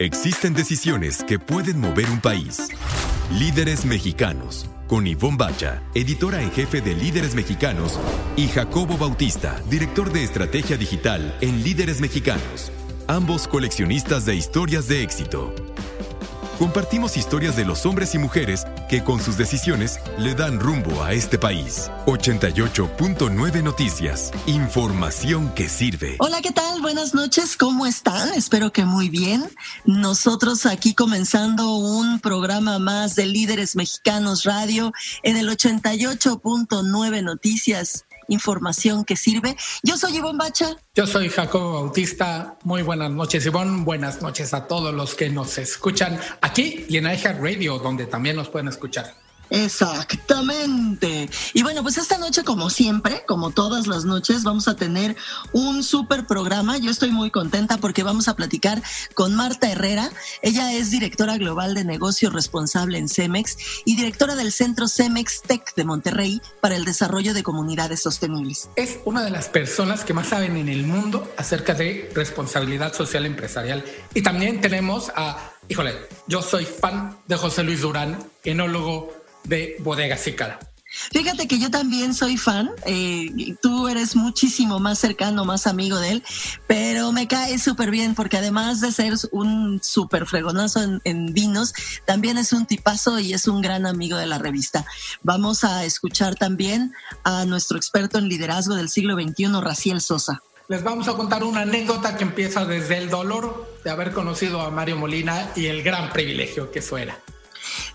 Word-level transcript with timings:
Existen 0.00 0.54
decisiones 0.54 1.22
que 1.22 1.38
pueden 1.38 1.78
mover 1.78 2.10
un 2.10 2.20
país. 2.20 2.68
Líderes 3.38 3.84
mexicanos, 3.84 4.66
con 4.88 5.06
Ivonne 5.06 5.36
Bacha, 5.36 5.84
editora 5.94 6.42
en 6.42 6.50
jefe 6.50 6.80
de 6.80 6.94
Líderes 6.94 7.36
Mexicanos, 7.36 8.00
y 8.34 8.48
Jacobo 8.48 8.98
Bautista, 8.98 9.62
director 9.70 10.12
de 10.12 10.24
estrategia 10.24 10.76
digital 10.76 11.36
en 11.40 11.62
Líderes 11.62 12.00
Mexicanos, 12.00 12.72
ambos 13.06 13.46
coleccionistas 13.46 14.26
de 14.26 14.34
historias 14.34 14.88
de 14.88 15.04
éxito. 15.04 15.54
Compartimos 16.58 17.16
historias 17.16 17.54
de 17.54 17.64
los 17.64 17.86
hombres 17.86 18.16
y 18.16 18.18
mujeres 18.18 18.66
que 18.94 19.02
con 19.02 19.20
sus 19.20 19.36
decisiones 19.36 19.98
le 20.18 20.36
dan 20.36 20.60
rumbo 20.60 21.02
a 21.02 21.14
este 21.14 21.36
país. 21.36 21.90
88.9 22.06 23.60
Noticias. 23.60 24.30
Información 24.46 25.52
que 25.52 25.68
sirve. 25.68 26.14
Hola, 26.20 26.40
¿qué 26.40 26.52
tal? 26.52 26.80
Buenas 26.80 27.12
noches. 27.12 27.56
¿Cómo 27.56 27.86
están? 27.86 28.32
Espero 28.34 28.70
que 28.70 28.84
muy 28.84 29.08
bien. 29.08 29.50
Nosotros 29.84 30.64
aquí 30.64 30.94
comenzando 30.94 31.74
un 31.74 32.20
programa 32.20 32.78
más 32.78 33.16
de 33.16 33.26
Líderes 33.26 33.74
Mexicanos 33.74 34.44
Radio 34.44 34.92
en 35.24 35.38
el 35.38 35.48
88.9 35.48 37.24
Noticias 37.24 38.04
información 38.28 39.04
que 39.04 39.16
sirve. 39.16 39.56
Yo 39.82 39.96
soy 39.96 40.16
Ivonne 40.16 40.38
Bacha. 40.38 40.76
Yo 40.94 41.06
soy 41.06 41.28
Jacobo 41.28 41.74
Bautista. 41.74 42.56
Muy 42.64 42.82
buenas 42.82 43.10
noches, 43.10 43.46
Ivonne. 43.46 43.84
Buenas 43.84 44.22
noches 44.22 44.54
a 44.54 44.66
todos 44.66 44.94
los 44.94 45.14
que 45.14 45.30
nos 45.30 45.58
escuchan 45.58 46.18
aquí 46.40 46.86
y 46.88 46.96
en 46.96 47.04
iHeart 47.04 47.40
Radio, 47.40 47.78
donde 47.78 48.06
también 48.06 48.36
nos 48.36 48.48
pueden 48.48 48.68
escuchar. 48.68 49.23
Exactamente. 49.50 51.28
Y 51.52 51.62
bueno, 51.62 51.82
pues 51.82 51.98
esta 51.98 52.18
noche, 52.18 52.44
como 52.44 52.70
siempre, 52.70 53.24
como 53.26 53.50
todas 53.50 53.86
las 53.86 54.04
noches, 54.04 54.42
vamos 54.44 54.68
a 54.68 54.76
tener 54.76 55.16
un 55.52 55.82
súper 55.82 56.26
programa. 56.26 56.78
Yo 56.78 56.90
estoy 56.90 57.10
muy 57.10 57.30
contenta 57.30 57.78
porque 57.78 58.02
vamos 58.02 58.28
a 58.28 58.36
platicar 58.36 58.82
con 59.14 59.34
Marta 59.34 59.70
Herrera. 59.70 60.10
Ella 60.42 60.72
es 60.72 60.90
directora 60.90 61.36
global 61.36 61.74
de 61.74 61.84
negocio 61.84 62.30
responsable 62.30 62.98
en 62.98 63.08
Cemex 63.08 63.56
y 63.84 63.96
directora 63.96 64.34
del 64.34 64.52
Centro 64.52 64.88
Cemex 64.88 65.42
Tech 65.42 65.74
de 65.74 65.84
Monterrey 65.84 66.40
para 66.60 66.76
el 66.76 66.84
desarrollo 66.84 67.34
de 67.34 67.42
comunidades 67.42 68.02
sostenibles. 68.02 68.68
Es 68.76 68.98
una 69.04 69.22
de 69.22 69.30
las 69.30 69.48
personas 69.48 70.04
que 70.04 70.14
más 70.14 70.28
saben 70.28 70.56
en 70.56 70.68
el 70.68 70.84
mundo 70.84 71.32
acerca 71.36 71.74
de 71.74 72.10
responsabilidad 72.14 72.94
social 72.94 73.26
empresarial. 73.26 73.84
Y 74.14 74.22
también 74.22 74.60
tenemos 74.60 75.12
a, 75.16 75.52
híjole, 75.68 75.94
yo 76.26 76.42
soy 76.42 76.64
fan 76.64 77.16
de 77.26 77.36
José 77.36 77.62
Luis 77.62 77.80
Durán, 77.80 78.18
enólogo 78.44 79.23
de 79.44 79.76
Bodega 79.80 80.16
Cícara. 80.16 80.58
Fíjate 81.12 81.48
que 81.48 81.58
yo 81.58 81.70
también 81.70 82.14
soy 82.14 82.36
fan, 82.36 82.70
eh, 82.86 83.56
tú 83.60 83.88
eres 83.88 84.14
muchísimo 84.14 84.78
más 84.78 84.98
cercano, 84.98 85.44
más 85.44 85.66
amigo 85.66 85.98
de 85.98 86.12
él, 86.12 86.22
pero 86.68 87.10
me 87.10 87.26
cae 87.26 87.58
súper 87.58 87.90
bien 87.90 88.14
porque 88.14 88.36
además 88.36 88.80
de 88.80 88.92
ser 88.92 89.14
un 89.32 89.80
súper 89.82 90.24
fregonazo 90.26 90.82
en, 90.82 91.00
en, 91.04 91.34
vinos, 91.34 91.74
también 92.04 92.38
es 92.38 92.52
un 92.52 92.66
tipazo 92.66 93.18
y 93.18 93.34
es 93.34 93.48
un 93.48 93.60
gran 93.60 93.86
amigo 93.86 94.16
de 94.16 94.26
la 94.26 94.38
revista. 94.38 94.86
Vamos 95.22 95.64
a 95.64 95.84
escuchar 95.84 96.36
también 96.36 96.92
a 97.24 97.44
nuestro 97.44 97.76
experto 97.76 98.18
en 98.18 98.28
liderazgo 98.28 98.76
del 98.76 98.88
siglo 98.88 99.14
XXI, 99.14 99.60
Raciel 99.60 100.00
Sosa. 100.00 100.42
Les 100.68 100.82
vamos 100.82 101.08
a 101.08 101.14
contar 101.14 101.44
una 101.44 101.62
anécdota 101.62 102.16
que 102.16 102.24
empieza 102.24 102.64
desde 102.64 102.96
el 102.96 103.10
dolor 103.10 103.78
de 103.84 103.90
haber 103.90 104.12
conocido 104.12 104.62
a 104.62 104.70
Mario 104.70 104.96
Molina 104.96 105.50
y 105.56 105.66
el 105.66 105.82
gran 105.82 106.10
privilegio 106.10 106.70
que 106.70 106.78
eso 106.78 106.96
era. 106.96 107.18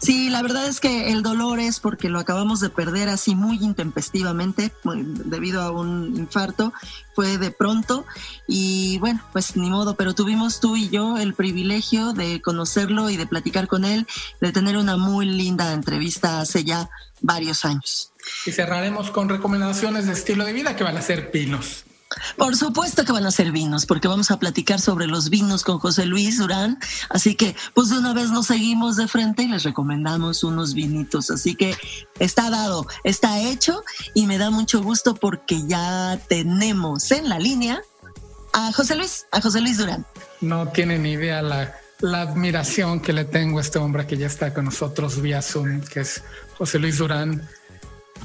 Sí, 0.01 0.29
la 0.29 0.41
verdad 0.41 0.65
es 0.67 0.79
que 0.79 1.11
el 1.11 1.23
dolor 1.23 1.59
es 1.59 1.81
porque 1.81 2.07
lo 2.07 2.19
acabamos 2.19 2.61
de 2.61 2.69
perder 2.69 3.09
así 3.09 3.35
muy 3.35 3.57
intempestivamente 3.57 4.71
debido 4.83 5.61
a 5.61 5.71
un 5.71 6.15
infarto. 6.15 6.71
Fue 7.13 7.37
de 7.37 7.51
pronto 7.51 8.05
y 8.47 8.97
bueno, 8.99 9.21
pues 9.33 9.57
ni 9.57 9.69
modo, 9.69 9.95
pero 9.95 10.15
tuvimos 10.15 10.61
tú 10.61 10.77
y 10.77 10.87
yo 10.87 11.17
el 11.17 11.33
privilegio 11.33 12.13
de 12.13 12.41
conocerlo 12.41 13.09
y 13.09 13.17
de 13.17 13.27
platicar 13.27 13.67
con 13.67 13.83
él, 13.83 14.07
de 14.39 14.53
tener 14.53 14.77
una 14.77 14.95
muy 14.95 15.25
linda 15.25 15.73
entrevista 15.73 16.39
hace 16.39 16.63
ya 16.63 16.89
varios 17.19 17.65
años. 17.65 18.13
Y 18.45 18.53
cerraremos 18.53 19.11
con 19.11 19.27
recomendaciones 19.27 20.07
de 20.07 20.13
estilo 20.13 20.45
de 20.45 20.53
vida 20.53 20.77
que 20.77 20.85
van 20.85 20.95
a 20.95 21.01
ser 21.01 21.29
pinos. 21.29 21.83
Por 22.37 22.55
supuesto 22.55 23.05
que 23.05 23.11
van 23.11 23.25
a 23.25 23.31
ser 23.31 23.51
vinos, 23.51 23.85
porque 23.85 24.07
vamos 24.07 24.31
a 24.31 24.39
platicar 24.39 24.81
sobre 24.81 25.05
los 25.05 25.29
vinos 25.29 25.63
con 25.63 25.79
José 25.79 26.05
Luis 26.05 26.37
Durán. 26.37 26.79
Así 27.09 27.35
que, 27.35 27.55
pues 27.73 27.89
de 27.89 27.99
una 27.99 28.13
vez 28.13 28.31
nos 28.31 28.47
seguimos 28.47 28.95
de 28.95 29.07
frente 29.07 29.43
y 29.43 29.47
les 29.47 29.63
recomendamos 29.63 30.43
unos 30.43 30.73
vinitos. 30.73 31.29
Así 31.29 31.55
que 31.55 31.75
está 32.19 32.49
dado, 32.49 32.87
está 33.03 33.39
hecho 33.39 33.83
y 34.15 34.25
me 34.25 34.37
da 34.37 34.49
mucho 34.49 34.81
gusto 34.81 35.13
porque 35.13 35.61
ya 35.67 36.19
tenemos 36.27 37.11
en 37.11 37.29
la 37.29 37.37
línea 37.37 37.81
a 38.53 38.71
José 38.73 38.95
Luis, 38.95 39.27
a 39.31 39.41
José 39.41 39.61
Luis 39.61 39.77
Durán. 39.77 40.05
No 40.41 40.67
tienen 40.69 41.03
ni 41.03 41.11
idea 41.11 41.43
la, 41.43 41.75
la 41.99 42.21
admiración 42.21 43.01
que 43.01 43.13
le 43.13 43.25
tengo 43.25 43.59
a 43.59 43.61
este 43.61 43.77
hombre 43.77 44.07
que 44.07 44.17
ya 44.17 44.27
está 44.27 44.51
con 44.51 44.65
nosotros 44.65 45.21
vía 45.21 45.43
Zoom, 45.43 45.81
que 45.81 45.99
es 45.99 46.23
José 46.57 46.79
Luis 46.79 46.97
Durán 46.97 47.47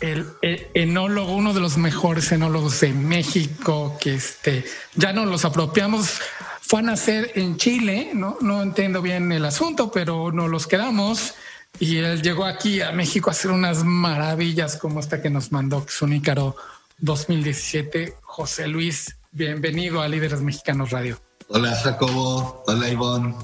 el, 0.01 0.27
enólogo, 0.75 1.35
uno 1.35 1.55
de 1.55 1.61
los 1.61 1.77
mejores 1.77 2.31
enólogos 2.33 2.81
de 2.81 2.93
México, 2.93 3.97
que 4.01 4.15
este, 4.15 4.65
ya 4.95 5.13
no 5.13 5.25
los 5.25 5.45
apropiamos. 5.45 6.19
Fue 6.61 6.81
a 6.81 6.83
nacer 6.83 7.33
en 7.35 7.57
Chile, 7.57 8.11
no, 8.15 8.39
no 8.41 8.63
entiendo 8.63 9.03
bien 9.03 9.31
el 9.33 9.45
asunto, 9.45 9.91
pero 9.91 10.33
no 10.33 10.49
los 10.49 10.67
quedamos. 10.67 11.35
Y 11.79 11.99
él 11.99 12.23
llegó 12.23 12.45
aquí 12.45 12.81
a 12.81 12.93
México 12.93 13.31
a 13.31 13.33
hacer 13.33 13.51
unas 13.51 13.85
maravillas 13.85 14.77
como 14.77 15.01
esta 15.01 15.21
que 15.21 15.31
nos 15.31 15.53
mandó, 15.53 15.85
que 15.85 15.91
es 15.91 16.03
un 16.03 16.13
Ícaro 16.13 16.57
2017. 16.99 18.17
José 18.23 18.69
Luis, 18.69 19.17
bienvenido 19.33 20.01
a 20.01 20.09
Líderes 20.09 20.41
Mexicanos 20.41 20.91
Radio. 20.91 21.21
Hola 21.49 21.75
Jacobo, 21.75 22.63
hola 22.67 22.89
Ivonne, 22.89 23.35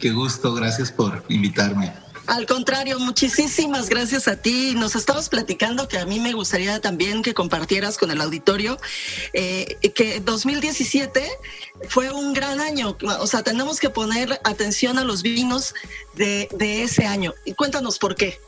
qué 0.00 0.10
gusto, 0.10 0.54
gracias 0.54 0.90
por 0.90 1.24
invitarme. 1.28 2.03
Al 2.26 2.46
contrario, 2.46 2.98
muchísimas 2.98 3.90
gracias 3.90 4.28
a 4.28 4.36
ti. 4.36 4.74
Nos 4.74 4.96
estabas 4.96 5.28
platicando 5.28 5.88
que 5.88 5.98
a 5.98 6.06
mí 6.06 6.20
me 6.20 6.32
gustaría 6.32 6.80
también 6.80 7.22
que 7.22 7.34
compartieras 7.34 7.98
con 7.98 8.10
el 8.10 8.20
auditorio 8.20 8.78
eh, 9.34 9.76
que 9.94 10.20
2017 10.20 11.22
fue 11.88 12.10
un 12.10 12.32
gran 12.32 12.60
año. 12.60 12.96
O 13.20 13.26
sea, 13.26 13.42
tenemos 13.42 13.78
que 13.78 13.90
poner 13.90 14.40
atención 14.44 14.98
a 14.98 15.04
los 15.04 15.22
vinos 15.22 15.74
de, 16.14 16.48
de 16.56 16.84
ese 16.84 17.04
año. 17.06 17.34
Y 17.44 17.52
cuéntanos 17.52 17.98
por 17.98 18.14
qué. 18.14 18.40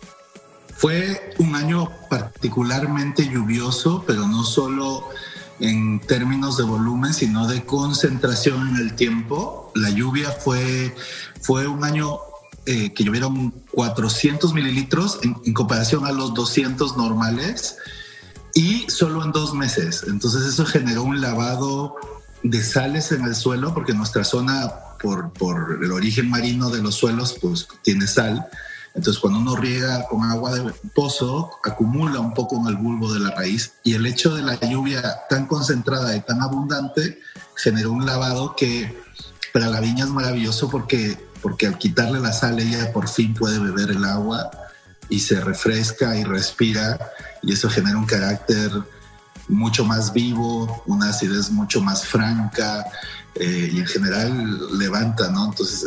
Fue 0.75 1.34
un 1.38 1.54
año 1.54 1.91
particularmente 2.08 3.28
lluvioso, 3.28 4.04
pero 4.06 4.26
no 4.26 4.44
solo 4.44 5.08
en 5.60 6.00
términos 6.00 6.56
de 6.56 6.64
volumen, 6.64 7.12
sino 7.12 7.47
de 7.47 7.64
concentración 7.64 8.69
en 8.70 8.76
el 8.76 8.94
tiempo. 8.94 9.70
La 9.75 9.91
lluvia 9.91 10.31
fue, 10.31 10.94
fue 11.41 11.66
un 11.66 11.84
año 11.84 12.20
eh, 12.66 12.93
que 12.93 13.04
llovieron 13.04 13.53
400 13.72 14.53
mililitros 14.53 15.21
en, 15.22 15.54
comparación 15.54 16.04
a 16.04 16.12
los 16.12 16.34
200 16.34 16.97
normales 16.97 17.77
y 18.54 18.91
solo 18.91 19.25
en 19.25 19.32
dos 19.32 19.54
meses. 19.54 20.04
Entonces 20.09 20.43
eso 20.47 20.66
generó 20.66 21.05
un 21.05 21.21
lavado 21.21 21.94
de 22.43 22.62
sales 22.62 23.12
en 23.12 23.25
el 23.25 23.34
suelo 23.34 23.72
porque 23.72 23.94
nuestra 23.94 24.25
zona, 24.25 24.72
por, 25.00 25.32
por 25.32 25.78
el 25.82 25.93
origen 25.93 26.28
marino 26.28 26.69
de 26.71 26.82
los 26.82 26.97
suelos, 26.97 27.37
pues 27.41 27.69
tiene 27.82 28.06
sal. 28.06 28.47
Entonces, 28.97 29.21
cuando 29.21 29.38
uno 29.41 29.56
riega 29.56 30.09
con 30.09 30.25
agua 30.25 30.55
de 30.55 30.72
pozo, 30.94 31.50
acumula 31.62 32.19
un 32.19 32.32
poco 32.32 32.56
en 32.56 32.66
el 32.66 32.76
bulbo 32.76 33.12
de 33.12 33.21
la 33.21 33.31
raíz 33.31 33.75
y 33.84 33.94
el 33.94 34.06
hecho 34.06 34.34
de 34.34 34.43
la 34.43 34.59
lluvia 34.59 35.21
tan 35.28 35.47
concentrada 35.47 36.16
y 36.16 36.21
tan 36.22 36.41
abundante 36.41 37.21
generó 37.56 37.93
un 37.93 38.06
lavado 38.06 38.56
que 38.56 38.93
para 39.53 39.69
la 39.69 39.81
viña 39.81 40.05
es 40.05 40.10
maravilloso 40.10 40.71
porque 40.71 41.25
porque 41.42 41.66
al 41.66 41.78
quitarle 41.78 42.20
la 42.20 42.32
sal 42.32 42.58
ella 42.58 42.92
por 42.92 43.08
fin 43.08 43.34
puede 43.34 43.58
beber 43.58 43.91
el 43.91 44.04
agua 44.04 44.50
y 45.08 45.20
se 45.20 45.41
refresca 45.41 46.16
y 46.16 46.24
respira 46.24 46.98
y 47.42 47.52
eso 47.52 47.69
genera 47.70 47.97
un 47.97 48.06
carácter 48.06 48.70
mucho 49.48 49.84
más 49.84 50.12
vivo, 50.12 50.82
una 50.86 51.10
acidez 51.10 51.50
mucho 51.50 51.80
más 51.80 52.04
franca 52.04 52.84
eh, 53.34 53.70
y 53.72 53.78
en 53.78 53.86
general 53.86 54.78
levanta, 54.78 55.30
¿no? 55.30 55.46
Entonces, 55.46 55.84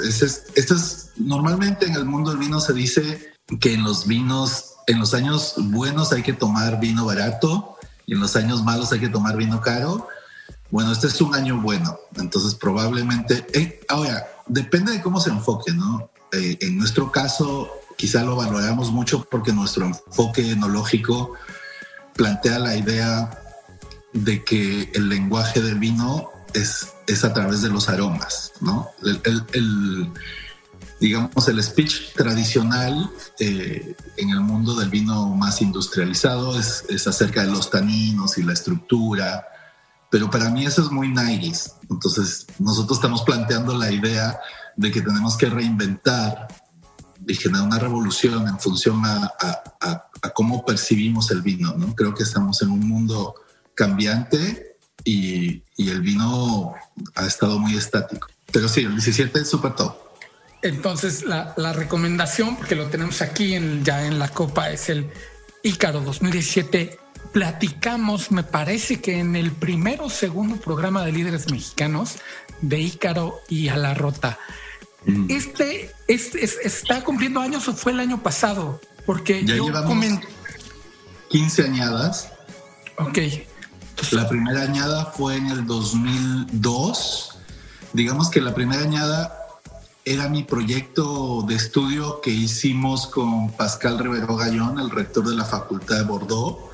esto 0.56 0.76
es, 0.76 1.12
normalmente 1.18 1.86
en 1.86 1.96
el 1.96 2.06
mundo 2.06 2.32
del 2.32 2.40
vino 2.40 2.60
se 2.60 2.74
dice 2.74 3.34
que 3.60 3.74
en 3.74 3.84
los 3.84 4.08
vinos, 4.08 4.76
en 4.88 5.00
los 5.00 5.14
años 5.14 5.56
buenos 5.58 6.14
hay 6.14 6.22
que 6.22 6.34
tomar 6.34 6.80
vino 6.80 7.06
barato 7.06 7.78
y 8.06 8.14
en 8.14 8.20
los 8.20 8.36
años 8.36 8.64
malos 8.64 8.92
hay 8.92 9.00
que 9.00 9.10
tomar 9.10 9.36
vino 9.36 9.62
caro. 9.62 10.08
Bueno, 10.70 10.92
este 10.92 11.08
es 11.08 11.20
un 11.20 11.34
año 11.34 11.60
bueno, 11.60 11.98
entonces 12.16 12.54
probablemente, 12.54 13.46
eh, 13.54 13.82
ahora, 13.90 14.28
depende 14.50 14.92
de 14.92 15.02
cómo 15.02 15.20
se 15.20 15.30
enfoque, 15.30 15.72
¿no? 15.72 16.12
Eh, 16.34 16.58
en 16.62 16.78
nuestro 16.78 17.12
caso, 17.12 17.70
quizá 17.96 18.24
lo 18.24 18.36
valoramos 18.36 18.92
mucho 18.92 19.26
porque 19.30 19.54
nuestro 19.54 19.86
enfoque 19.86 20.52
enológico 20.52 21.34
plantea 22.16 22.60
la 22.60 22.76
idea 22.76 23.30
de 24.14 24.44
que 24.44 24.92
el 24.94 25.10
lenguaje 25.10 25.62
del 25.62 25.80
vino 25.80 26.30
es, 26.54 26.94
es 27.08 27.24
a 27.24 27.34
través 27.34 27.62
de 27.62 27.70
los 27.70 27.90
aromas, 27.90 28.54
¿no? 28.60 28.90
El, 29.04 30.12
digamos, 31.00 31.48
el 31.48 31.64
speech 31.64 32.14
tradicional 32.16 33.10
eh, 33.40 33.96
en 34.18 34.30
el 34.32 34.42
mundo 34.42 34.76
del 34.76 34.90
vino 34.90 35.30
más 35.30 35.62
industrializado 35.62 36.60
es, 36.60 36.86
es, 36.90 37.08
acerca 37.08 37.42
de 37.42 37.52
los 37.52 37.70
taninos 37.70 38.38
y 38.38 38.44
la 38.44 38.54
estructura 38.54 39.46
pero 40.10 40.30
para 40.30 40.50
mí 40.50 40.66
eso 40.66 40.82
es 40.82 40.92
muy 40.92 41.10
nice. 41.10 41.72
Entonces, 41.90 42.48
nosotros 42.58 42.98
estamos 42.98 43.24
planteando 43.24 43.78
la 43.78 43.92
idea 43.92 44.40
de 44.76 44.92
que 44.92 45.02
tenemos 45.02 45.38
que 45.38 45.48
reinventar 45.48 46.48
y 47.28 47.48
una 47.48 47.78
revolución 47.78 48.48
en 48.48 48.60
función 48.60 49.02
a, 49.06 49.32
cómo 50.34 50.66
percibimos 50.66 51.30
el 51.32 51.42
vino. 51.42 51.74
¿no? 51.78 51.94
Creo 51.96 52.14
que 52.14 52.24
estamos 52.24 52.62
en 52.62 52.72
un 52.72 52.88
mundo 52.88 53.36
cambiante 53.76 54.78
y, 55.04 55.64
el 55.78 56.02
vino 56.02 56.74
ha 57.16 57.26
estado 57.26 57.60
muy 57.60 57.78
estático. 57.78 58.28
Pero 58.52 58.68
sí, 58.68 58.82
el 58.82 58.92
17 58.92 59.40
es 59.40 59.50
súper 59.50 59.76
top. 59.76 59.96
Entonces, 60.62 61.24
la, 61.24 61.74
recomendación, 61.74 62.58
porque 62.58 62.76
lo 62.76 62.88
tenemos 62.88 63.22
aquí 63.22 63.54
en, 63.54 63.84
ya 63.86 64.06
en 64.06 64.20
la 64.20 64.28
copa, 64.30 64.72
es 64.72 64.90
el 64.90 65.10
Ícaro 65.64 66.02
2017. 66.02 67.00
Platicamos, 67.32 68.32
me 68.32 68.44
parece 68.44 69.02
que 69.02 69.20
en 69.20 69.36
el 69.36 69.52
primero 69.52 70.06
o 70.06 70.10
segundo 70.10 70.58
programa 70.58 71.06
de 71.06 71.12
líderes 71.12 71.52
mexicanos 71.52 72.16
de 72.62 72.80
Ícaro 72.80 73.40
y 73.48 73.68
a 73.70 73.78
la 73.78 73.94
Rota. 73.94 74.40
Mm. 75.06 75.30
Este, 75.30 75.92
este 76.08 76.44
está 76.44 77.04
cumpliendo 77.04 77.40
años 77.40 77.68
o 77.68 77.74
fue 77.74 77.92
el 77.92 78.00
año 78.00 78.22
pasado, 78.22 78.82
porque 79.06 79.46
ya 79.46 79.56
yo 79.56 79.66
llevamos 79.66 80.20
15 81.30 81.64
añadas. 81.64 82.32
Ok. 82.98 83.20
La 84.12 84.28
primera 84.28 84.64
añada 84.64 85.06
fue 85.06 85.36
en 85.36 85.48
el 85.48 85.66
2002. 85.66 87.38
Digamos 87.94 88.30
que 88.30 88.42
la 88.42 88.54
primera 88.54 88.82
añada 88.82 89.40
era 90.06 90.30
mi 90.30 90.44
proyecto 90.44 91.44
de 91.48 91.56
estudio 91.56 92.22
que 92.22 92.32
hicimos 92.32 93.08
con 93.08 93.52
Pascal 93.52 94.00
Rivero 94.00 94.36
Gallón, 94.36 94.80
el 94.80 94.90
rector 94.90 95.28
de 95.28 95.36
la 95.36 95.46
Facultad 95.46 95.98
de 95.98 96.04
Bordeaux, 96.04 96.69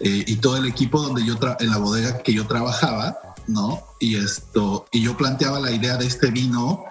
eh, 0.00 0.24
y 0.26 0.36
todo 0.36 0.56
el 0.56 0.66
equipo 0.66 1.00
donde 1.00 1.24
yo 1.24 1.38
en 1.60 1.70
la 1.70 1.78
bodega 1.78 2.18
que 2.18 2.32
yo 2.32 2.46
trabajaba, 2.46 3.18
¿no? 3.46 3.82
Y 4.00 4.16
esto, 4.16 4.86
y 4.92 5.02
yo 5.02 5.16
planteaba 5.16 5.60
la 5.60 5.70
idea 5.70 5.96
de 5.96 6.06
este 6.06 6.30
vino. 6.30 6.84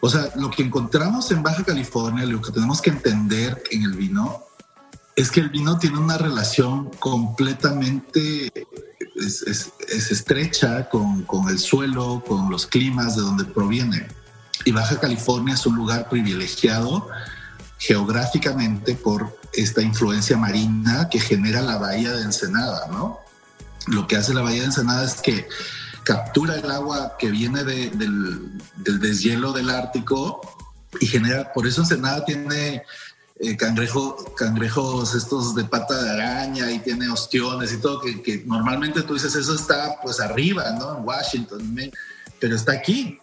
O 0.00 0.08
sea, 0.08 0.30
lo 0.36 0.50
que 0.50 0.62
encontramos 0.62 1.30
en 1.30 1.42
Baja 1.42 1.64
California, 1.64 2.24
lo 2.26 2.40
que 2.40 2.52
tenemos 2.52 2.80
que 2.80 2.90
entender 2.90 3.62
en 3.70 3.84
el 3.84 3.92
vino, 3.92 4.42
es 5.14 5.30
que 5.30 5.40
el 5.40 5.50
vino 5.50 5.78
tiene 5.78 5.98
una 5.98 6.16
relación 6.16 6.90
completamente 6.98 8.50
es, 9.16 9.72
estrecha 10.10 10.88
con, 10.88 11.22
con, 11.24 11.48
el 11.48 11.58
suelo, 11.58 12.22
con 12.26 12.50
los 12.50 12.66
climas 12.66 13.16
de 13.16 13.22
donde 13.22 13.44
proviene. 13.44 14.08
Y 14.64 14.72
Baja 14.72 14.98
California 14.98 15.54
es 15.54 15.66
un 15.66 15.76
lugar 15.76 16.08
privilegiado 16.08 17.08
geográficamente 17.78 18.94
por 18.94 19.39
esta 19.52 19.82
influencia 19.82 20.36
marina 20.36 21.08
que 21.10 21.20
genera 21.20 21.60
la 21.62 21.78
bahía 21.78 22.12
de 22.12 22.22
Ensenada, 22.22 22.86
¿no? 22.88 23.18
Lo 23.86 24.06
que 24.06 24.16
hace 24.16 24.34
la 24.34 24.42
bahía 24.42 24.60
de 24.60 24.66
Ensenada 24.66 25.04
es 25.04 25.14
que 25.14 25.48
captura 26.04 26.54
el 26.54 26.70
agua 26.70 27.16
que 27.18 27.30
viene 27.30 27.64
del, 27.64 27.98
del, 28.76 29.00
deshielo 29.00 29.52
del 29.52 29.70
Ártico 29.70 30.40
y 31.00 31.06
genera, 31.06 31.52
por 31.52 31.66
eso 31.66 31.82
Ensenada 31.82 32.24
tiene 32.24 32.82
eh, 33.40 33.56
cangrejo, 33.56 34.34
cangrejos 34.36 35.14
estos 35.14 35.54
de 35.54 35.64
pata 35.64 36.02
de 36.02 36.10
araña 36.10 36.70
y 36.70 36.80
tiene 36.80 37.08
ostiones 37.08 37.72
y 37.72 37.78
todo, 37.78 38.00
que, 38.00 38.22
que, 38.22 38.44
normalmente 38.44 39.02
tú 39.02 39.14
dices 39.14 39.34
eso 39.34 39.54
está 39.54 39.96
pues 40.02 40.20
arriba, 40.20 40.70
¿no? 40.78 40.98
En 40.98 41.04
Washington, 41.04 41.74
pero 42.38 42.54
está 42.54 42.72
aquí. 42.72 43.18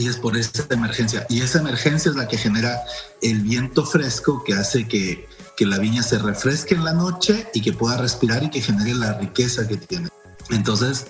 Y 0.00 0.08
es 0.08 0.16
por 0.16 0.34
esa 0.34 0.64
emergencia. 0.70 1.26
Y 1.28 1.42
esa 1.42 1.58
emergencia 1.58 2.10
es 2.10 2.16
la 2.16 2.26
que 2.26 2.38
genera 2.38 2.82
el 3.20 3.40
viento 3.40 3.84
fresco 3.84 4.42
que 4.42 4.54
hace 4.54 4.88
que, 4.88 5.28
que 5.58 5.66
la 5.66 5.76
viña 5.76 6.02
se 6.02 6.18
refresque 6.18 6.74
en 6.74 6.84
la 6.84 6.94
noche 6.94 7.46
y 7.52 7.60
que 7.60 7.74
pueda 7.74 7.98
respirar 7.98 8.42
y 8.42 8.48
que 8.48 8.62
genere 8.62 8.94
la 8.94 9.18
riqueza 9.18 9.68
que 9.68 9.76
tiene. 9.76 10.08
Entonces, 10.48 11.08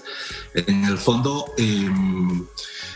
en 0.55 0.85
el 0.87 0.99
fondo, 0.99 1.55
eh, 1.57 1.89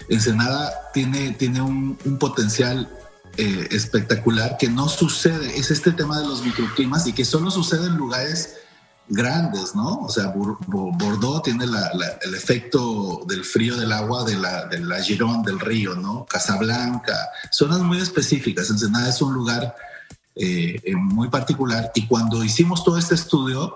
Ensenada 0.09 0.91
tiene, 0.93 1.31
tiene 1.35 1.63
un, 1.63 1.97
potencial 2.19 2.91
eh, 3.37 3.69
espectacular 3.71 4.57
que 4.59 4.69
no 4.69 4.89
sucede, 4.89 5.57
es 5.57 5.71
este 5.71 5.93
tema 5.93 6.19
de 6.21 6.27
los 6.27 6.45
microclimas 6.45 7.07
y 7.07 7.13
que 7.13 7.25
solo 7.25 7.53
sucede 7.53 7.87
en 7.87 7.97
lugares 7.97 8.57
grandes, 9.09 9.75
¿no? 9.75 10.01
O 10.01 10.09
sea, 10.09 10.29
Bordeaux 10.29 11.43
tiene 11.43 11.65
el 11.65 12.35
efecto 12.35 13.23
del 13.29 13.45
frío 13.45 13.77
del 13.77 13.93
agua 13.93 14.25
de 14.25 14.37
la, 14.37 14.67
de 14.67 14.79
la 14.81 15.03
Gironde 15.03 15.51
del 15.51 15.61
río, 15.61 15.95
¿no? 15.95 16.25
Casablanca, 16.27 17.15
zonas 17.51 17.81
muy 17.81 18.01
específicas. 18.01 18.71
Ensenada 18.71 19.09
es 19.09 19.21
un 19.21 19.35
lugar 19.35 19.75
eh, 20.37 20.81
eh, 20.83 20.97
muy 20.97 21.29
particular 21.29 21.93
y 21.95 22.07
cuando 22.07 22.43
hicimos 22.43 22.83
todo 22.83 22.99
este 22.99 23.15
estudio, 23.15 23.75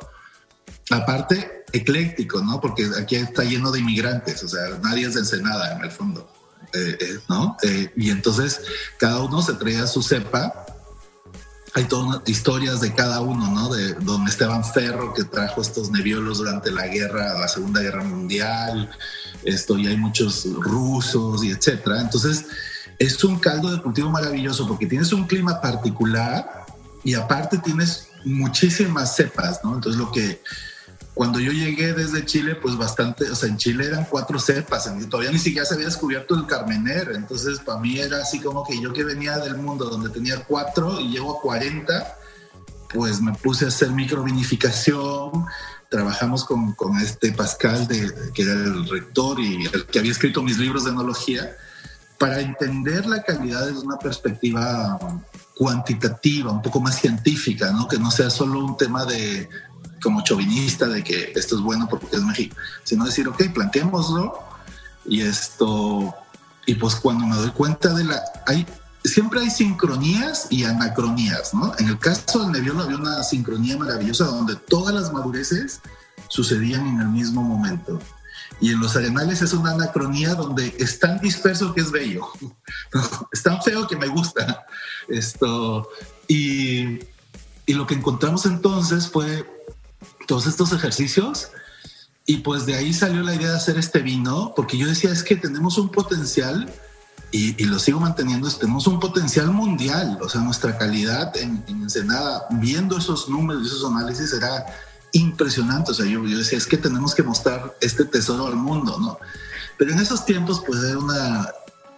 aparte 0.91 1.65
ecléctico, 1.73 2.41
¿no? 2.41 2.61
Porque 2.61 2.89
aquí 2.99 3.17
está 3.17 3.45
lleno 3.45 3.71
de 3.71 3.81
inmigrantes, 3.81 4.43
o 4.43 4.49
sea, 4.49 4.63
nadie 4.83 5.07
es 5.07 5.15
de 5.15 5.21
Ensenada 5.21 5.77
en 5.77 5.85
el 5.85 5.91
fondo, 5.91 6.33
eh, 6.73 7.19
¿no? 7.29 7.57
y 7.97 8.11
entonces 8.11 8.61
cada 8.99 9.23
uno 9.23 9.41
se 9.41 9.55
traía 9.55 9.87
su 9.87 10.03
cepa 10.03 10.67
hay 11.79 11.85
todas 11.85 12.23
historias 12.27 12.81
de 12.81 12.93
cada 12.93 13.21
uno, 13.21 13.53
¿no? 13.53 13.73
De 13.73 13.95
don 13.95 14.27
Esteban 14.27 14.65
Ferro, 14.65 15.15
que 15.15 15.23
trajo 15.23 15.63
estos 15.63 15.93
neviolos 15.93 16.39
durante 16.39 16.73
la 16.73 16.89
guerra, 16.89 17.39
la 17.39 17.47
Segunda 17.47 17.81
Guerra 17.81 18.03
Mundial, 18.03 18.91
esto, 19.45 19.79
y 19.79 19.87
hay 19.87 19.97
muchos 19.97 20.45
rusos 20.55 21.45
y 21.45 21.53
etcétera. 21.53 22.01
Entonces, 22.01 22.47
es 22.99 23.23
un 23.23 23.39
caldo 23.39 23.71
de 23.71 23.81
cultivo 23.81 24.11
maravilloso 24.11 24.67
porque 24.67 24.87
tienes 24.87 25.13
un 25.13 25.29
clima 25.29 25.61
particular 25.61 26.67
y 27.05 27.15
aparte 27.15 27.59
tienes 27.59 28.09
muchísimas 28.25 29.15
cepas, 29.15 29.61
¿no? 29.63 29.77
Entonces, 29.77 30.01
lo 30.01 30.11
que 30.11 30.43
cuando 31.19 31.41
yo 31.41 31.51
llegué 31.51 31.95
desde 31.95 32.25
Chile, 32.25 32.55
pues 32.55 32.77
bastante, 32.77 33.29
o 33.29 33.35
sea, 33.35 33.49
en 33.49 33.57
Chile 33.57 33.87
eran 33.87 34.05
cuatro 34.05 34.39
cepas, 34.39 34.89
todavía 35.11 35.33
ni 35.33 35.41
siquiera 35.41 35.67
se 35.67 35.75
había 35.75 35.87
descubierto 35.87 36.37
el 36.37 36.47
Carmener, 36.47 37.11
entonces 37.13 37.59
para 37.59 37.81
mí 37.81 37.99
era 37.99 38.19
así 38.19 38.39
como 38.39 38.65
que 38.65 38.81
yo 38.81 38.93
que 38.93 39.03
venía 39.03 39.37
del 39.39 39.57
mundo 39.57 39.87
donde 39.87 40.11
tenía 40.11 40.45
cuatro 40.45 41.01
y 41.01 41.11
llego 41.11 41.37
a 41.37 41.41
40, 41.41 42.19
pues 42.95 43.21
me 43.21 43.33
puse 43.33 43.65
a 43.65 43.69
hacer 43.69 43.91
microvinificación, 43.91 45.45
trabajamos 45.91 46.45
con, 46.45 46.75
con 46.75 46.97
este 46.99 47.33
Pascal, 47.33 47.89
de, 47.89 48.13
que 48.33 48.43
era 48.43 48.53
el 48.53 48.89
rector 48.89 49.41
y 49.41 49.67
el 49.67 49.87
que 49.87 49.99
había 49.99 50.13
escrito 50.13 50.41
mis 50.45 50.59
libros 50.59 50.85
de 50.85 50.93
enología, 50.93 51.51
para 52.17 52.39
entender 52.39 53.07
la 53.07 53.25
calidad 53.25 53.67
desde 53.67 53.81
una 53.81 53.99
perspectiva 53.99 54.97
cuantitativa, 55.57 56.53
un 56.53 56.63
poco 56.63 56.79
más 56.79 57.01
científica, 57.01 57.73
¿no? 57.73 57.89
que 57.89 57.99
no 57.99 58.13
sea 58.13 58.31
solo 58.31 58.65
un 58.65 58.77
tema 58.77 59.05
de 59.05 59.49
como 60.03 60.23
chauvinista 60.23 60.87
de 60.87 61.03
que 61.03 61.33
esto 61.35 61.57
es 61.57 61.63
bueno 61.63 61.89
porque 61.89 62.07
es 62.13 62.23
México, 62.23 62.57
sino 62.85 63.05
decir, 63.05 63.29
ok, 63.29 63.53
planteémoslo 63.53 64.39
y 65.07 65.23
esto, 65.23 66.15
y 66.67 66.75
pues 66.75 66.97
cuando 66.97 67.27
me 67.27 67.37
doy 67.37 67.51
cuenta 67.51 67.95
de 67.95 68.05
la, 68.05 68.23
hay, 68.47 68.67
siempre 69.05 69.41
hay 69.41 69.51
sincronías 69.51 70.49
y 70.51 70.65
anacronías, 70.65 71.55
¿no? 71.55 71.73
En 71.79 71.89
el 71.89 71.99
caso 71.99 72.41
del 72.41 72.53
Nebbiolo 72.53 72.83
había 72.83 72.97
una 72.97 73.23
sincronía 73.23 73.77
maravillosa 73.77 74.27
donde 74.27 74.57
todas 74.57 74.95
las 74.95 75.13
madureces 75.13 75.81
sucedían 76.29 76.87
en 76.87 77.01
el 77.01 77.09
mismo 77.09 77.43
momento. 77.43 77.99
Y 78.61 78.73
en 78.73 78.81
los 78.81 78.97
arenales 78.97 79.41
es 79.41 79.53
una 79.53 79.73
anacronía 79.73 80.35
donde 80.35 80.75
es 80.79 80.99
tan 80.99 81.21
disperso 81.21 81.75
que 81.75 81.81
es 81.81 81.91
bello. 81.91 82.27
Es 83.33 83.43
tan 83.43 83.63
feo 83.63 83.87
que 83.87 83.97
me 83.97 84.09
gusta. 84.09 84.67
Esto. 85.09 85.89
Y, 86.27 86.99
y 87.67 87.75
lo 87.75 87.87
que 87.87 87.95
encontramos 87.95 88.47
entonces 88.47 89.09
fue 89.09 89.47
todos 90.29 90.47
estos 90.47 90.73
ejercicios 90.73 91.49
y 92.27 92.37
pues 92.37 92.67
de 92.67 92.75
ahí 92.75 92.93
salió 92.93 93.23
la 93.23 93.35
idea 93.35 93.53
de 93.53 93.57
hacer 93.57 93.79
este 93.79 94.01
vino, 94.01 94.53
porque 94.55 94.77
yo 94.77 94.87
decía, 94.87 95.11
es 95.11 95.23
que 95.23 95.35
tenemos 95.35 95.79
un 95.79 95.89
potencial, 95.89 96.71
y, 97.33 97.65
lo 97.65 97.79
sigo 97.79 98.01
manteniendo, 98.01 98.51
tenemos 98.51 98.87
un 98.87 99.01
potencial 99.01 99.51
mundial, 99.51 100.19
o 100.21 100.29
sea, 100.29 100.43
nuestra 100.43 100.77
calidad 100.77 101.35
en, 101.39 101.65
en 101.67 101.83
Ensenada, 101.85 102.47
viendo 102.51 102.99
esos 102.99 103.31
números 103.31 103.63
y 103.63 103.67
esos 103.69 103.91
análisis, 103.91 104.31
era 104.35 104.67
impresionante, 105.13 105.93
o 105.93 105.95
sea, 105.95 106.05
yo, 106.05 106.23
yo 106.27 106.37
decía, 106.37 106.59
es 106.59 106.67
que 106.67 106.77
tenemos 106.77 107.15
que 107.15 107.23
mostrar 107.23 107.75
este 107.81 108.05
tesoro 108.05 108.47
al 108.47 108.57
mundo, 108.57 108.99
¿no? 109.01 109.19
Pero 109.79 109.93
en 109.93 109.99
esos 109.99 110.27
tiempos, 110.27 110.63
pues 110.67 110.85
era 110.85 110.99
una, 110.99 111.49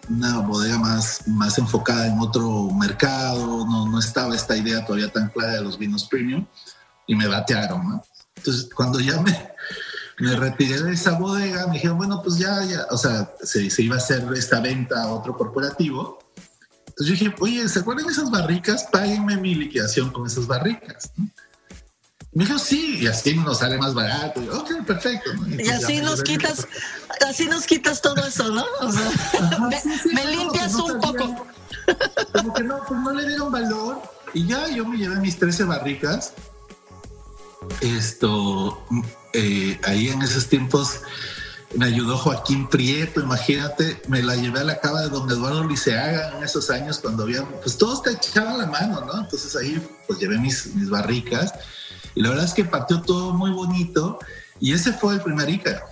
una 0.08 0.38
bodega 0.38 0.78
más, 0.78 1.26
más 1.26 1.58
enfocada 1.58 2.06
en 2.06 2.20
otro 2.20 2.70
mercado, 2.70 3.66
no, 3.66 3.88
no 3.88 3.98
estaba 3.98 4.36
esta 4.36 4.56
idea 4.56 4.86
todavía 4.86 5.12
tan 5.12 5.28
clara 5.30 5.54
de 5.54 5.62
los 5.62 5.76
vinos 5.76 6.04
premium, 6.04 6.46
y 7.08 7.16
me 7.16 7.26
batearon, 7.26 7.88
¿no? 7.88 8.04
Entonces, 8.40 8.70
cuando 8.74 8.98
ya 9.00 9.20
me, 9.20 9.52
me 10.18 10.34
retiré 10.34 10.80
de 10.82 10.94
esa 10.94 11.12
bodega, 11.18 11.66
me 11.66 11.74
dijeron, 11.74 11.98
bueno, 11.98 12.22
pues 12.22 12.38
ya, 12.38 12.64
ya, 12.64 12.86
o 12.90 12.96
sea, 12.96 13.32
se, 13.42 13.68
se 13.68 13.82
iba 13.82 13.96
a 13.96 13.98
hacer 13.98 14.24
esta 14.34 14.60
venta 14.60 15.02
a 15.02 15.08
otro 15.08 15.36
corporativo. 15.36 16.18
Entonces 16.88 17.06
yo 17.06 17.12
dije, 17.12 17.34
oye, 17.40 17.68
¿se 17.68 17.80
acuerdan 17.80 18.06
de 18.06 18.12
esas 18.12 18.30
barricas? 18.30 18.88
Páguenme 18.90 19.36
mi 19.36 19.54
liquidación 19.54 20.10
con 20.10 20.26
esas 20.26 20.46
barricas. 20.46 21.10
Me 22.32 22.44
dijo, 22.44 22.58
sí, 22.58 23.00
y 23.02 23.06
así 23.08 23.34
nos 23.34 23.58
sale 23.58 23.76
más 23.76 23.92
barato. 23.92 24.40
ok, 24.40 24.86
perfecto. 24.86 25.32
Y, 25.58 25.68
así 25.68 26.00
nos 26.00 26.22
quitas, 26.22 26.66
así 27.28 27.46
nos 27.46 27.66
quitas 27.66 28.00
todo 28.00 28.24
eso, 28.24 28.48
¿no? 28.48 28.64
O 28.80 28.90
sea, 28.90 29.10
me, 30.14 30.24
limpias 30.26 30.74
un 30.76 30.98
poco. 30.98 31.46
Como 32.32 32.54
que 32.54 32.62
no, 32.62 32.78
pues 32.88 33.00
no 33.00 33.12
le 33.12 33.28
dieron 33.28 33.52
valor. 33.52 34.00
Y 34.32 34.46
ya 34.46 34.66
yo 34.68 34.86
me 34.86 34.96
llevé 34.96 35.16
mis 35.16 35.38
13 35.38 35.64
barricas 35.64 36.32
esto, 37.80 38.84
eh, 39.32 39.78
ahí 39.84 40.08
en 40.08 40.22
esos 40.22 40.48
tiempos 40.48 41.00
me 41.74 41.86
ayudó 41.86 42.18
Joaquín 42.18 42.68
Prieto, 42.68 43.20
imagínate, 43.20 44.02
me 44.08 44.22
la 44.22 44.34
llevé 44.34 44.60
a 44.60 44.64
la 44.64 44.80
cava 44.80 45.02
de 45.02 45.08
don 45.08 45.30
Eduardo 45.30 45.64
Liceaga 45.64 46.36
en 46.36 46.42
esos 46.42 46.68
años 46.70 46.98
cuando 46.98 47.22
había, 47.22 47.44
pues 47.62 47.78
todos 47.78 48.02
te 48.02 48.10
echaban 48.10 48.58
la 48.58 48.66
mano, 48.66 49.04
¿no? 49.04 49.20
Entonces 49.20 49.54
ahí 49.54 49.80
pues 50.06 50.18
llevé 50.18 50.38
mis, 50.38 50.74
mis 50.74 50.90
barricas 50.90 51.54
y 52.14 52.22
la 52.22 52.30
verdad 52.30 52.44
es 52.44 52.54
que 52.54 52.64
partió 52.64 53.00
todo 53.02 53.32
muy 53.32 53.52
bonito 53.52 54.18
y 54.58 54.72
ese 54.72 54.92
fue 54.92 55.14
el 55.14 55.20
primer 55.20 55.48
Ícaro. 55.48 55.84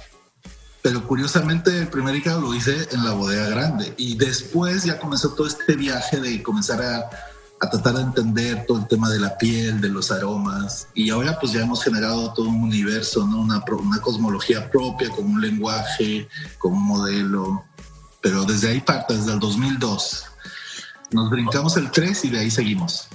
Pero 0.82 1.06
curiosamente 1.06 1.76
el 1.76 1.88
primer 1.88 2.16
Ícaro 2.16 2.40
lo 2.40 2.54
hice 2.54 2.88
en 2.92 3.04
la 3.04 3.12
bodega 3.12 3.48
grande 3.48 3.94
y 3.96 4.16
después 4.16 4.84
ya 4.84 4.98
comenzó 4.98 5.34
todo 5.34 5.46
este 5.46 5.76
viaje 5.76 6.20
de 6.20 6.42
comenzar 6.42 6.82
a 6.82 7.10
a 7.60 7.70
tratar 7.70 7.94
de 7.94 8.02
entender 8.02 8.64
todo 8.66 8.78
el 8.78 8.86
tema 8.86 9.10
de 9.10 9.18
la 9.18 9.36
piel, 9.36 9.80
de 9.80 9.88
los 9.88 10.10
aromas. 10.10 10.88
Y 10.94 11.10
ahora 11.10 11.38
pues 11.38 11.52
ya 11.52 11.62
hemos 11.62 11.82
generado 11.82 12.32
todo 12.32 12.48
un 12.48 12.62
universo, 12.62 13.26
¿no? 13.26 13.40
una, 13.40 13.64
una 13.68 14.00
cosmología 14.00 14.70
propia, 14.70 15.10
con 15.10 15.26
un 15.26 15.40
lenguaje, 15.40 16.28
con 16.58 16.72
un 16.72 16.84
modelo. 16.84 17.64
Pero 18.20 18.44
desde 18.44 18.70
ahí 18.70 18.80
parte, 18.80 19.14
desde 19.14 19.32
el 19.32 19.40
2002. 19.40 20.24
Nos 21.10 21.30
brincamos 21.30 21.76
el 21.76 21.90
3 21.90 22.24
y 22.26 22.30
de 22.30 22.38
ahí 22.40 22.50
seguimos. 22.50 23.08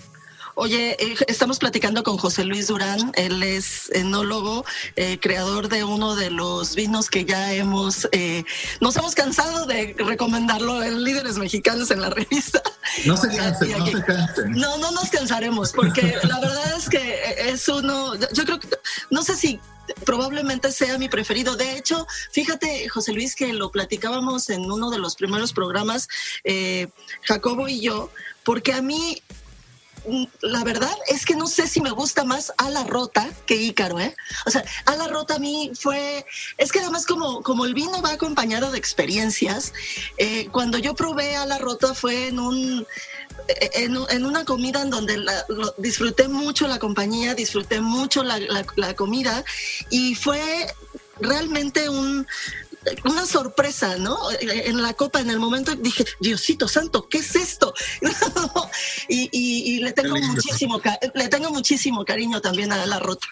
Oye, 0.56 0.96
eh, 1.00 1.16
estamos 1.28 1.58
platicando 1.58 2.04
con 2.04 2.18
José 2.18 2.44
Luis 2.44 2.68
Durán, 2.68 3.12
él 3.16 3.42
es 3.42 3.90
enólogo, 3.92 4.66
eh, 4.96 5.18
creador 5.20 5.68
de 5.68 5.84
uno 5.84 6.16
de 6.16 6.30
los 6.30 6.76
vinos 6.76 7.10
que 7.10 7.26
ya 7.26 7.54
hemos, 7.54 8.08
eh, 8.12 8.44
nos 8.80 8.96
hemos 8.96 9.16
cansado 9.16 9.66
de 9.66 9.96
recomendarlo 9.98 10.84
en 10.84 11.04
Líderes 11.04 11.38
Mexicanos 11.38 11.90
en 11.92 12.02
la 12.02 12.10
revista. 12.10 12.62
No 13.06 13.18
se 13.18 13.28
cansen, 13.30 13.72
no 13.80 13.86
se 13.88 14.04
cansen. 14.04 14.52
No, 14.52 14.78
no 14.78 14.92
nos 14.92 15.10
cansaremos, 15.10 15.72
porque 15.72 16.16
la 16.24 16.40
verdad 16.40 16.78
es 16.78 16.88
que 16.88 17.36
es 17.50 17.68
uno, 17.68 18.14
yo 18.16 18.46
creo 18.46 18.60
que, 18.60 18.68
no 19.10 19.24
sé 19.24 19.36
si 19.36 19.60
probablemente 20.06 20.72
sea 20.72 21.00
mi 21.00 21.10
preferido. 21.10 21.56
De 21.56 21.76
hecho, 21.76 22.06
fíjate, 22.32 22.88
José 22.90 23.14
Luis, 23.14 23.36
que 23.36 23.52
lo 23.54 23.72
platicábamos 23.72 24.50
en 24.52 24.70
uno 24.70 24.92
de 24.92 25.00
los 25.00 25.16
primeros 25.16 25.54
programas, 25.54 26.08
Jacobo 27.24 27.68
y 27.68 27.80
yo, 27.80 28.12
porque 28.44 28.74
a 28.74 28.82
mí 28.84 29.24
la 30.42 30.64
verdad 30.64 30.96
es 31.08 31.26
que 31.26 31.36
no 31.36 31.48
sé 31.48 31.68
si 31.68 31.82
me 31.82 31.92
gusta 31.92 32.24
más 32.24 32.54
a 32.58 32.70
la 32.70 32.84
rota 32.84 33.30
que 33.46 33.56
Ícaro, 33.56 34.00
¿eh? 34.00 34.16
O 34.46 34.52
sea, 34.52 34.64
a 34.86 34.96
la 34.96 35.08
rota 35.08 35.36
a 35.36 35.40
mí 35.40 35.72
fue, 35.80 36.26
es 36.58 36.72
que 36.72 36.80
además 36.80 37.06
como, 37.06 37.42
como 37.42 37.66
el 37.66 37.74
vino 37.74 38.02
va 38.02 38.12
acompañado 38.12 38.72
de 38.72 38.78
experiencias, 38.78 39.74
eh, 40.18 40.48
cuando 40.52 40.78
yo 40.78 40.96
probé 40.96 41.36
a 41.36 41.46
la 41.46 41.58
rota 41.58 41.94
fue 41.94 42.28
en 42.28 42.40
un, 42.40 42.86
en, 43.48 44.26
una 44.26 44.46
comida 44.46 44.82
en 44.82 44.90
donde 44.90 45.26
disfruté 45.78 46.28
mucho 46.28 46.68
la 46.68 46.80
compañía, 46.80 47.36
disfruté 47.36 47.82
mucho 47.82 48.24
la, 48.24 48.40
la 48.76 48.96
comida 48.96 49.44
y 49.90 50.16
fue 50.16 50.68
realmente 51.20 51.90
un, 51.90 52.28
una 53.06 53.26
sorpresa, 53.26 53.98
¿no? 53.98 54.18
En 54.42 54.82
la 54.82 54.94
copa, 54.94 55.20
en 55.20 55.30
el 55.30 55.40
momento 55.40 55.76
dije, 55.76 56.06
Diosito 56.20 56.68
Santo, 56.68 57.08
¿qué 57.10 57.20
es 57.20 57.36
esto? 57.36 57.74
y, 59.10 59.80
le 59.80 59.92
tengo 59.92 60.16
muchísimo, 60.18 60.82
le 61.14 61.28
tengo 61.28 61.52
muchísimo 61.52 62.06
cariño 62.06 62.42
también 62.42 62.72
a 62.72 62.86
la 62.86 63.00
rota. 63.00 63.28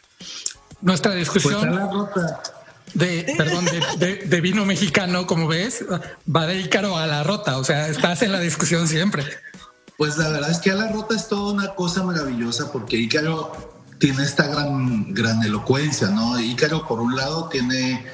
Nuestra 0.81 1.13
discusión. 1.13 1.61
Pues 1.61 1.71
la 1.71 1.87
rota. 1.87 2.43
De, 2.93 3.33
perdón, 3.37 3.65
de, 3.97 4.41
vino 4.41 4.65
mexicano, 4.65 5.25
como 5.25 5.47
ves, 5.47 5.85
va 6.33 6.45
de 6.45 6.59
Ícaro 6.59 6.97
a 6.97 7.07
la 7.07 7.23
rota, 7.23 7.57
o 7.57 7.63
sea, 7.63 7.87
estás 7.87 8.21
en 8.21 8.33
la 8.33 8.39
discusión 8.39 8.87
siempre. 8.87 9.23
Pues 9.97 10.17
la 10.17 10.29
verdad 10.29 10.51
es 10.51 10.59
que 10.59 10.71
a 10.71 10.75
la 10.75 10.91
rota 10.91 11.15
es 11.15 11.27
toda 11.29 11.53
una 11.53 11.73
cosa 11.75 12.03
maravillosa 12.03 12.71
porque 12.71 12.97
Ícaro 12.97 13.85
tiene 13.99 14.23
esta 14.23 14.47
gran, 14.47 15.13
gran 15.13 15.41
elocuencia, 15.43 16.09
¿no? 16.09 16.39
Ícaro, 16.39 16.85
por 16.87 16.99
un 16.99 17.15
lado, 17.15 17.47
tiene 17.49 18.05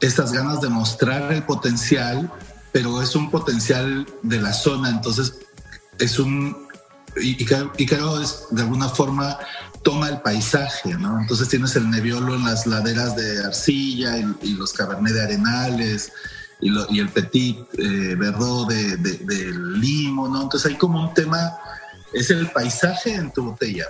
estas 0.00 0.32
ganas 0.32 0.60
de 0.60 0.68
mostrar 0.68 1.32
el 1.32 1.42
potencial, 1.42 2.30
pero 2.72 3.02
es 3.02 3.16
un 3.16 3.30
potencial 3.30 4.06
de 4.22 4.40
la 4.40 4.52
zona, 4.52 4.90
entonces 4.90 5.40
es 5.98 6.18
un... 6.18 6.68
Y, 7.20 7.44
creo 7.44 8.20
es 8.20 8.46
de 8.50 8.62
alguna 8.62 8.88
forma 8.88 9.38
toma 9.82 10.08
el 10.08 10.20
paisaje, 10.20 10.94
¿no? 10.94 11.20
Entonces 11.20 11.48
tienes 11.48 11.74
el 11.74 11.90
neviolo 11.90 12.36
en 12.36 12.44
las 12.44 12.66
laderas 12.66 13.16
de 13.16 13.44
arcilla 13.44 14.16
y, 14.42 14.52
los 14.54 14.72
cabernet 14.72 15.14
de 15.14 15.22
arenales 15.22 16.12
y, 16.60 16.98
el 16.98 17.08
petit 17.08 17.58
eh, 17.78 18.14
verdot 18.16 18.68
de, 18.68 18.96
de, 18.98 19.52
limo, 19.78 20.28
¿no? 20.28 20.42
Entonces 20.42 20.70
hay 20.70 20.78
como 20.78 21.00
un 21.00 21.14
tema, 21.14 21.58
es 22.12 22.30
el 22.30 22.50
paisaje 22.50 23.14
en 23.14 23.32
tu 23.32 23.50
botella, 23.50 23.86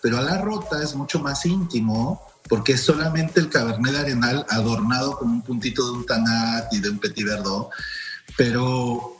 pero 0.00 0.16
a 0.16 0.22
la 0.22 0.38
rota 0.38 0.82
es 0.82 0.94
mucho 0.94 1.18
más 1.18 1.44
íntimo 1.44 2.31
porque 2.52 2.74
es 2.74 2.82
solamente 2.82 3.40
el 3.40 3.48
Cabernet 3.48 3.96
Arenal 3.96 4.44
adornado 4.50 5.16
con 5.16 5.30
un 5.30 5.40
puntito 5.40 5.86
de 5.86 5.92
un 5.92 6.04
Tanat 6.04 6.70
y 6.74 6.80
de 6.80 6.90
un 6.90 6.98
Petit 6.98 7.24
Verdot, 7.24 7.70
pero 8.36 9.16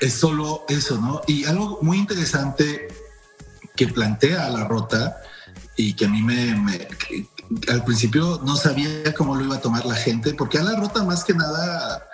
es 0.00 0.14
solo 0.14 0.64
eso, 0.66 0.98
¿no? 0.98 1.20
Y 1.26 1.44
algo 1.44 1.78
muy 1.82 1.98
interesante 1.98 2.88
que 3.76 3.86
plantea 3.88 4.48
la 4.48 4.64
rota 4.64 5.20
y 5.76 5.92
que 5.92 6.06
a 6.06 6.08
mí 6.08 6.22
me, 6.22 6.88
al 7.68 7.84
principio 7.84 8.40
no 8.46 8.56
sabía 8.56 9.12
cómo 9.12 9.36
lo 9.36 9.44
iba 9.44 9.56
a 9.56 9.60
tomar 9.60 9.84
la 9.84 9.96
gente, 9.96 10.32
porque 10.32 10.56
a 10.56 10.62
la 10.62 10.76
rota 10.76 11.04
más 11.04 11.22
que 11.22 11.34
nada 11.34 12.08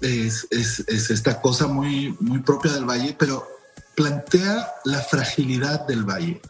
es, 0.00 0.48
es, 0.50 0.82
es 0.88 1.10
esta 1.10 1.42
cosa 1.42 1.66
muy, 1.66 2.16
muy 2.20 2.38
propia 2.38 2.72
del 2.72 2.88
valle, 2.88 3.14
pero 3.18 3.46
plantea 3.94 4.66
la 4.86 5.02
fragilidad 5.02 5.86
del 5.86 6.04
valle, 6.04 6.40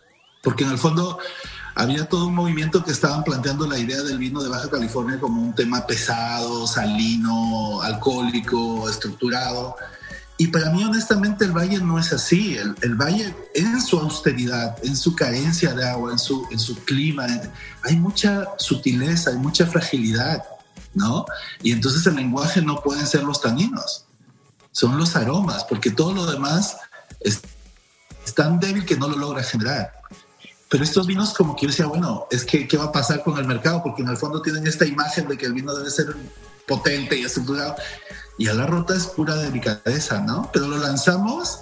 porque 0.40 0.62
en 0.62 0.70
el 0.70 0.78
fondo 0.78 1.18
había 1.74 2.08
todo 2.08 2.28
un 2.28 2.34
movimiento 2.34 2.84
que 2.84 2.92
estaban 2.92 3.24
planteando 3.24 3.66
la 3.66 3.78
idea 3.78 4.02
del 4.02 4.18
vino 4.18 4.42
de 4.42 4.48
Baja 4.48 4.70
California 4.70 5.18
como 5.18 5.42
un 5.42 5.54
tema 5.54 5.86
pesado, 5.86 6.66
salino, 6.66 7.82
alcohólico, 7.82 8.88
estructurado. 8.88 9.76
Y 10.36 10.48
para 10.48 10.70
mí, 10.70 10.84
honestamente, 10.84 11.44
el 11.44 11.52
valle 11.52 11.78
no 11.78 11.98
es 11.98 12.12
así. 12.12 12.56
El, 12.56 12.94
valle, 12.94 13.34
en 13.54 13.80
su 13.80 13.98
austeridad, 13.98 14.76
en 14.84 14.96
su 14.96 15.16
carencia 15.16 15.74
de 15.74 15.88
agua, 15.88 16.12
en 16.12 16.18
su, 16.18 16.46
en 16.50 16.60
su 16.60 16.76
clima, 16.84 17.26
hay 17.82 17.96
mucha 17.96 18.44
sutileza, 18.58 19.30
hay 19.30 19.36
mucha 19.36 19.66
fragilidad, 19.66 20.44
¿no? 20.94 21.24
Y 21.62 21.72
entonces 21.72 22.06
el 22.06 22.16
lenguaje 22.16 22.62
no 22.62 22.80
pueden 22.82 23.06
ser 23.06 23.24
los 23.24 23.40
taninos, 23.40 24.06
son 24.70 24.96
los 24.96 25.16
aromas, 25.16 25.64
porque 25.64 25.90
todo 25.90 26.14
lo 26.14 26.26
demás 26.26 26.76
es 27.20 27.40
tan 28.34 28.58
débil 28.58 28.84
que 28.84 28.96
no 28.96 29.08
lo 29.08 29.16
logra 29.16 29.42
generar. 29.42 30.03
Pero 30.74 30.82
estos 30.82 31.06
vinos 31.06 31.32
como 31.34 31.54
que 31.54 31.66
yo 31.66 31.68
decía, 31.68 31.86
bueno, 31.86 32.26
es 32.32 32.44
que 32.44 32.66
¿qué 32.66 32.76
va 32.76 32.86
a 32.86 32.90
pasar 32.90 33.22
con 33.22 33.38
el 33.38 33.46
mercado? 33.46 33.80
Porque 33.80 34.02
en 34.02 34.08
el 34.08 34.16
fondo 34.16 34.42
tienen 34.42 34.66
esta 34.66 34.84
imagen 34.84 35.28
de 35.28 35.38
que 35.38 35.46
el 35.46 35.52
vino 35.52 35.72
debe 35.72 35.88
ser 35.88 36.16
potente 36.66 37.16
y 37.16 37.22
estructurado. 37.22 37.76
Y 38.38 38.48
a 38.48 38.54
la 38.54 38.66
rota 38.66 38.92
es 38.96 39.06
pura 39.06 39.36
delicadeza, 39.36 40.20
¿no? 40.22 40.50
Pero 40.52 40.66
lo 40.66 40.78
lanzamos 40.78 41.60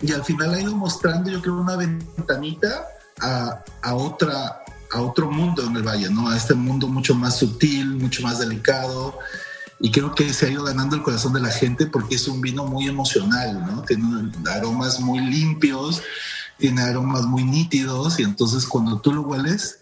y 0.00 0.12
al 0.12 0.24
final 0.24 0.54
ha 0.54 0.60
ido 0.62 0.74
mostrando, 0.74 1.30
yo 1.30 1.42
creo, 1.42 1.60
una 1.60 1.76
ventanita 1.76 2.86
a, 3.20 3.62
a, 3.82 3.94
otra, 3.96 4.62
a 4.92 5.02
otro 5.02 5.30
mundo 5.30 5.62
en 5.66 5.76
el 5.76 5.82
valle, 5.82 6.08
¿no? 6.08 6.30
A 6.30 6.34
este 6.34 6.54
mundo 6.54 6.88
mucho 6.88 7.14
más 7.14 7.36
sutil, 7.36 7.96
mucho 7.96 8.22
más 8.22 8.38
delicado. 8.38 9.18
Y 9.78 9.90
creo 9.90 10.14
que 10.14 10.32
se 10.32 10.46
ha 10.46 10.50
ido 10.50 10.64
ganando 10.64 10.96
el 10.96 11.02
corazón 11.02 11.34
de 11.34 11.42
la 11.42 11.50
gente 11.50 11.84
porque 11.84 12.14
es 12.14 12.26
un 12.28 12.40
vino 12.40 12.64
muy 12.64 12.88
emocional, 12.88 13.62
¿no? 13.66 13.82
Tiene 13.82 14.32
aromas 14.50 15.00
muy 15.00 15.20
limpios, 15.20 16.00
tiene 16.58 16.82
aromas 16.82 17.22
muy 17.22 17.44
nítidos 17.44 18.18
y 18.18 18.22
entonces 18.22 18.66
cuando 18.66 19.00
tú 19.00 19.12
lo 19.12 19.22
hueles, 19.22 19.80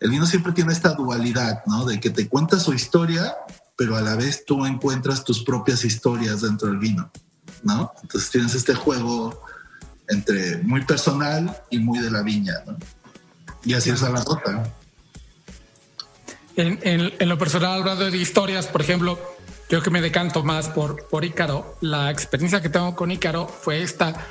el 0.00 0.10
vino 0.10 0.26
siempre 0.26 0.52
tiene 0.52 0.72
esta 0.72 0.94
dualidad, 0.94 1.62
¿no? 1.66 1.84
De 1.84 1.98
que 2.00 2.10
te 2.10 2.28
cuenta 2.28 2.60
su 2.60 2.72
historia, 2.72 3.34
pero 3.76 3.96
a 3.96 4.00
la 4.00 4.14
vez 4.14 4.44
tú 4.44 4.66
encuentras 4.66 5.24
tus 5.24 5.42
propias 5.42 5.84
historias 5.84 6.42
dentro 6.42 6.68
del 6.68 6.78
vino, 6.78 7.10
¿no? 7.62 7.92
Entonces 8.02 8.30
tienes 8.30 8.54
este 8.54 8.74
juego 8.74 9.42
entre 10.08 10.58
muy 10.58 10.84
personal 10.84 11.56
y 11.70 11.78
muy 11.78 11.98
de 11.98 12.10
la 12.10 12.22
viña, 12.22 12.54
¿no? 12.66 12.76
Y 13.64 13.74
así 13.74 13.90
es 13.90 14.02
a 14.02 14.10
la 14.10 14.22
rota. 14.22 14.72
En, 16.56 16.78
en, 16.82 17.28
lo 17.28 17.36
personal, 17.36 17.80
hablando 17.80 18.10
de 18.10 18.16
historias, 18.16 18.66
por 18.66 18.80
ejemplo, 18.80 19.18
yo 19.68 19.82
que 19.82 19.90
me 19.90 20.00
decanto 20.00 20.42
más 20.44 20.68
por, 20.68 21.06
por 21.08 21.24
Ícaro, 21.24 21.76
la 21.80 22.10
experiencia 22.10 22.62
que 22.62 22.68
tengo 22.68 22.94
con 22.94 23.10
Ícaro 23.10 23.48
fue 23.48 23.82
esta 23.82 24.24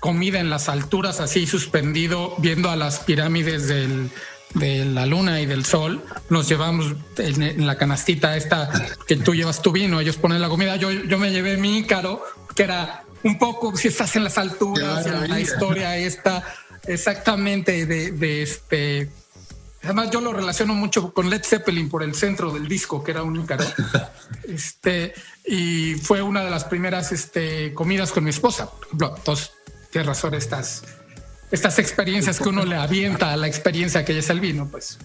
comida 0.00 0.40
en 0.40 0.50
las 0.50 0.68
alturas, 0.68 1.20
así 1.20 1.46
suspendido, 1.46 2.34
viendo 2.38 2.70
a 2.70 2.76
las 2.76 3.00
pirámides 3.00 3.68
del, 3.68 4.10
de 4.54 4.84
la 4.84 5.06
luna 5.06 5.40
y 5.40 5.46
del 5.46 5.64
sol. 5.64 6.04
Nos 6.30 6.48
llevamos 6.48 6.94
en, 7.18 7.66
la 7.66 7.76
canastita 7.76 8.36
esta 8.36 8.70
que 9.06 9.16
tú 9.16 9.34
llevas 9.34 9.62
tu 9.62 9.72
vino, 9.72 10.00
ellos 10.00 10.16
ponen 10.16 10.40
la 10.40 10.48
comida. 10.48 10.76
Yo, 10.76 10.90
yo 10.90 11.18
me 11.18 11.30
llevé 11.30 11.56
mi 11.56 11.84
caro, 11.84 12.22
que 12.54 12.64
era 12.64 13.04
un 13.22 13.38
poco 13.38 13.76
si 13.76 13.88
estás 13.88 14.14
en 14.16 14.24
las 14.24 14.38
alturas, 14.38 15.06
la 15.28 15.40
historia 15.40 15.96
esta 15.96 16.44
exactamente 16.86 17.86
de, 17.86 18.12
de 18.12 18.42
este. 18.42 19.10
Además, 19.82 20.10
yo 20.10 20.20
lo 20.20 20.32
relaciono 20.32 20.74
mucho 20.74 21.14
con 21.14 21.30
Led 21.30 21.44
Zeppelin 21.44 21.88
por 21.88 22.02
el 22.02 22.14
centro 22.14 22.52
del 22.52 22.66
disco, 22.66 23.02
que 23.02 23.12
era 23.12 23.22
un 23.22 23.36
Ícaro. 23.36 23.64
Este, 24.48 25.12
y 25.44 25.94
fue 25.96 26.22
una 26.22 26.42
de 26.42 26.50
las 26.50 26.64
primeras 26.64 27.12
este, 27.12 27.74
comidas 27.74 28.12
con 28.12 28.24
mi 28.24 28.30
esposa. 28.30 28.70
Entonces, 28.92 29.52
tienes 29.90 30.06
razón, 30.06 30.34
estás, 30.34 30.82
estas 31.50 31.78
experiencias 31.78 32.38
que 32.40 32.48
uno 32.48 32.64
le 32.64 32.76
avienta 32.76 33.32
a 33.32 33.36
la 33.36 33.46
experiencia 33.46 34.04
que 34.04 34.18
es 34.18 34.30
el 34.30 34.40
vino, 34.40 34.68
pues. 34.70 34.98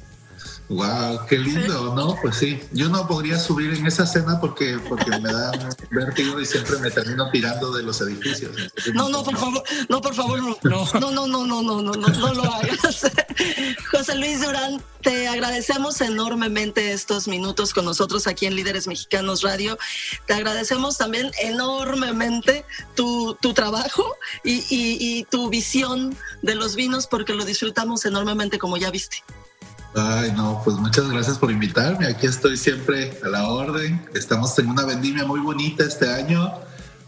Wow, 0.73 1.25
qué 1.29 1.37
lindo, 1.37 1.93
¿no? 1.93 2.17
Pues 2.19 2.37
sí, 2.37 2.59
yo 2.71 2.89
no 2.89 3.07
podría 3.07 3.37
subir 3.37 3.73
en 3.75 3.85
esa 3.85 4.07
cena 4.07 4.39
porque, 4.41 4.79
porque 4.89 5.11
me 5.19 5.31
da 5.31 5.51
vértigo 5.91 6.39
y 6.39 6.47
siempre 6.47 6.77
me 6.79 6.89
termino 6.89 7.29
tirando 7.29 7.71
de 7.71 7.83
los 7.83 8.01
edificios. 8.01 8.51
No, 8.93 9.07
no, 9.09 9.23
por 9.23 9.37
favor, 9.37 9.63
no, 9.87 10.01
por 10.01 10.15
favor, 10.15 10.41
no, 10.41 10.57
no, 10.63 11.11
no, 11.11 11.27
no, 11.27 11.45
no, 11.45 11.61
no, 11.61 11.81
no, 11.81 11.93
no, 11.93 12.07
no 12.07 12.33
lo 12.33 12.43
hagas. 12.43 13.11
José 13.91 14.15
Luis 14.15 14.41
Durán, 14.41 14.81
te 15.01 15.27
agradecemos 15.27 16.01
enormemente 16.01 16.91
estos 16.91 17.27
minutos 17.27 17.71
con 17.71 17.85
nosotros 17.85 18.25
aquí 18.25 18.47
en 18.47 18.55
Líderes 18.55 18.87
Mexicanos 18.87 19.43
Radio. 19.43 19.77
Te 20.25 20.33
agradecemos 20.33 20.97
también 20.97 21.29
enormemente 21.39 22.65
tu, 22.95 23.37
tu 23.39 23.53
trabajo 23.53 24.15
y, 24.43 24.53
y, 24.69 24.97
y 24.99 25.23
tu 25.25 25.49
visión 25.49 26.17
de 26.41 26.55
los 26.55 26.75
vinos 26.75 27.05
porque 27.05 27.33
lo 27.33 27.45
disfrutamos 27.45 28.05
enormemente 28.05 28.57
como 28.57 28.77
ya 28.77 28.89
viste. 28.89 29.23
Ay, 29.95 30.31
no, 30.31 30.61
pues 30.63 30.77
muchas 30.77 31.09
gracias 31.09 31.37
por 31.37 31.51
invitarme. 31.51 32.07
Aquí 32.07 32.25
estoy 32.25 32.57
siempre 32.57 33.17
a 33.23 33.29
la 33.29 33.47
orden. 33.47 34.03
Estamos 34.13 34.57
en 34.57 34.69
una 34.69 34.85
vendimia 34.85 35.25
muy 35.25 35.39
bonita 35.39 35.83
este 35.83 36.09
año. 36.09 36.51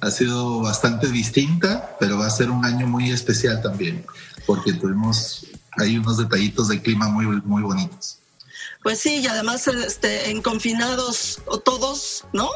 Ha 0.01 0.11
sido 0.11 0.61
bastante 0.61 1.07
distinta, 1.07 1.95
pero 1.99 2.19
va 2.19 2.27
a 2.27 2.29
ser 2.29 2.51
un 2.51 2.63
año 2.63 2.85
muy 2.85 3.09
especial 3.09 3.61
también, 3.61 4.05
porque 4.45 4.73
tuvimos 4.73 5.47
hay 5.77 5.97
unos 5.97 6.17
detallitos 6.17 6.67
de 6.69 6.81
clima 6.81 7.07
muy, 7.07 7.25
muy 7.25 7.63
bonitos. 7.63 8.19
Pues 8.83 8.99
sí, 8.99 9.17
y 9.17 9.27
además 9.27 9.67
este, 9.67 10.29
en 10.29 10.43
confinados 10.43 11.41
todos, 11.63 12.25
¿no? 12.33 12.49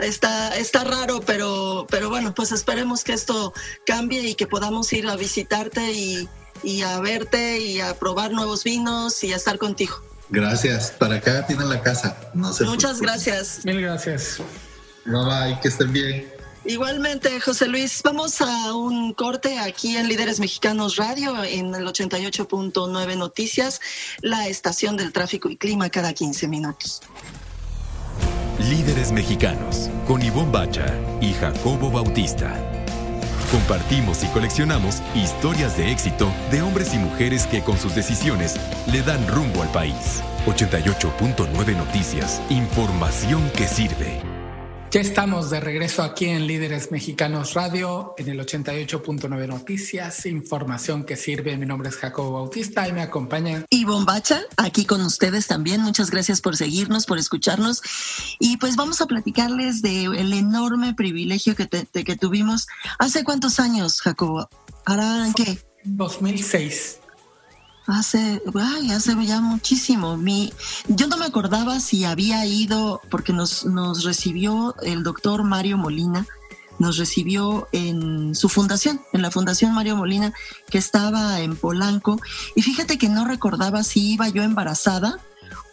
Está, 0.00 0.56
está 0.56 0.82
raro, 0.82 1.20
pero, 1.20 1.86
pero 1.88 2.10
bueno, 2.10 2.34
pues 2.34 2.50
esperemos 2.50 3.04
que 3.04 3.12
esto 3.12 3.52
cambie 3.86 4.20
y 4.28 4.34
que 4.34 4.48
podamos 4.48 4.92
ir 4.92 5.06
a 5.06 5.14
visitarte 5.14 5.92
y, 5.92 6.28
y 6.62 6.82
a 6.82 7.00
verte 7.00 7.58
y 7.60 7.80
a 7.80 7.98
probar 7.98 8.32
nuevos 8.32 8.64
vinos 8.64 9.22
y 9.24 9.32
a 9.32 9.36
estar 9.36 9.58
contigo. 9.58 10.02
Gracias. 10.30 10.92
Para 10.92 11.16
acá 11.16 11.46
tienen 11.46 11.68
la 11.68 11.82
casa. 11.82 12.16
No 12.34 12.52
sé 12.52 12.64
Muchas 12.64 13.00
gracias. 13.00 13.64
Mil 13.64 13.80
gracias. 13.80 14.40
Bye 15.04 15.24
bye, 15.24 15.60
que 15.60 15.68
estén 15.68 15.92
bien. 15.92 16.40
Igualmente, 16.64 17.40
José 17.40 17.68
Luis, 17.68 18.02
vamos 18.04 18.40
a 18.42 18.74
un 18.74 19.14
corte 19.14 19.58
aquí 19.58 19.96
en 19.96 20.08
Líderes 20.08 20.40
Mexicanos 20.40 20.96
Radio 20.96 21.42
en 21.42 21.74
el 21.74 21.86
88.9 21.86 23.16
Noticias, 23.16 23.80
la 24.20 24.46
estación 24.46 24.96
del 24.98 25.12
tráfico 25.12 25.48
y 25.48 25.56
clima 25.56 25.88
cada 25.88 26.12
15 26.12 26.48
minutos. 26.48 27.00
Líderes 28.58 29.10
Mexicanos 29.10 29.88
con 30.06 30.22
Ivonne 30.22 30.52
Bacha 30.52 30.86
y 31.22 31.32
Jacobo 31.32 31.90
Bautista. 31.90 32.79
Compartimos 33.50 34.22
y 34.22 34.28
coleccionamos 34.28 35.02
historias 35.14 35.76
de 35.76 35.90
éxito 35.90 36.32
de 36.52 36.62
hombres 36.62 36.94
y 36.94 36.98
mujeres 36.98 37.48
que 37.48 37.62
con 37.62 37.76
sus 37.78 37.96
decisiones 37.96 38.56
le 38.86 39.02
dan 39.02 39.26
rumbo 39.26 39.62
al 39.62 39.68
país. 39.70 40.22
88.9 40.46 41.76
Noticias, 41.76 42.40
información 42.48 43.50
que 43.56 43.66
sirve. 43.66 44.29
Ya 44.90 45.00
estamos 45.00 45.50
de 45.50 45.60
regreso 45.60 46.02
aquí 46.02 46.24
en 46.24 46.48
Líderes 46.48 46.90
Mexicanos 46.90 47.54
Radio, 47.54 48.12
en 48.18 48.28
el 48.28 48.40
88.9 48.40 49.46
Noticias, 49.46 50.26
información 50.26 51.04
que 51.04 51.14
sirve. 51.14 51.56
Mi 51.56 51.64
nombre 51.64 51.90
es 51.90 51.94
Jacobo 51.94 52.32
Bautista 52.32 52.88
y 52.88 52.92
me 52.92 53.00
acompaña 53.00 53.64
Ivonne 53.70 54.04
Bacha, 54.04 54.40
aquí 54.56 54.84
con 54.84 55.00
ustedes 55.02 55.46
también. 55.46 55.80
Muchas 55.82 56.10
gracias 56.10 56.40
por 56.40 56.56
seguirnos, 56.56 57.06
por 57.06 57.18
escucharnos. 57.18 57.82
Y 58.40 58.56
pues 58.56 58.74
vamos 58.74 59.00
a 59.00 59.06
platicarles 59.06 59.80
del 59.80 60.32
enorme 60.32 60.92
privilegio 60.92 61.54
que, 61.54 61.66
te, 61.66 61.86
que 61.86 62.16
tuvimos. 62.16 62.66
¿Hace 62.98 63.22
cuántos 63.22 63.60
años, 63.60 64.00
Jacobo? 64.00 64.48
¿Harán 64.86 65.34
qué? 65.34 65.56
2006 65.84 66.98
hace, 67.90 68.42
ay, 68.54 68.90
hace 68.90 69.14
ya 69.24 69.40
muchísimo. 69.40 70.16
Mi, 70.16 70.52
yo 70.88 71.06
no 71.06 71.16
me 71.16 71.26
acordaba 71.26 71.80
si 71.80 72.04
había 72.04 72.44
ido, 72.46 73.00
porque 73.10 73.32
nos, 73.32 73.64
nos 73.64 74.04
recibió 74.04 74.74
el 74.82 75.02
doctor 75.02 75.42
Mario 75.42 75.76
Molina, 75.76 76.26
nos 76.78 76.96
recibió 76.96 77.68
en 77.72 78.34
su 78.34 78.48
fundación, 78.48 79.02
en 79.12 79.22
la 79.22 79.30
Fundación 79.30 79.74
Mario 79.74 79.96
Molina, 79.96 80.32
que 80.70 80.78
estaba 80.78 81.40
en 81.40 81.56
Polanco. 81.56 82.18
Y 82.56 82.62
fíjate 82.62 82.96
que 82.96 83.08
no 83.08 83.26
recordaba 83.26 83.84
si 83.84 84.14
iba 84.14 84.28
yo 84.28 84.42
embarazada 84.42 85.18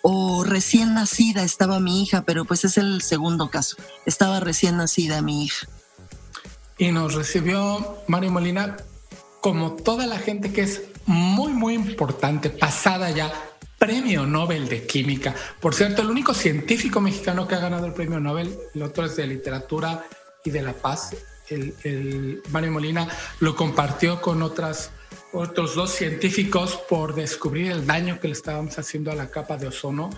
o 0.01 0.43
recién 0.43 0.93
nacida 0.93 1.43
estaba 1.43 1.79
mi 1.79 2.03
hija, 2.03 2.23
pero 2.23 2.45
pues 2.45 2.65
es 2.65 2.77
el 2.77 3.01
segundo 3.01 3.49
caso. 3.49 3.77
Estaba 4.05 4.39
recién 4.39 4.77
nacida 4.77 5.21
mi 5.21 5.45
hija. 5.45 5.67
Y 6.77 6.91
nos 6.91 7.15
recibió 7.15 7.97
Mario 8.07 8.31
Molina 8.31 8.77
como 9.41 9.73
toda 9.73 10.05
la 10.05 10.19
gente 10.19 10.51
que 10.51 10.61
es 10.61 10.81
muy, 11.07 11.53
muy 11.53 11.73
importante, 11.73 12.49
pasada 12.49 13.09
ya, 13.09 13.31
premio 13.79 14.25
Nobel 14.25 14.67
de 14.67 14.85
Química. 14.85 15.33
Por 15.59 15.73
cierto, 15.73 16.01
el 16.01 16.09
único 16.09 16.33
científico 16.33 16.99
mexicano 17.01 17.47
que 17.47 17.55
ha 17.55 17.59
ganado 17.59 17.85
el 17.85 17.93
premio 17.93 18.19
Nobel, 18.19 18.55
el 18.75 18.83
otro 18.83 19.05
es 19.05 19.15
de 19.15 19.25
Literatura 19.25 20.05
y 20.43 20.49
de 20.49 20.61
la 20.61 20.73
Paz. 20.73 21.15
El, 21.49 22.43
Mario 22.51 22.73
Molina 22.73 23.07
lo 23.39 23.55
compartió 23.55 24.21
con 24.21 24.41
otras, 24.43 24.91
otros 25.31 25.75
dos 25.75 25.91
científicos 25.91 26.77
por 26.89 27.15
descubrir 27.15 27.71
el 27.71 27.87
daño 27.87 28.19
que 28.19 28.27
le 28.27 28.33
estábamos 28.33 28.77
haciendo 28.77 29.11
a 29.11 29.15
la 29.15 29.29
capa 29.29 29.55
de 29.55 29.67
ozono. 29.67 30.09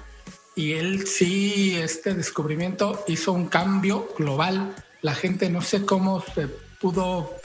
Y 0.55 0.73
él 0.73 1.05
sí, 1.05 1.77
este 1.77 2.15
descubrimiento 2.15 3.05
hizo 3.07 3.31
un 3.31 3.47
cambio 3.47 4.09
global. 4.17 4.75
La 5.01 5.13
gente 5.13 5.49
no 5.51 5.61
sé 5.61 5.85
cómo 5.85 6.23
se 6.33 6.47
pudo 6.47 7.35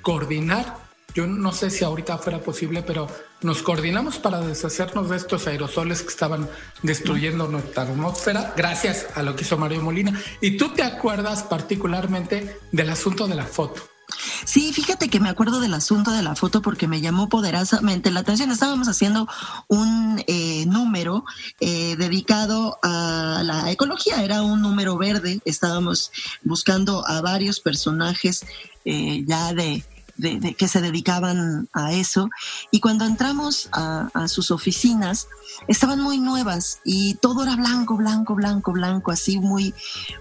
coordinar 0.00 0.83
yo 1.14 1.26
no 1.26 1.52
sé 1.52 1.70
si 1.70 1.84
ahorita 1.84 2.18
fuera 2.18 2.40
posible, 2.40 2.82
pero 2.82 3.06
nos 3.42 3.62
coordinamos 3.62 4.18
para 4.18 4.40
deshacernos 4.40 5.10
de 5.10 5.16
estos 5.16 5.46
aerosoles 5.46 6.02
que 6.02 6.08
estaban 6.08 6.48
destruyendo 6.82 7.46
nuestra 7.46 7.84
atmósfera 7.84 8.52
gracias 8.56 9.06
a 9.14 9.22
lo 9.22 9.36
que 9.36 9.42
hizo 9.42 9.56
Mario 9.56 9.82
Molina. 9.82 10.20
Y 10.40 10.56
tú 10.56 10.70
te 10.70 10.82
acuerdas 10.82 11.44
particularmente 11.44 12.58
del 12.72 12.90
asunto 12.90 13.28
de 13.28 13.36
la 13.36 13.44
foto. 13.44 13.82
Sí, 14.44 14.72
fíjate 14.72 15.08
que 15.08 15.20
me 15.20 15.28
acuerdo 15.28 15.60
del 15.60 15.72
asunto 15.72 16.10
de 16.10 16.22
la 16.22 16.34
foto 16.34 16.60
porque 16.60 16.86
me 16.88 17.00
llamó 17.00 17.28
poderosamente 17.28 18.10
la 18.10 18.20
atención. 18.20 18.50
Estábamos 18.50 18.88
haciendo 18.88 19.26
un 19.68 20.22
eh, 20.26 20.66
número 20.66 21.24
eh, 21.60 21.96
dedicado 21.96 22.78
a 22.82 23.42
la 23.42 23.70
ecología, 23.70 24.22
era 24.22 24.42
un 24.42 24.60
número 24.60 24.98
verde. 24.98 25.40
Estábamos 25.44 26.12
buscando 26.42 27.06
a 27.06 27.20
varios 27.22 27.60
personajes 27.60 28.44
eh, 28.84 29.24
ya 29.26 29.54
de, 29.54 29.84
de, 30.16 30.54
que 30.54 30.68
se 30.68 30.80
dedicaban 30.80 31.68
a 31.72 31.92
eso. 31.92 32.30
Y 32.70 32.80
cuando 32.80 33.04
entramos 33.04 33.68
a, 33.72 34.10
sus 34.28 34.50
oficinas, 34.50 35.28
estaban 35.68 36.00
muy 36.00 36.18
nuevas 36.18 36.80
y 36.84 37.14
todo 37.14 37.42
era 37.42 37.56
blanco, 37.56 37.96
blanco, 37.96 38.34
blanco, 38.34 38.72
blanco, 38.72 39.10
así 39.10 39.38
muy, 39.38 39.74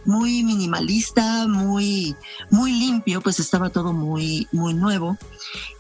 muy 0.06 0.44
minimalista, 0.44 1.48
muy, 1.48 2.16
muy 2.50 2.72
limpio, 2.74 3.22
pues 3.22 3.40
estaba 3.40 3.70
todo 3.70 3.94
muy, 3.94 4.48
muy 4.52 4.74
nuevo. 4.74 5.18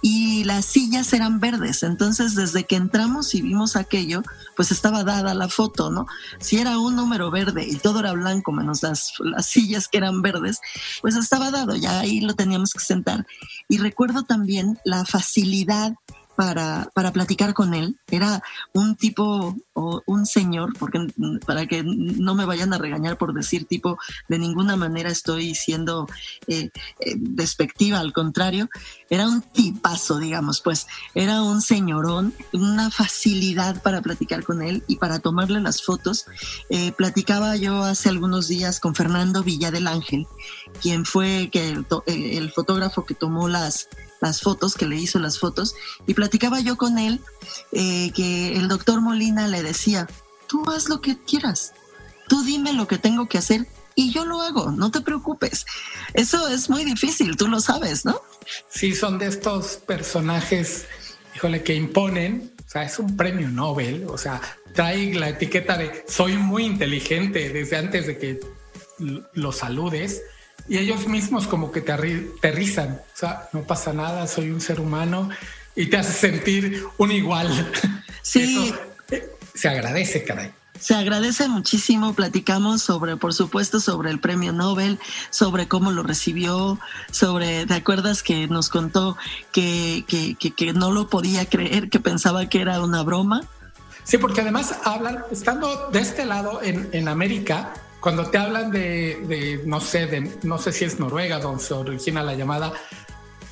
Y 0.01 0.43
las 0.43 0.65
sillas 0.65 1.11
eran 1.13 1.39
verdes. 1.39 1.83
Entonces, 1.83 2.35
desde 2.35 2.65
que 2.65 2.75
entramos 2.75 3.33
y 3.35 3.41
vimos 3.41 3.75
aquello, 3.75 4.23
pues 4.55 4.71
estaba 4.71 5.03
dada 5.03 5.33
la 5.33 5.47
foto, 5.47 5.89
¿no? 5.89 6.05
Si 6.39 6.57
era 6.57 6.77
un 6.77 6.95
número 6.95 7.31
verde 7.31 7.65
y 7.67 7.77
todo 7.77 7.99
era 7.99 8.13
blanco, 8.13 8.51
menos 8.51 8.83
las, 8.83 9.13
las 9.19 9.45
sillas 9.47 9.87
que 9.87 9.97
eran 9.97 10.21
verdes, 10.21 10.59
pues 11.01 11.15
estaba 11.15 11.51
dado, 11.51 11.75
ya 11.75 11.99
ahí 11.99 12.21
lo 12.21 12.33
teníamos 12.35 12.73
que 12.73 12.79
sentar. 12.79 13.25
Y 13.67 13.77
recuerdo 13.77 14.02
también 14.27 14.77
la 14.83 15.05
facilidad 15.05 15.93
para, 16.35 16.89
para 16.93 17.11
platicar 17.11 17.53
con 17.53 17.73
él. 17.73 17.99
Era 18.09 18.41
un 18.73 18.95
tipo 18.95 19.55
o 19.73 20.01
un 20.05 20.25
señor, 20.25 20.77
porque 20.77 20.99
para 21.45 21.65
que 21.65 21.83
no 21.83 22.35
me 22.35 22.45
vayan 22.45 22.73
a 22.73 22.77
regañar 22.77 23.17
por 23.17 23.33
decir 23.33 23.65
tipo, 23.65 23.97
de 24.29 24.39
ninguna 24.39 24.75
manera 24.75 25.09
estoy 25.09 25.55
siendo 25.55 26.07
eh, 26.47 26.69
eh, 26.99 27.15
despectiva, 27.17 27.99
al 27.99 28.13
contrario, 28.13 28.69
era 29.09 29.27
un 29.27 29.41
tipazo, 29.41 30.17
digamos, 30.19 30.61
pues 30.61 30.87
era 31.13 31.41
un 31.41 31.61
señorón, 31.61 32.33
una 32.51 32.89
facilidad 32.89 33.81
para 33.81 34.01
platicar 34.01 34.43
con 34.43 34.61
él 34.61 34.83
y 34.87 34.97
para 34.97 35.19
tomarle 35.19 35.61
las 35.61 35.83
fotos. 35.83 36.25
Eh, 36.69 36.91
platicaba 36.91 37.55
yo 37.55 37.83
hace 37.83 38.09
algunos 38.09 38.47
días 38.47 38.79
con 38.79 38.95
Fernando 38.95 39.43
Villa 39.43 39.71
del 39.71 39.87
Ángel, 39.87 40.27
quien 40.81 41.05
fue 41.05 41.49
que 41.51 41.69
el, 41.69 41.85
el 42.05 42.51
fotógrafo 42.51 43.05
que 43.05 43.15
tomó 43.15 43.47
las 43.47 43.87
las 44.23 44.41
fotos, 44.41 44.75
que 44.75 44.87
le 44.87 44.95
hizo 44.95 45.19
las 45.19 45.37
fotos, 45.37 45.75
y 46.07 46.13
platicaba 46.13 46.59
yo 46.61 46.77
con 46.77 46.97
él 46.97 47.19
eh, 47.71 48.11
que 48.15 48.55
el 48.55 48.67
doctor 48.67 49.01
Molina 49.01 49.47
le 49.47 49.61
decía, 49.61 50.07
tú 50.47 50.63
haz 50.71 50.89
lo 50.89 51.01
que 51.01 51.17
quieras, 51.17 51.73
tú 52.27 52.43
dime 52.43 52.73
lo 52.73 52.87
que 52.87 52.97
tengo 52.97 53.27
que 53.27 53.37
hacer 53.37 53.67
y 53.95 54.11
yo 54.11 54.25
lo 54.25 54.41
hago, 54.41 54.71
no 54.71 54.89
te 54.89 55.01
preocupes. 55.01 55.65
Eso 56.13 56.47
es 56.47 56.69
muy 56.69 56.83
difícil, 56.85 57.35
tú 57.35 57.47
lo 57.47 57.59
sabes, 57.59 58.05
¿no? 58.05 58.19
Sí, 58.69 58.95
son 58.95 59.19
de 59.19 59.27
estos 59.27 59.75
personajes, 59.85 60.85
híjole, 61.35 61.61
que 61.61 61.75
imponen, 61.75 62.53
o 62.65 62.69
sea, 62.69 62.83
es 62.83 62.97
un 62.97 63.15
premio 63.15 63.49
Nobel, 63.49 64.05
o 64.07 64.17
sea, 64.17 64.41
trae 64.73 65.13
la 65.13 65.29
etiqueta 65.29 65.77
de 65.77 66.05
soy 66.07 66.37
muy 66.37 66.63
inteligente 66.63 67.49
desde 67.49 67.77
antes 67.77 68.07
de 68.07 68.17
que 68.17 68.39
lo 69.33 69.51
saludes 69.51 70.21
y 70.67 70.77
ellos 70.77 71.07
mismos 71.07 71.47
como 71.47 71.71
que 71.71 71.81
te 71.81 71.91
aterrizan, 71.91 72.93
o 72.93 73.17
sea, 73.17 73.49
no 73.53 73.63
pasa 73.63 73.93
nada, 73.93 74.27
soy 74.27 74.49
un 74.49 74.61
ser 74.61 74.79
humano 74.79 75.29
y 75.75 75.87
te 75.87 75.97
hace 75.97 76.13
sentir 76.13 76.85
un 76.97 77.11
igual. 77.11 77.49
Sí. 78.25 78.73
Eh, 79.11 79.29
se 79.53 79.67
agradece, 79.67 80.23
caray. 80.23 80.49
Se 80.79 80.95
agradece 80.95 81.47
muchísimo. 81.49 82.13
Platicamos 82.13 82.81
sobre, 82.81 83.17
por 83.17 83.33
supuesto, 83.33 83.81
sobre 83.81 84.11
el 84.11 84.19
premio 84.19 84.53
Nobel, 84.53 84.97
sobre 85.29 85.67
cómo 85.67 85.91
lo 85.91 86.03
recibió, 86.03 86.79
sobre, 87.11 87.65
¿te 87.65 87.73
acuerdas 87.73 88.23
que 88.23 88.47
nos 88.47 88.69
contó 88.69 89.17
que, 89.51 90.05
que, 90.07 90.35
que, 90.35 90.73
no 90.73 90.91
lo 90.91 91.09
podía 91.09 91.45
creer, 91.45 91.89
que 91.89 91.99
pensaba 91.99 92.47
que 92.47 92.61
era 92.61 92.81
una 92.81 93.03
broma? 93.03 93.43
Sí, 94.05 94.17
porque 94.17 94.41
además 94.41 94.75
hablan, 94.83 95.23
estando 95.31 95.89
de 95.91 95.99
este 95.99 96.25
lado 96.25 96.61
en, 96.61 96.89
en 96.91 97.07
América, 97.07 97.73
cuando 98.03 98.25
te 98.29 98.37
hablan 98.37 98.69
de, 98.69 99.17
de, 99.29 99.61
no 99.65 99.79
sé, 99.79 100.07
de, 100.07 100.29
no 100.43 100.57
sé 100.57 100.73
si 100.73 100.83
es 100.83 100.99
Noruega 100.99 101.39
donde 101.39 101.63
se 101.63 101.73
origina 101.73 102.21
la 102.21 102.35
llamada, 102.35 102.73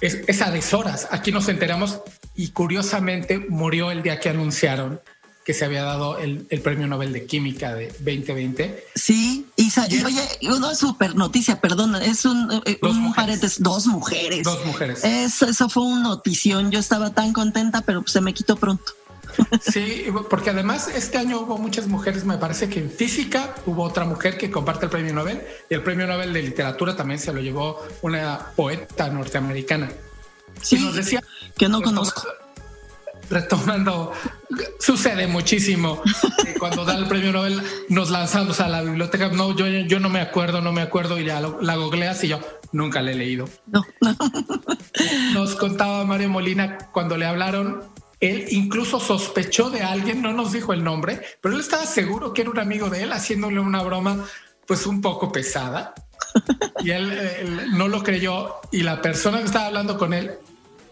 es, 0.01 0.19
es 0.27 0.41
a 0.41 0.51
deshoras. 0.51 1.07
Aquí 1.09 1.31
nos 1.31 1.47
enteramos 1.47 2.01
y 2.35 2.49
curiosamente 2.49 3.39
murió 3.39 3.91
el 3.91 4.03
día 4.03 4.19
que 4.19 4.27
anunciaron 4.27 4.99
que 5.45 5.53
se 5.53 5.63
había 5.63 5.83
dado 5.83 6.17
el, 6.19 6.45
premio 6.61 6.85
Nobel 6.85 7.13
de 7.13 7.25
Química 7.25 7.73
de 7.73 7.87
2020. 7.87 8.87
Sí, 8.93 9.47
y, 9.55 9.71
oye, 10.03 10.21
una 10.41 10.75
super 10.75 11.15
noticia, 11.15 11.61
perdón, 11.61 11.95
es 11.95 12.25
un, 12.25 12.61
eh, 12.65 12.77
dos, 12.81 12.95
mujeres. 12.95 13.39
dos 13.59 13.87
mujeres. 13.87 14.43
Dos 14.43 14.65
mujeres. 14.65 15.03
Eso, 15.03 15.47
eso 15.47 15.69
fue 15.69 15.83
una 15.83 16.01
notición, 16.01 16.71
yo 16.71 16.79
estaba 16.79 17.11
tan 17.11 17.31
contenta, 17.31 17.81
pero 17.81 18.03
se 18.05 18.19
me 18.21 18.33
quitó 18.33 18.57
pronto. 18.57 18.93
Sí, 19.61 20.07
porque 20.29 20.49
además 20.49 20.87
este 20.87 21.17
año 21.17 21.41
hubo 21.41 21.57
muchas 21.57 21.87
mujeres, 21.87 22.25
me 22.25 22.37
parece 22.37 22.69
que 22.69 22.79
en 22.79 22.89
física 22.89 23.55
hubo 23.65 23.83
otra 23.83 24.05
mujer 24.05 24.37
que 24.37 24.49
comparte 24.49 24.85
el 24.85 24.91
premio 24.91 25.13
Nobel 25.13 25.41
y 25.69 25.73
el 25.73 25.83
premio 25.83 26.07
Nobel 26.07 26.33
de 26.33 26.41
literatura 26.41 26.95
también 26.95 27.19
se 27.19 27.33
lo 27.33 27.41
llevó 27.41 27.81
una 28.01 28.51
poeta 28.55 29.09
norteamericana. 29.09 29.89
Sí, 30.61 30.79
nos 30.79 30.95
decía 30.95 31.23
que 31.57 31.69
no 31.69 31.81
conozco 31.81 32.23
retomando, 33.31 34.11
sucede 34.79 35.25
muchísimo. 35.25 36.01
Cuando 36.59 36.85
da 36.85 36.95
el 36.97 37.07
premio 37.07 37.31
Nobel 37.31 37.61
nos 37.89 38.11
lanzamos 38.11 38.59
a 38.59 38.67
la 38.67 38.81
biblioteca. 38.81 39.29
No, 39.29 39.55
yo, 39.55 39.65
yo 39.65 39.99
no 39.99 40.09
me 40.09 40.19
acuerdo, 40.19 40.61
no 40.61 40.71
me 40.71 40.81
acuerdo 40.81 41.19
y 41.19 41.25
ya 41.25 41.39
la 41.39 41.75
googleas 41.75 42.23
y 42.23 42.27
yo 42.27 42.39
nunca 42.71 43.01
le 43.01 43.13
he 43.13 43.15
leído. 43.15 43.49
No, 43.67 43.85
Nos 45.33 45.55
contaba 45.55 46.05
Mario 46.05 46.29
Molina 46.29 46.77
cuando 46.91 47.17
le 47.17 47.25
hablaron. 47.25 47.89
Él 48.21 48.45
incluso 48.51 48.99
sospechó 48.99 49.71
de 49.71 49.81
alguien, 49.81 50.21
no 50.21 50.31
nos 50.31 50.53
dijo 50.53 50.73
el 50.73 50.83
nombre, 50.83 51.21
pero 51.41 51.55
él 51.55 51.61
estaba 51.61 51.87
seguro 51.87 52.33
que 52.33 52.41
era 52.41 52.51
un 52.51 52.59
amigo 52.59 52.89
de 52.89 53.03
él 53.03 53.11
haciéndole 53.11 53.59
una 53.59 53.81
broma 53.81 54.25
pues 54.67 54.85
un 54.85 55.01
poco 55.01 55.31
pesada. 55.31 55.93
Y 56.79 56.91
él, 56.91 57.71
no 57.73 57.87
lo 57.87 58.03
creyó 58.03 58.55
y 58.71 58.83
la 58.83 59.01
persona 59.01 59.39
que 59.39 59.45
estaba 59.45 59.65
hablando 59.65 59.97
con 59.97 60.13
él 60.13 60.31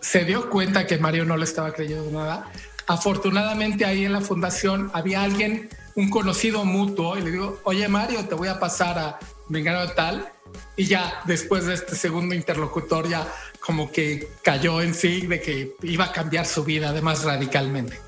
se 0.01 0.25
dio 0.25 0.49
cuenta 0.49 0.87
que 0.87 0.97
Mario 0.97 1.23
no 1.23 1.37
le 1.37 1.45
estaba 1.45 1.71
creyendo 1.71 2.09
nada. 2.11 2.51
Afortunadamente 2.87 3.85
ahí 3.85 4.05
en 4.05 4.13
la 4.13 4.21
fundación 4.21 4.89
había 4.93 5.21
alguien, 5.21 5.69
un 5.95 6.09
conocido 6.09 6.65
mutuo, 6.65 7.17
y 7.17 7.21
le 7.21 7.31
digo, 7.31 7.59
oye 7.63 7.87
Mario, 7.87 8.25
te 8.25 8.33
voy 8.33 8.47
a 8.47 8.59
pasar 8.59 8.97
a 8.97 9.19
Vengano 9.49 9.91
tal. 9.91 10.31
Y 10.75 10.85
ya 10.85 11.21
después 11.25 11.65
de 11.65 11.75
este 11.75 11.95
segundo 11.95 12.33
interlocutor 12.33 13.07
ya 13.07 13.27
como 13.69 13.91
que 13.91 14.27
cayó 14.41 14.81
en 14.81 14.95
sí 14.95 15.27
de 15.27 15.39
que 15.39 15.75
iba 15.83 16.05
a 16.05 16.11
cambiar 16.11 16.47
su 16.47 16.63
vida 16.63 16.89
además 16.89 17.23
radicalmente. 17.23 17.99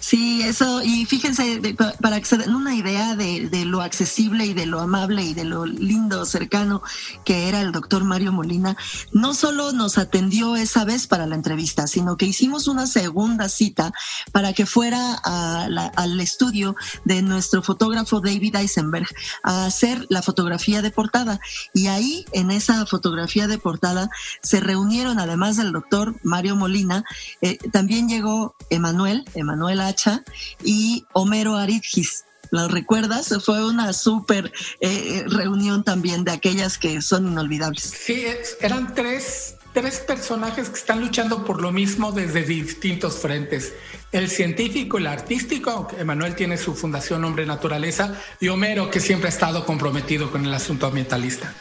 Sí, 0.00 0.42
eso, 0.42 0.82
y 0.82 1.04
fíjense, 1.06 1.60
para 2.00 2.18
que 2.18 2.26
se 2.26 2.38
den 2.38 2.54
una 2.54 2.74
idea 2.74 3.16
de, 3.16 3.48
lo 3.64 3.82
accesible 3.82 4.46
y 4.46 4.54
de 4.54 4.66
lo 4.66 4.80
amable 4.80 5.22
y 5.22 5.34
de 5.34 5.44
lo 5.44 5.66
lindo, 5.66 6.24
cercano 6.24 6.82
que 7.24 7.48
era 7.48 7.60
el 7.60 7.72
doctor 7.72 8.04
Mario 8.04 8.32
Molina, 8.32 8.76
no 9.12 9.34
solo 9.34 9.72
nos 9.72 9.98
atendió 9.98 10.56
esa 10.56 10.84
vez 10.84 11.06
para 11.06 11.26
la 11.26 11.34
entrevista, 11.34 11.86
sino 11.86 12.16
que 12.16 12.26
hicimos 12.26 12.68
una 12.68 12.86
segunda 12.86 13.48
cita 13.48 13.92
para 14.32 14.52
que 14.52 14.66
fuera 14.66 15.14
al 15.14 16.20
estudio 16.20 16.76
de 17.04 17.22
nuestro 17.22 17.62
fotógrafo 17.62 18.20
David 18.20 18.56
Eisenberg 18.56 19.08
a 19.42 19.66
hacer 19.66 20.06
la 20.08 20.22
fotografía 20.22 20.82
de 20.82 20.90
portada. 20.90 21.40
Y 21.74 21.88
ahí, 21.88 22.24
en 22.32 22.50
esa 22.50 22.86
fotografía 22.86 23.46
de 23.46 23.58
portada, 23.58 24.10
se 24.42 24.60
reunieron, 24.60 25.18
además 25.18 25.56
del 25.56 25.72
doctor 25.72 26.14
Mario 26.22 26.56
Molina, 26.56 27.04
eh, 27.40 27.58
también 27.72 28.08
llegó 28.08 28.54
Emanuel, 28.70 29.24
Manuel 29.48 29.80
Hacha 29.80 30.22
y 30.62 31.04
Homero 31.12 31.56
Aridgis. 31.56 32.24
¿Lo 32.50 32.68
recuerdas? 32.68 33.34
Fue 33.44 33.66
una 33.66 33.92
súper 33.92 34.52
eh, 34.80 35.24
reunión 35.26 35.84
también 35.84 36.24
de 36.24 36.32
aquellas 36.32 36.78
que 36.78 37.02
son 37.02 37.26
inolvidables. 37.26 37.82
Sí, 37.82 38.24
eran 38.60 38.94
tres, 38.94 39.56
tres 39.74 39.98
personajes 39.98 40.68
que 40.68 40.78
están 40.78 41.00
luchando 41.00 41.44
por 41.44 41.60
lo 41.60 41.72
mismo 41.72 42.12
desde 42.12 42.42
distintos 42.44 43.18
frentes. 43.18 43.74
El 44.12 44.30
científico, 44.30 44.96
el 44.96 45.06
artístico, 45.06 45.70
aunque 45.70 46.00
Emanuel 46.00 46.34
tiene 46.34 46.56
su 46.56 46.74
fundación 46.74 47.24
Hombre 47.24 47.44
Naturaleza, 47.44 48.14
y 48.40 48.48
Homero, 48.48 48.90
que 48.90 49.00
siempre 49.00 49.28
ha 49.28 49.32
estado 49.32 49.66
comprometido 49.66 50.30
con 50.30 50.46
el 50.46 50.54
asunto 50.54 50.86
ambientalista. 50.86 51.54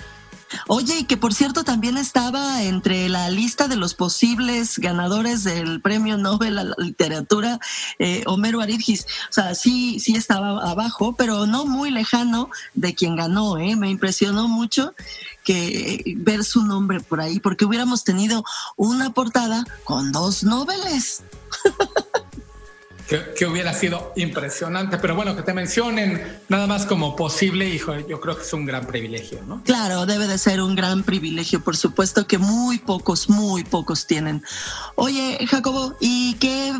Oye, 0.67 0.99
y 0.99 1.03
que 1.03 1.17
por 1.17 1.33
cierto 1.33 1.63
también 1.63 1.97
estaba 1.97 2.63
entre 2.63 3.09
la 3.09 3.29
lista 3.29 3.67
de 3.67 3.75
los 3.75 3.93
posibles 3.93 4.79
ganadores 4.79 5.43
del 5.43 5.81
premio 5.81 6.17
Nobel 6.17 6.57
a 6.57 6.63
la 6.63 6.75
literatura, 6.77 7.59
eh, 7.99 8.23
Homero 8.25 8.61
Aridgis. 8.61 9.05
O 9.29 9.33
sea, 9.33 9.55
sí, 9.55 9.99
sí 9.99 10.15
estaba 10.15 10.69
abajo, 10.69 11.15
pero 11.17 11.45
no 11.45 11.65
muy 11.65 11.91
lejano 11.91 12.49
de 12.73 12.95
quien 12.95 13.15
ganó, 13.15 13.57
¿eh? 13.57 13.75
Me 13.75 13.89
impresionó 13.89 14.47
mucho 14.47 14.93
que 15.43 16.15
ver 16.17 16.43
su 16.43 16.63
nombre 16.63 16.99
por 16.99 17.21
ahí, 17.21 17.39
porque 17.39 17.65
hubiéramos 17.65 18.03
tenido 18.03 18.43
una 18.75 19.11
portada 19.11 19.63
con 19.83 20.11
dos 20.11 20.43
Nobeles. 20.43 21.23
que, 23.07 23.45
hubiera 23.45 23.73
sido 23.73 24.13
impresionante. 24.15 24.97
Pero 24.97 25.15
bueno, 25.15 25.35
que 25.35 25.41
te 25.41 25.53
mencionen 25.53 26.39
nada 26.49 26.67
más 26.67 26.85
como 26.85 27.15
posible, 27.15 27.69
hijo, 27.69 27.97
yo 28.07 28.19
creo 28.19 28.35
que 28.35 28.43
es 28.43 28.53
un 28.53 28.65
gran 28.65 28.85
privilegio, 28.85 29.41
¿no? 29.47 29.61
Claro, 29.63 30.05
debe 30.05 30.27
de 30.27 30.37
ser 30.37 30.61
un 30.61 30.75
gran 30.75 31.03
privilegio, 31.03 31.63
por 31.63 31.77
supuesto 31.77 32.27
que 32.27 32.37
muy 32.37 32.79
pocos, 32.79 33.29
muy 33.29 33.63
pocos 33.63 34.07
tienen. 34.07 34.43
Oye, 34.95 35.39
Jacobo, 35.47 35.95
¿y 35.99 36.35
qué 36.35 36.73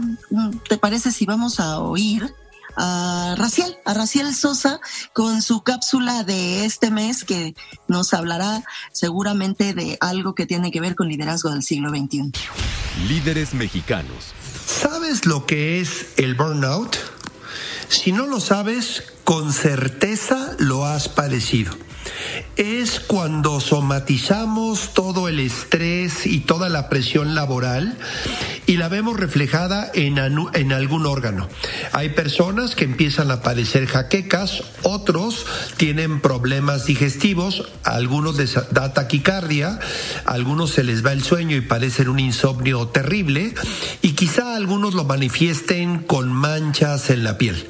te 0.68 0.78
parece 0.78 1.12
si 1.12 1.26
vamos 1.26 1.60
a 1.60 1.80
oír? 1.80 2.34
a 2.80 3.34
Raciel, 3.40 3.76
a 3.86 3.96
Raciel 3.96 4.36
Sosa 4.36 4.80
con 5.12 5.42
su 5.42 5.64
cápsula 5.64 6.24
de 6.24 6.64
este 6.64 6.92
mes 6.92 7.24
que 7.24 7.56
nos 7.88 8.14
hablará 8.14 8.64
seguramente 8.92 9.74
de 9.74 9.98
algo 10.00 10.36
que 10.36 10.46
tiene 10.46 10.70
que 10.70 10.80
ver 10.80 10.94
con 10.94 11.08
liderazgo 11.08 11.50
del 11.50 11.64
siglo 11.64 11.90
XXI. 11.90 12.32
Líderes 13.08 13.56
mexicanos 13.56 14.36
¿Sabes 15.08 15.26
lo 15.26 15.46
que 15.46 15.80
es 15.80 16.08
el 16.18 16.36
burnout? 16.36 16.98
Si 17.88 18.12
no 18.12 18.28
lo 18.28 18.42
sabes, 18.42 19.04
con 19.24 19.54
certeza 19.54 20.54
lo 20.60 20.86
has 20.86 21.08
padecido 21.08 21.72
es 22.56 23.00
cuando 23.00 23.60
somatizamos 23.60 24.94
todo 24.94 25.28
el 25.28 25.40
estrés 25.40 26.26
y 26.26 26.40
toda 26.40 26.70
la 26.70 26.90
presión 26.90 27.36
laboral 27.36 27.98
y 28.66 28.78
la 28.78 28.90
vemos 28.90 29.20
reflejada 29.20 29.90
en, 29.94 30.18
en, 30.18 30.74
algún 30.74 31.06
órgano. 31.06 31.48
Hay 31.94 32.10
personas 32.10 32.76
que 32.76 32.86
empiezan 32.86 33.32
a 33.32 33.42
padecer 33.42 33.88
jaquecas, 33.88 34.64
otros 34.84 35.46
tienen 35.78 36.22
problemas 36.22 36.86
digestivos, 36.86 37.70
algunos 37.84 38.38
les 38.38 38.56
da 38.72 38.94
taquicardia, 38.94 39.80
algunos 40.26 40.72
se 40.72 40.84
les 40.84 41.06
va 41.06 41.14
el 41.14 41.24
sueño 41.24 41.56
y 41.56 41.62
padecen 41.62 42.10
un 42.10 42.20
insomnio 42.20 42.88
terrible 42.88 43.54
y 44.02 44.14
quizá 44.14 44.56
algunos 44.56 44.94
lo 44.94 45.06
manifiesten 45.06 46.00
con 46.00 46.32
manchas 46.32 47.10
en 47.10 47.24
la 47.24 47.38
piel. 47.38 47.68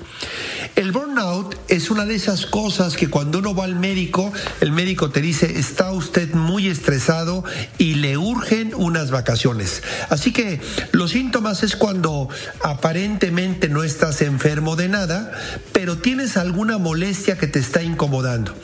El 0.78 0.92
burnout 0.92 1.56
es 1.70 1.90
una 1.90 2.06
de 2.06 2.14
esas 2.14 2.46
cosas 2.46 2.96
que 2.96 3.10
cuando 3.10 3.40
uno 3.40 3.56
va 3.56 3.64
al 3.64 3.74
médico, 3.74 4.32
el 4.62 4.72
médico 4.72 5.10
te 5.10 5.22
dice, 5.22 5.60
está 5.60 5.92
usted 5.92 6.34
muy 6.34 6.68
estresado 6.68 7.44
y 7.78 7.96
le 7.96 8.18
urgen 8.18 8.74
unas 8.76 9.12
vacaciones. 9.12 9.84
Así 10.10 10.32
que 10.32 10.60
los 10.92 11.12
síntomas 11.12 11.64
es 11.64 11.76
cuando 11.76 12.30
aparentemente 12.62 13.70
no 13.70 13.84
estás 13.84 14.22
enfermo 14.22 14.76
de 14.76 14.90
nada, 14.90 15.32
pero 15.74 15.98
tienes 15.98 16.38
alguna 16.38 16.78
molestia 16.78 17.38
que 17.38 17.48
te 17.48 17.60
está 17.60 17.84
incomodando. 17.84 18.56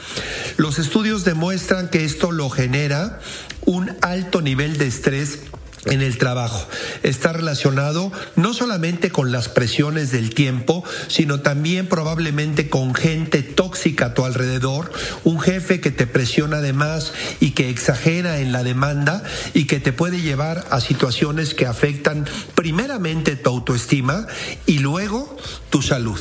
Los 0.57 0.79
estudios 0.79 1.23
demuestran 1.23 1.89
que 1.89 2.05
esto 2.05 2.31
lo 2.31 2.49
genera 2.49 3.19
un 3.65 3.91
alto 4.01 4.41
nivel 4.41 4.77
de 4.77 4.87
estrés 4.87 5.39
en 5.85 6.01
el 6.01 6.17
trabajo. 6.17 6.65
Está 7.03 7.33
relacionado 7.33 8.11
no 8.35 8.53
solamente 8.53 9.11
con 9.11 9.31
las 9.31 9.49
presiones 9.49 10.11
del 10.11 10.33
tiempo, 10.33 10.83
sino 11.07 11.41
también 11.41 11.87
probablemente 11.87 12.69
con 12.69 12.93
gente 12.93 13.43
tóxica 13.43 14.07
a 14.07 14.13
tu 14.13 14.25
alrededor, 14.25 14.91
un 15.23 15.39
jefe 15.39 15.81
que 15.81 15.91
te 15.91 16.07
presiona 16.07 16.57
además 16.57 17.13
y 17.39 17.51
que 17.51 17.69
exagera 17.69 18.39
en 18.39 18.51
la 18.51 18.63
demanda 18.63 19.23
y 19.53 19.65
que 19.65 19.79
te 19.79 19.93
puede 19.93 20.21
llevar 20.21 20.65
a 20.69 20.79
situaciones 20.79 21.53
que 21.53 21.65
afectan 21.65 22.25
primeramente 22.55 23.35
tu 23.35 23.49
autoestima 23.49 24.27
y 24.65 24.79
luego 24.79 25.37
tu 25.69 25.81
salud. 25.81 26.19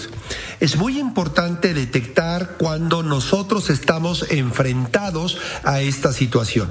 Es 0.61 0.77
muy 0.77 0.99
importante 0.99 1.75
detectar 1.75 2.57
cuando 2.59 3.03
nosotros 3.03 3.71
estamos 3.71 4.27
enfrentados 4.31 5.39
a 5.65 5.81
esta 5.81 6.13
situación. 6.13 6.69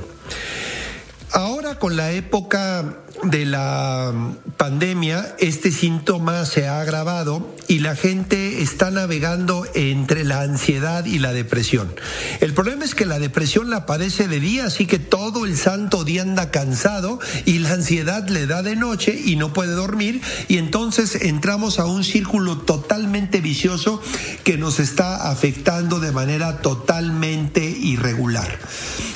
Ahora 1.33 1.79
con 1.79 1.95
la 1.95 2.11
época 2.11 2.97
de 3.23 3.45
la 3.45 4.13
pandemia, 4.57 5.35
este 5.39 5.71
síntoma 5.71 6.43
se 6.45 6.67
ha 6.67 6.81
agravado 6.81 7.55
y 7.69 7.79
la 7.79 7.95
gente 7.95 8.61
está 8.61 8.91
navegando 8.91 9.65
entre 9.73 10.25
la 10.25 10.41
ansiedad 10.41 11.05
y 11.05 11.19
la 11.19 11.31
depresión. 11.31 11.93
El 12.41 12.53
problema 12.53 12.83
es 12.83 12.95
que 12.95 13.05
la 13.05 13.17
depresión 13.17 13.69
la 13.69 13.85
padece 13.85 14.27
de 14.27 14.41
día, 14.41 14.65
así 14.65 14.87
que 14.87 14.99
todo 14.99 15.45
el 15.45 15.55
santo 15.55 16.03
día 16.03 16.23
anda 16.23 16.51
cansado 16.51 17.19
y 17.45 17.59
la 17.59 17.73
ansiedad 17.73 18.27
le 18.27 18.45
da 18.45 18.61
de 18.61 18.75
noche 18.75 19.17
y 19.23 19.37
no 19.37 19.53
puede 19.53 19.71
dormir 19.71 20.21
y 20.49 20.57
entonces 20.57 21.15
entramos 21.15 21.79
a 21.79 21.85
un 21.85 22.03
círculo 22.03 22.57
totalmente 22.57 23.39
vicioso 23.39 24.01
que 24.43 24.57
nos 24.57 24.81
está 24.81 25.31
afectando 25.31 26.01
de 26.01 26.11
manera 26.11 26.57
totalmente 26.57 27.63
irregular. 27.63 28.59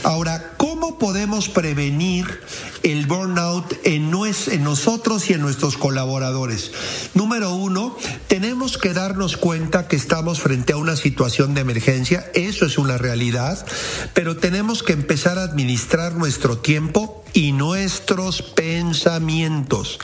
Ahora, 0.03 0.54
¿cómo 0.85 0.99
podemos 0.99 1.49
prevenir 1.49 2.41
el 2.83 3.07
burnout 3.07 3.73
en, 3.85 4.11
en 4.13 4.63
nosotros 4.63 5.27
y 5.31 5.33
en 5.33 5.41
nuestros 5.41 5.77
colaboradores? 5.77 6.71
Número 7.15 7.55
uno, 7.55 7.97
tenemos 8.27 8.77
que 8.77 8.93
darnos 8.93 9.35
cuenta 9.35 9.87
que 9.87 9.95
estamos 9.95 10.41
frente 10.41 10.73
a 10.73 10.77
una 10.77 10.95
situación 10.95 11.55
de 11.55 11.61
emergencia, 11.61 12.29
eso 12.35 12.67
es 12.67 12.77
una 12.77 12.99
realidad, 12.99 13.65
pero 14.13 14.37
tenemos 14.37 14.83
que 14.83 14.93
empezar 14.93 15.39
a 15.39 15.43
administrar 15.43 16.13
nuestro 16.13 16.59
tiempo 16.59 17.25
y 17.35 17.51
nuestros 17.51 18.41
pensamientos. 18.41 19.99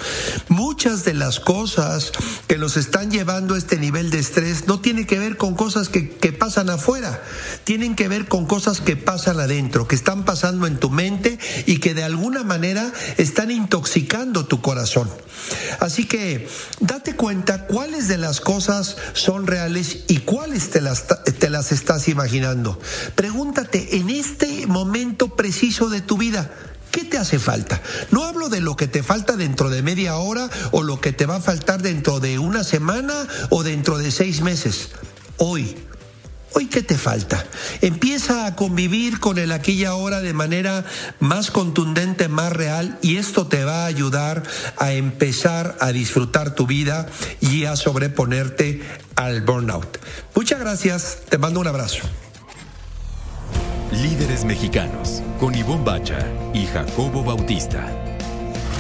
Muchas 0.50 1.06
de 1.06 1.14
las 1.14 1.40
cosas 1.40 2.12
que 2.48 2.58
nos 2.58 2.76
están 2.76 3.10
llevando 3.10 3.56
a 3.56 3.58
este 3.58 3.78
nivel 3.78 4.10
de 4.10 4.20
estrés 4.20 4.68
no 4.68 4.82
tienen 4.82 5.08
que 5.08 5.18
ver 5.18 5.38
con 5.38 5.56
cosas 5.56 5.88
que, 5.88 6.10
que 6.10 6.34
pasan 6.34 6.70
afuera, 6.70 7.24
tienen 7.64 7.96
que 7.96 8.10
ver 8.10 8.28
con 8.28 8.46
cosas 8.46 8.82
que 8.82 8.98
pasan 8.98 9.40
adentro, 9.40 9.88
que 9.88 9.96
están 9.96 10.26
pasando 10.26 10.68
en 10.72 10.80
tu 10.80 10.90
mente 10.90 11.38
y 11.66 11.78
que 11.78 11.94
de 11.94 12.04
alguna 12.04 12.44
manera 12.44 12.92
están 13.18 13.52
intoxicando 13.52 14.46
tu 14.46 14.62
corazón. 14.62 15.10
Así 15.80 16.06
que 16.06 16.48
date 16.80 17.16
cuenta 17.16 17.68
cuáles 17.68 18.08
de 18.08 18.18
las 18.18 18.42
cosas 18.42 18.96
son 19.14 19.48
reales 19.48 20.06
y 20.08 20.20
cuáles 20.20 20.70
te 20.70 20.82
las, 20.82 21.06
te 21.40 21.50
las 21.50 21.72
estás 21.72 22.08
imaginando. 22.08 22.80
Pregúntate 23.16 23.98
en 23.98 24.10
este 24.10 24.66
momento 24.68 25.36
preciso 25.36 25.90
de 25.90 26.02
tu 26.02 26.18
vida, 26.18 26.52
¿Qué 26.92 27.06
te 27.06 27.18
hace 27.18 27.40
falta? 27.40 27.82
No 28.12 28.26
hablo 28.26 28.50
de 28.50 28.60
lo 28.60 28.76
que 28.76 28.86
te 28.86 29.02
falta 29.02 29.38
dentro 29.38 29.70
de 29.70 29.82
media 29.82 30.18
hora 30.18 30.50
o 30.72 30.84
lo 30.84 31.00
que 31.00 31.14
te 31.14 31.26
va 31.26 31.38
a 31.38 31.42
faltar 31.42 31.82
dentro 31.82 32.20
de 32.20 32.38
una 32.38 32.66
semana 32.66 33.14
o 33.50 33.64
dentro 33.64 33.98
de 33.98 34.12
seis 34.12 34.42
meses. 34.42 34.90
Hoy. 35.38 35.78
Hoy, 36.54 36.68
¿qué 36.68 36.84
te 36.84 36.98
falta? 36.98 37.46
Empieza 37.82 38.46
a 38.46 38.56
convivir 38.56 39.20
con 39.20 39.38
el 39.38 39.52
aquí 39.52 39.72
y 39.72 39.86
ahora 39.86 40.20
de 40.20 40.34
manera 40.34 40.84
más 41.20 41.50
contundente, 41.50 42.28
más 42.28 42.52
real, 42.52 43.00
y 43.02 43.18
esto 43.18 43.48
te 43.48 43.64
va 43.64 43.84
a 43.84 43.86
ayudar 43.86 44.44
a 44.78 44.92
empezar 44.92 45.78
a 45.80 45.92
disfrutar 45.92 46.54
tu 46.54 46.68
vida 46.68 47.08
y 47.40 47.66
a 47.66 47.76
sobreponerte 47.76 48.82
al 49.16 49.42
burnout. 49.42 49.98
Muchas 50.36 50.60
gracias, 50.60 51.20
te 51.30 51.38
mando 51.38 51.62
un 51.62 51.68
abrazo. 51.68 52.02
Líderes 53.92 54.44
Mexicanos, 54.44 55.22
con 55.40 55.56
Ivonne 55.56 55.84
Bacha 55.84 56.20
y 56.54 56.66
Jacobo 56.66 57.24
Bautista. 57.24 57.90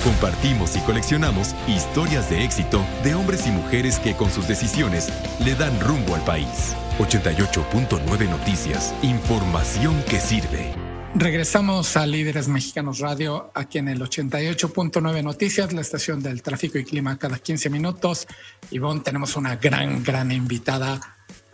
Compartimos 0.04 0.76
y 0.76 0.80
coleccionamos 0.80 1.54
historias 1.68 2.28
de 2.28 2.44
éxito 2.44 2.84
de 3.04 3.14
hombres 3.14 3.46
y 3.46 3.52
mujeres 3.52 4.00
que 4.00 4.16
con 4.16 4.32
sus 4.32 4.48
decisiones 4.48 5.10
le 5.46 5.54
dan 5.54 5.80
rumbo 5.80 6.16
al 6.16 6.24
país. 6.24 6.76
88.9 6.98 8.28
Noticias, 8.28 8.96
información 9.04 10.04
que 10.10 10.20
sirve. 10.20 10.74
Regresamos 11.14 11.98
a 11.98 12.08
Líderes 12.08 12.48
Mexicanos 12.48 12.98
Radio, 13.00 13.52
aquí 13.54 13.78
en 13.78 13.90
el 13.90 14.02
88.9 14.02 15.24
Noticias, 15.24 15.72
la 15.72 15.82
estación 15.82 16.24
del 16.24 16.42
tráfico 16.42 16.80
y 16.80 16.84
clima 16.84 17.20
cada 17.20 17.38
15 17.38 17.70
minutos. 17.70 18.28
Ivonne, 18.72 19.02
tenemos 19.02 19.36
una 19.36 19.58
gran, 19.58 20.04
gran 20.04 20.32
invitada. 20.32 21.00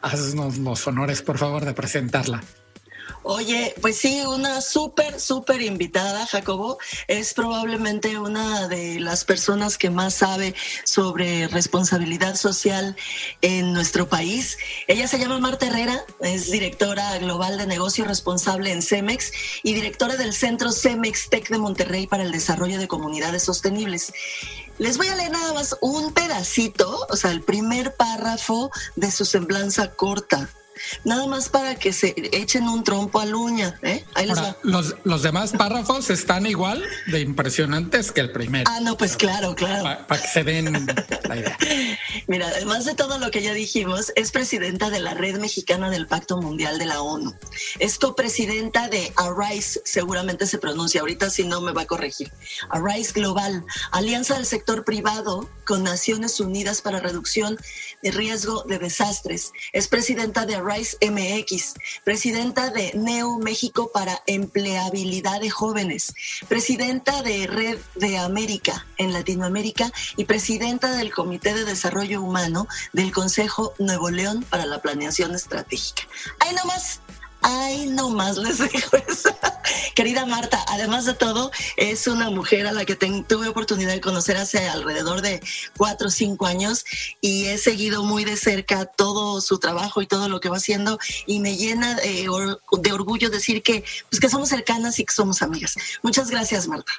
Haznos 0.02 0.58
los 0.60 0.88
honores, 0.88 1.22
por 1.22 1.38
favor, 1.38 1.66
de 1.66 1.74
presentarla. 1.74 2.42
Oye, 3.24 3.74
pues 3.82 3.98
sí, 3.98 4.22
una 4.26 4.62
súper, 4.62 5.20
súper 5.20 5.62
invitada, 5.62 6.26
Jacobo. 6.26 6.78
Es 7.08 7.34
probablemente 7.34 8.18
una 8.18 8.68
de 8.68 9.00
las 9.00 9.26
personas 9.26 9.78
que 9.78 9.90
más 9.90 10.14
sabe 10.14 10.56
sobre 10.84 11.48
responsabilidad 11.48 12.36
social 12.36 12.96
en 13.42 13.74
nuestro 13.74 14.08
país. 14.08 14.58
Ella 14.88 15.08
se 15.08 15.20
llama 15.20 15.40
Marta 15.40 15.68
Herrera, 15.68 16.06
es 16.22 16.52
directora 16.52 17.18
global 17.18 17.58
de 17.58 17.68
negocio 17.68 18.06
responsable 18.06 18.72
en 18.72 18.82
CEMEX 18.82 19.32
y 19.64 19.74
directora 19.74 20.16
del 20.16 20.34
Centro 20.34 20.72
CEMEX 20.72 21.30
Tech 21.30 21.50
de 21.50 21.58
Monterrey 21.58 22.08
para 22.08 22.24
el 22.24 22.32
Desarrollo 22.32 22.80
de 22.80 22.88
Comunidades 22.88 23.44
Sostenibles. 23.44 24.14
Les 24.78 24.98
voy 24.98 25.08
a 25.08 25.16
leer 25.16 25.32
nada 25.32 25.54
más 25.54 25.76
un 25.82 26.14
pedacito, 26.14 27.08
o 27.10 27.16
sea, 27.16 27.32
el 27.32 27.42
primer 27.42 27.96
párrafo 27.96 28.72
de 28.96 29.12
su 29.12 29.26
semblanza 29.26 29.92
corta 29.96 30.50
nada 31.04 31.28
más 31.28 31.50
para 31.50 31.76
que 31.76 31.94
se 31.94 32.14
echen 32.32 32.68
un 32.68 32.84
trompo 32.84 33.20
al 33.20 33.36
uña. 33.36 33.80
¿eh? 33.84 34.06
Los, 34.64 34.96
los 35.04 35.24
demás 35.24 35.52
párrafos 35.52 36.10
están 36.10 36.46
igual 36.46 36.84
de 37.08 37.22
impresionantes 37.22 38.12
que 38.12 38.22
el 38.22 38.32
primero. 38.32 38.70
Ah, 38.70 38.80
no, 38.82 38.98
pues 38.98 39.16
claro, 39.16 39.56
claro. 39.56 39.84
Para, 40.08 40.22
que 40.22 40.28
se 40.28 40.44
den 40.44 40.88
la 41.28 41.38
idea. 41.38 41.58
Mira, 42.28 42.48
además 42.48 42.86
de 42.86 42.96
todo 42.96 43.20
lo 43.20 43.32
que 43.32 43.42
ya 43.42 43.54
dijimos, 43.54 44.12
es 44.16 44.32
presidenta 44.32 44.90
de 44.90 45.00
la 45.00 45.14
Red 45.14 45.40
Mexicana 45.40 45.90
del 45.90 46.08
Pacto 46.08 46.38
Mundial 46.38 46.78
de 46.80 46.86
la 46.86 47.02
ONU. 47.02 47.34
Es 47.80 47.98
copresidenta 47.98 48.90
de 48.90 49.14
ARISE, 49.16 49.82
seguramente 49.86 50.46
se 50.46 50.58
pronuncia, 50.58 51.02
ahorita 51.02 51.30
si 51.30 51.44
no 51.44 51.62
me 51.62 51.72
va 51.72 51.84
a 51.84 51.86
corregir. 51.86 52.32
ARISE 52.70 53.14
Global, 53.14 53.64
Alianza 53.92 54.36
del 54.36 54.46
Sector 54.46 54.84
Privado 54.84 55.50
con 55.66 55.84
Naciones 55.84 56.40
Unidas 56.40 56.82
para 56.82 57.00
Reducción 57.00 57.58
de 58.02 58.12
Riesgo 58.12 58.64
de 58.64 58.80
Desastres. 58.80 59.52
Es 59.74 59.88
presidenta 59.88 60.46
de 60.46 60.62
Rise 60.62 60.98
MX, 61.02 61.74
presidenta 62.04 62.70
de 62.70 62.92
Neo 62.96 63.38
México 63.40 63.92
para 63.94 64.22
Empleabilidad 64.28 65.42
de 65.42 65.50
Jóvenes, 65.50 66.14
presidenta 66.48 67.22
de 67.22 67.48
Red 67.48 67.80
de 67.96 68.18
América 68.18 68.86
en 68.98 69.14
Latinoamérica 69.14 69.92
y 70.16 70.26
presidenta 70.26 70.92
del 70.92 71.14
Comité 71.14 71.54
de 71.54 71.66
Desarrollo 71.66 72.22
Humano 72.22 72.68
del 72.94 73.12
Consejo 73.12 73.74
Nuevo 73.80 74.10
León 74.10 74.46
para 74.50 74.66
la 74.66 74.82
Planeación 74.82 75.36
Estratégica. 75.36 76.04
Ahí 76.40 76.54
nomás. 76.56 77.02
Ay, 77.42 77.88
no 77.88 78.10
más 78.10 78.38
les 78.38 78.58
dejo 78.58 78.98
eso. 79.08 79.30
Querida 79.96 80.26
Marta, 80.26 80.64
además 80.68 81.06
de 81.06 81.14
todo, 81.14 81.52
es 81.76 82.08
una 82.08 82.30
mujer 82.30 82.68
a 82.68 82.72
la 82.72 82.86
que 82.86 82.96
tuve 82.96 83.48
oportunidad 83.48 83.92
de 83.92 84.02
conocer 84.02 84.38
hace 84.38 84.68
alrededor 84.68 85.22
de 85.22 85.42
cuatro 85.78 86.08
o 86.08 86.12
cinco 86.12 86.46
años 86.46 86.86
y 87.22 87.46
he 87.46 87.58
seguido 87.58 88.04
muy 88.04 88.26
de 88.26 88.38
cerca 88.38 88.86
todo 88.86 89.42
su 89.42 89.60
trabajo 89.60 90.02
y 90.02 90.08
todo 90.08 90.30
lo 90.30 90.40
que 90.40 90.50
va 90.50 90.58
haciendo 90.58 91.00
y 91.26 91.40
me 91.40 91.58
llena 91.58 91.96
de, 91.96 92.28
orgullo 92.30 93.30
decir 93.30 93.64
que, 93.64 93.84
pues, 94.10 94.20
que 94.20 94.30
somos 94.30 94.50
cercanas 94.50 95.00
y 95.00 95.06
que 95.06 95.14
somos 95.14 95.42
amigas. 95.42 95.76
Muchas 96.02 96.30
gracias, 96.30 96.68
Marta. 96.68 96.92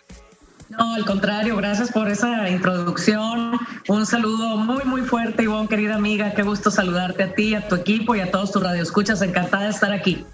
No, 0.69 0.95
al 0.95 1.07
contrario, 1.07 1.57
gracias 1.57 1.91
por 1.91 2.09
esa 2.09 2.49
introducción. 2.51 3.59
Un 3.89 4.05
saludo 4.05 4.59
muy, 4.59 4.85
muy 4.85 5.01
fuerte, 5.01 5.45
Ivonne, 5.45 5.67
querida 5.67 5.95
amiga. 5.95 6.35
Qué 6.35 6.43
gusto 6.43 6.71
saludarte 6.71 7.23
a 7.23 7.35
ti, 7.35 7.55
a 7.55 7.67
tu 7.69 7.75
equipo 7.75 8.15
y 8.15 8.21
a 8.21 8.31
todos 8.31 8.53
tus 8.53 8.63
radioescuchas. 8.63 9.23
Encantada 9.23 9.65
de 9.65 9.71
estar 9.71 9.93
aquí. 9.93 10.27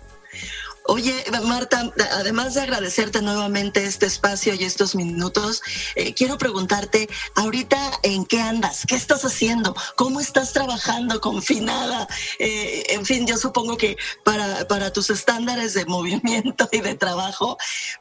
Oye, 0.86 1.24
Marta, 1.44 1.90
además 2.12 2.52
de 2.52 2.60
agradecerte 2.60 3.22
nuevamente 3.22 3.84
este 3.84 4.04
espacio 4.04 4.52
y 4.52 4.64
estos 4.64 4.94
minutos, 4.94 5.62
eh, 5.94 6.12
quiero 6.12 6.36
preguntarte 6.36 7.08
ahorita 7.34 7.78
en 8.02 8.26
qué 8.26 8.42
andas, 8.42 8.84
qué 8.86 8.94
estás 8.94 9.24
haciendo, 9.24 9.74
cómo 9.96 10.20
estás 10.20 10.52
trabajando 10.52 11.22
confinada. 11.22 12.06
Eh, 12.38 12.84
en 12.90 13.06
fin, 13.06 13.26
yo 13.26 13.38
supongo 13.38 13.78
que 13.78 13.96
para, 14.24 14.68
para 14.68 14.92
tus 14.92 15.08
estándares 15.08 15.72
de 15.72 15.86
movimiento 15.86 16.68
y 16.70 16.80
de 16.80 16.94
trabajo, 16.94 17.56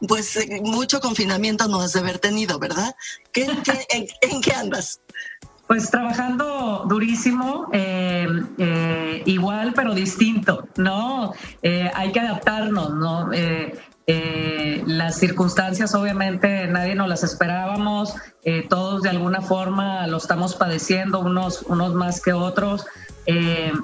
pues 0.06 0.36
eh, 0.36 0.60
mucho 0.62 1.00
confinamiento 1.00 1.69
no 1.69 1.80
has 1.80 1.93
de 1.93 2.02
haber 2.02 2.19
tenido, 2.19 2.60
¿verdad? 2.60 2.93
en 3.34 4.41
qué 4.41 4.52
andas? 4.52 5.00
Pues 5.67 5.89
trabajando 5.89 6.86
durísimo, 6.89 7.69
eh, 7.71 8.28
eh, 8.58 9.23
igual 9.26 9.73
pero 9.73 9.93
distinto, 9.93 10.67
¿no? 10.76 11.34
Eh, 11.62 11.89
hay 11.93 12.12
que 12.12 12.19
adaptarnos, 12.19 12.93
¿no? 12.93 13.30
las 14.86 15.15
circunstancias 15.15 15.95
obviamente 15.95 16.67
nadie 16.67 16.93
nos 16.93 17.08
las 17.08 17.23
esperábamos, 17.23 18.13
todos 18.67 19.02
de 19.02 19.10
alguna 19.10 19.41
forma 19.41 20.06
lo 20.08 20.17
estamos 20.17 20.56
padeciendo, 20.56 21.21
unos, 21.21 21.62
unos 21.62 21.93
más 21.93 22.21
que 22.21 22.34
otros, 22.34 22.86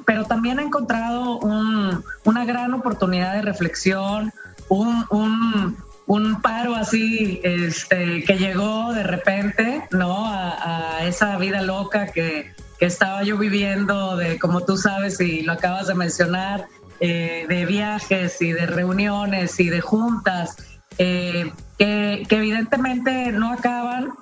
pero 0.06 0.26
también 0.26 0.60
he 0.60 0.63
encontrado 0.63 1.39
una 1.39 2.44
gran 2.44 2.74
oportunidad 2.74 3.34
de 3.36 3.44
reflexión, 3.44 4.34
un, 4.68 5.06
un 5.10 5.78
un 6.10 6.41
paro 6.41 6.74
así 6.74 7.39
este, 7.43 8.24
que 8.24 8.39
llegó 8.39 8.93
de 8.93 9.04
repente, 9.04 9.84
¿no? 9.91 10.26
A, 10.26 11.06
esa 11.06 11.38
vida 11.38 11.62
loca 11.62 12.08
que, 12.08 12.52
estaba 12.80 13.24
yo 13.24 13.38
viviendo, 13.38 14.15
de 14.15 14.39
como 14.39 14.63
tú 14.63 14.78
sabes 14.78 15.19
y 15.19 15.41
lo 15.41 15.54
acabas 15.54 15.88
de 15.88 15.95
mencionar, 15.95 16.65
eh, 17.02 17.45
de 17.50 17.65
viajes 17.65 18.41
y 18.41 18.54
de 18.54 18.65
reuniones 18.65 19.60
y 19.60 19.69
de 19.69 19.82
juntas. 19.82 20.56
que, 20.98 21.52
que 21.78 22.26
evidentemente 22.36 23.32
no 23.32 23.52
acaban, 23.52 24.13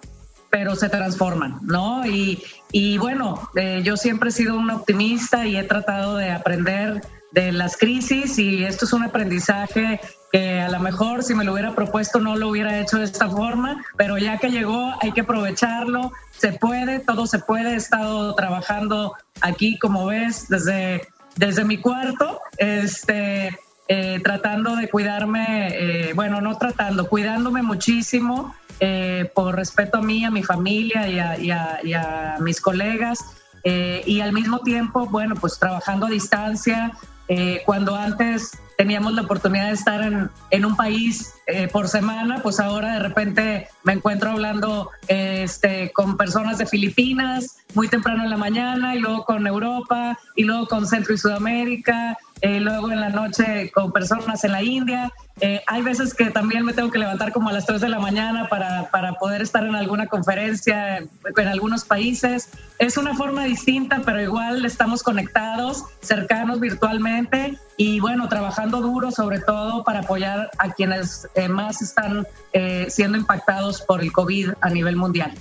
pero 0.50 0.76
se 0.76 0.90
transforman, 0.90 1.60
¿no? 1.62 2.06
Y, 2.06 2.44
y 2.72 2.98
bueno, 2.98 3.50
eh, 3.56 3.82
yo 3.84 3.96
siempre 3.96 4.30
he 4.30 4.34
sido 4.34 4.58
un 4.58 4.70
optimista 4.72 5.46
y 5.46 5.56
he 5.56 5.64
tratado 5.64 6.18
de 6.18 6.32
aprender 6.32 7.02
de 7.32 7.52
las 7.52 7.78
crisis 7.78 8.40
y 8.40 8.64
esto 8.64 8.86
es 8.86 8.94
un 8.94 9.04
aprendizaje 9.04 10.00
que 10.32 10.60
a 10.60 10.70
lo 10.70 10.80
mejor 10.80 11.24
si 11.24 11.34
me 11.34 11.44
lo 11.44 11.54
hubiera 11.54 11.74
propuesto 11.74 12.20
no 12.20 12.36
lo 12.36 12.50
hubiera 12.50 12.80
hecho 12.80 12.98
de 12.98 13.06
esta 13.06 13.30
forma, 13.30 13.84
pero 13.96 14.18
ya 14.18 14.38
que 14.38 14.50
llegó 14.50 14.94
hay 15.02 15.12
que 15.12 15.22
aprovecharlo, 15.22 16.12
se 16.32 16.54
puede, 16.54 17.00
todo 17.00 17.28
se 17.28 17.40
puede, 17.40 17.74
he 17.74 17.76
estado 17.76 18.36
trabajando 18.36 19.14
aquí 19.42 19.78
como 19.80 20.08
ves 20.08 20.48
desde, 20.50 21.08
desde 21.36 21.64
mi 21.64 21.78
cuarto, 21.78 22.42
este, 22.58 23.58
eh, 23.90 24.20
tratando 24.22 24.76
de 24.76 24.90
cuidarme, 24.90 25.68
eh, 25.72 26.14
bueno, 26.14 26.42
no 26.42 26.58
tratando, 26.58 27.08
cuidándome 27.08 27.62
muchísimo 27.62 28.54
eh, 28.82 29.32
por 29.34 29.56
respeto 29.56 30.00
a 30.00 30.02
mí, 30.02 30.26
a 30.26 30.32
mi 30.32 30.44
familia 30.44 31.08
y 31.08 31.52
a, 31.52 32.38
mis 32.40 32.60
colegas. 32.60 33.20
Y 33.64 34.22
al 34.22 34.32
mismo 34.32 34.60
tiempo, 34.60 35.08
bueno, 35.08 35.36
pues 35.36 35.60
trabajando 35.60 36.06
a 36.06 36.10
distancia, 36.10 36.94
cuando 37.66 37.98
antes 37.98 38.58
teníamos 38.78 39.14
la 39.14 39.24
oportunidad 39.24 39.68
de 39.68 39.74
estar 39.74 40.02
en, 40.02 40.30
en 40.52 40.66
un 40.66 40.76
país 40.76 41.34
por 41.72 41.88
semana, 41.88 42.42
pues 42.44 42.60
ahora 42.60 42.94
de 42.94 43.00
repente 43.00 43.70
me 43.84 43.94
encuentro 43.94 44.32
hablando 44.32 44.92
este, 45.08 45.92
con 45.94 46.18
personas 46.18 46.58
de 46.58 46.66
Filipinas 46.66 47.58
muy 47.74 47.88
temprano 47.88 48.24
en 48.24 48.30
la 48.30 48.38
mañana 48.38 48.96
y 48.96 49.00
luego 49.00 49.24
con 49.24 49.48
Europa 49.48 50.18
y 50.36 50.44
luego 50.44 50.68
con 50.68 50.86
Centro 50.88 51.14
y 51.14 51.18
Sudamérica, 51.18 52.18
y 52.42 52.60
luego 52.60 52.92
en 52.92 53.00
la 53.00 53.10
noche 53.10 53.72
con 53.74 53.92
personas 53.92 54.44
en 54.44 54.52
la 54.52 54.62
India 54.62 55.12
eh, 55.40 55.62
hay 55.68 55.84
veces 55.84 56.16
que 56.16 56.32
también 56.32 56.66
me 56.66 56.74
tengo 56.74 56.90
que 56.90 56.98
levantar 56.98 57.32
como 57.32 57.50
a 57.50 57.54
las 57.54 57.66
3 57.66 57.80
de 57.80 57.90
la 57.90 58.00
mañana 58.00 58.50
para, 58.50 58.90
para, 58.90 59.14
poder 59.14 59.44
estar 59.44 59.64
en 59.64 59.76
alguna 59.76 60.08
conferencia 60.08 60.98
en 60.98 61.48
algunos 61.48 61.86
países. 61.86 62.50
Es 62.80 62.98
una 62.98 63.14
forma 63.16 63.44
distinta, 63.44 64.02
pero 64.04 64.20
igual 64.20 64.66
estamos 64.66 65.04
conectados, 65.04 65.84
cercanos 66.02 66.60
virtualmente 66.60 67.60
y 67.78 68.00
bueno, 68.00 68.28
trabajando 68.28 68.67
duro 68.70 69.12
sobre 69.12 69.40
todo 69.40 69.84
para 69.84 70.00
apoyar 70.00 70.52
a 70.58 70.74
quienes 70.74 71.28
eh, 71.36 71.48
más 71.48 71.82
están 71.82 72.28
eh, 72.54 72.88
siendo 72.90 73.18
impactados 73.18 73.82
por 73.82 74.02
el 74.02 74.12
COVID 74.12 74.52
a 74.62 74.70
nivel 74.70 74.96
mundial. 74.96 75.34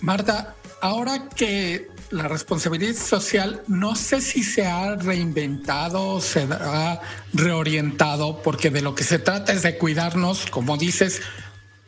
Marta, 0.00 0.54
ahora 0.80 1.28
que 1.34 1.88
la 2.10 2.28
responsabilidad 2.28 2.94
social 2.94 3.62
no 3.68 3.96
sé 3.96 4.20
si 4.20 4.42
se 4.42 4.66
ha 4.66 4.96
reinventado, 4.96 6.20
se 6.20 6.46
ha 6.50 7.00
reorientado, 7.32 8.42
porque 8.42 8.70
de 8.70 8.82
lo 8.82 8.94
que 8.94 9.04
se 9.04 9.18
trata 9.18 9.52
es 9.52 9.62
de 9.62 9.78
cuidarnos, 9.78 10.46
como 10.46 10.76
dices, 10.76 11.22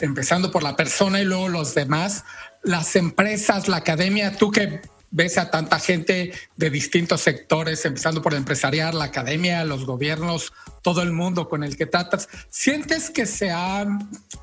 empezando 0.00 0.50
por 0.50 0.62
la 0.62 0.76
persona 0.76 1.20
y 1.20 1.24
luego 1.24 1.48
los 1.48 1.74
demás, 1.74 2.24
las 2.62 2.96
empresas, 2.96 3.68
la 3.68 3.78
academia, 3.78 4.36
tú 4.36 4.50
que 4.50 4.80
ves 5.14 5.38
a 5.38 5.48
tanta 5.48 5.78
gente 5.78 6.32
de 6.56 6.70
distintos 6.70 7.20
sectores, 7.20 7.84
empezando 7.84 8.20
por 8.20 8.32
el 8.32 8.38
empresarial, 8.38 8.98
la 8.98 9.04
academia, 9.04 9.64
los 9.64 9.86
gobiernos, 9.86 10.52
todo 10.82 11.02
el 11.02 11.12
mundo 11.12 11.48
con 11.48 11.62
el 11.62 11.76
que 11.76 11.86
tratas, 11.86 12.28
¿sientes 12.50 13.10
que 13.10 13.24
se 13.24 13.52
ha 13.52 13.86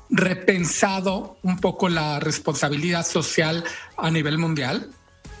repensado 0.08 1.36
un 1.42 1.58
poco 1.58 1.90
la 1.90 2.20
responsabilidad 2.20 3.06
social 3.06 3.64
a 3.98 4.10
nivel 4.10 4.38
mundial? 4.38 4.90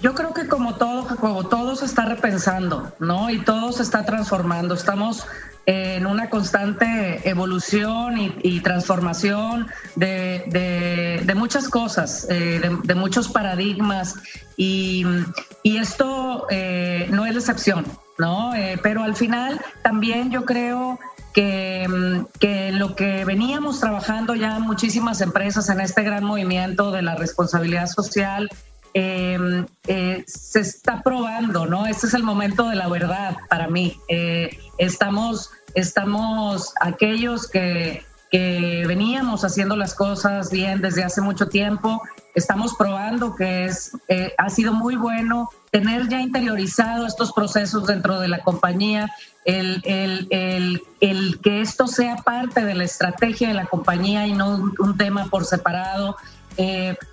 Yo 0.02 0.14
creo 0.14 0.34
que 0.34 0.48
como 0.48 0.74
todo, 0.74 1.06
como 1.16 1.48
todo 1.48 1.76
se 1.76 1.86
está 1.86 2.04
repensando, 2.04 2.92
¿no? 2.98 3.30
Y 3.30 3.38
todo 3.38 3.72
se 3.72 3.84
está 3.84 4.04
transformando. 4.04 4.74
Estamos 4.74 5.24
en 5.66 6.06
una 6.06 6.28
constante 6.28 7.28
evolución 7.28 8.16
y, 8.42 8.60
transformación 8.60 9.68
de, 9.96 11.32
muchas 11.36 11.68
cosas, 11.68 12.26
eh, 12.30 12.60
de, 12.82 12.94
muchos 12.94 13.28
paradigmas 13.28 14.16
y, 14.56 15.04
esto 15.64 16.46
eh, 16.50 17.08
no 17.10 17.26
es 17.26 17.34
la 17.34 17.40
excepción, 17.40 17.84
¿no? 18.18 18.54
Eh, 18.54 18.78
pero 18.82 19.02
al 19.02 19.14
final 19.14 19.60
también 19.82 20.30
yo 20.30 20.44
creo 20.44 20.98
que, 21.32 21.86
que, 22.38 22.72
lo 22.72 22.94
que 22.94 23.24
veníamos 23.24 23.80
trabajando 23.80 24.34
ya 24.34 24.58
muchísimas 24.58 25.20
empresas 25.20 25.68
en 25.70 25.80
este 25.80 26.02
gran 26.02 26.24
movimiento 26.24 26.90
de 26.90 27.02
la 27.02 27.14
responsabilidad 27.14 27.86
social 27.86 28.48
Em, 28.94 29.64
eh, 29.86 30.22
se 30.26 30.60
está 30.60 31.02
probando, 31.02 31.64
¿no? 31.66 31.86
Este 31.86 32.06
es 32.06 32.14
el 32.14 32.22
momento 32.22 32.68
de 32.68 32.76
la 32.76 32.88
verdad 32.88 33.36
para 33.48 33.66
mí. 33.68 33.98
Eh, 34.08 34.58
estamos, 34.76 35.50
estamos 35.74 36.74
aquellos 36.78 37.48
que, 37.48 38.04
que 38.30 38.84
veníamos 38.86 39.44
haciendo 39.44 39.76
las 39.76 39.94
cosas 39.94 40.50
bien 40.50 40.82
desde 40.82 41.04
hace 41.04 41.22
mucho 41.22 41.48
tiempo, 41.48 42.02
estamos 42.34 42.74
probando 42.74 43.34
que 43.34 43.64
es, 43.64 43.92
eh, 44.08 44.34
ha 44.36 44.50
sido 44.50 44.74
muy 44.74 44.96
bueno 44.96 45.48
tener 45.70 46.08
ya 46.08 46.20
interiorizado 46.20 47.06
estos 47.06 47.32
procesos 47.32 47.86
dentro 47.86 48.20
de 48.20 48.28
la 48.28 48.40
compañía, 48.42 49.10
el, 49.46 49.80
el, 49.86 50.26
el, 50.28 50.82
el, 51.00 51.40
que 51.40 51.62
esto 51.62 51.86
sea 51.86 52.16
parte 52.16 52.62
de 52.62 52.74
la 52.74 52.84
estrategia 52.84 53.48
de 53.48 53.54
la 53.54 53.64
compañía 53.64 54.26
y 54.26 54.34
no 54.34 54.74
un, 54.78 54.96
tema 54.98 55.26
por 55.30 55.46
separado, 55.46 56.16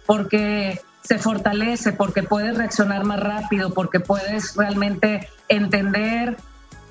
porque 0.06 0.82
se 1.02 1.18
fortalece 1.18 1.94
porque 1.94 2.24
puedes 2.24 2.58
reaccionar 2.58 3.04
más 3.04 3.20
rápido, 3.20 3.74
porque 3.74 4.00
puedes 4.00 4.56
realmente 4.56 5.28
entender 5.48 6.38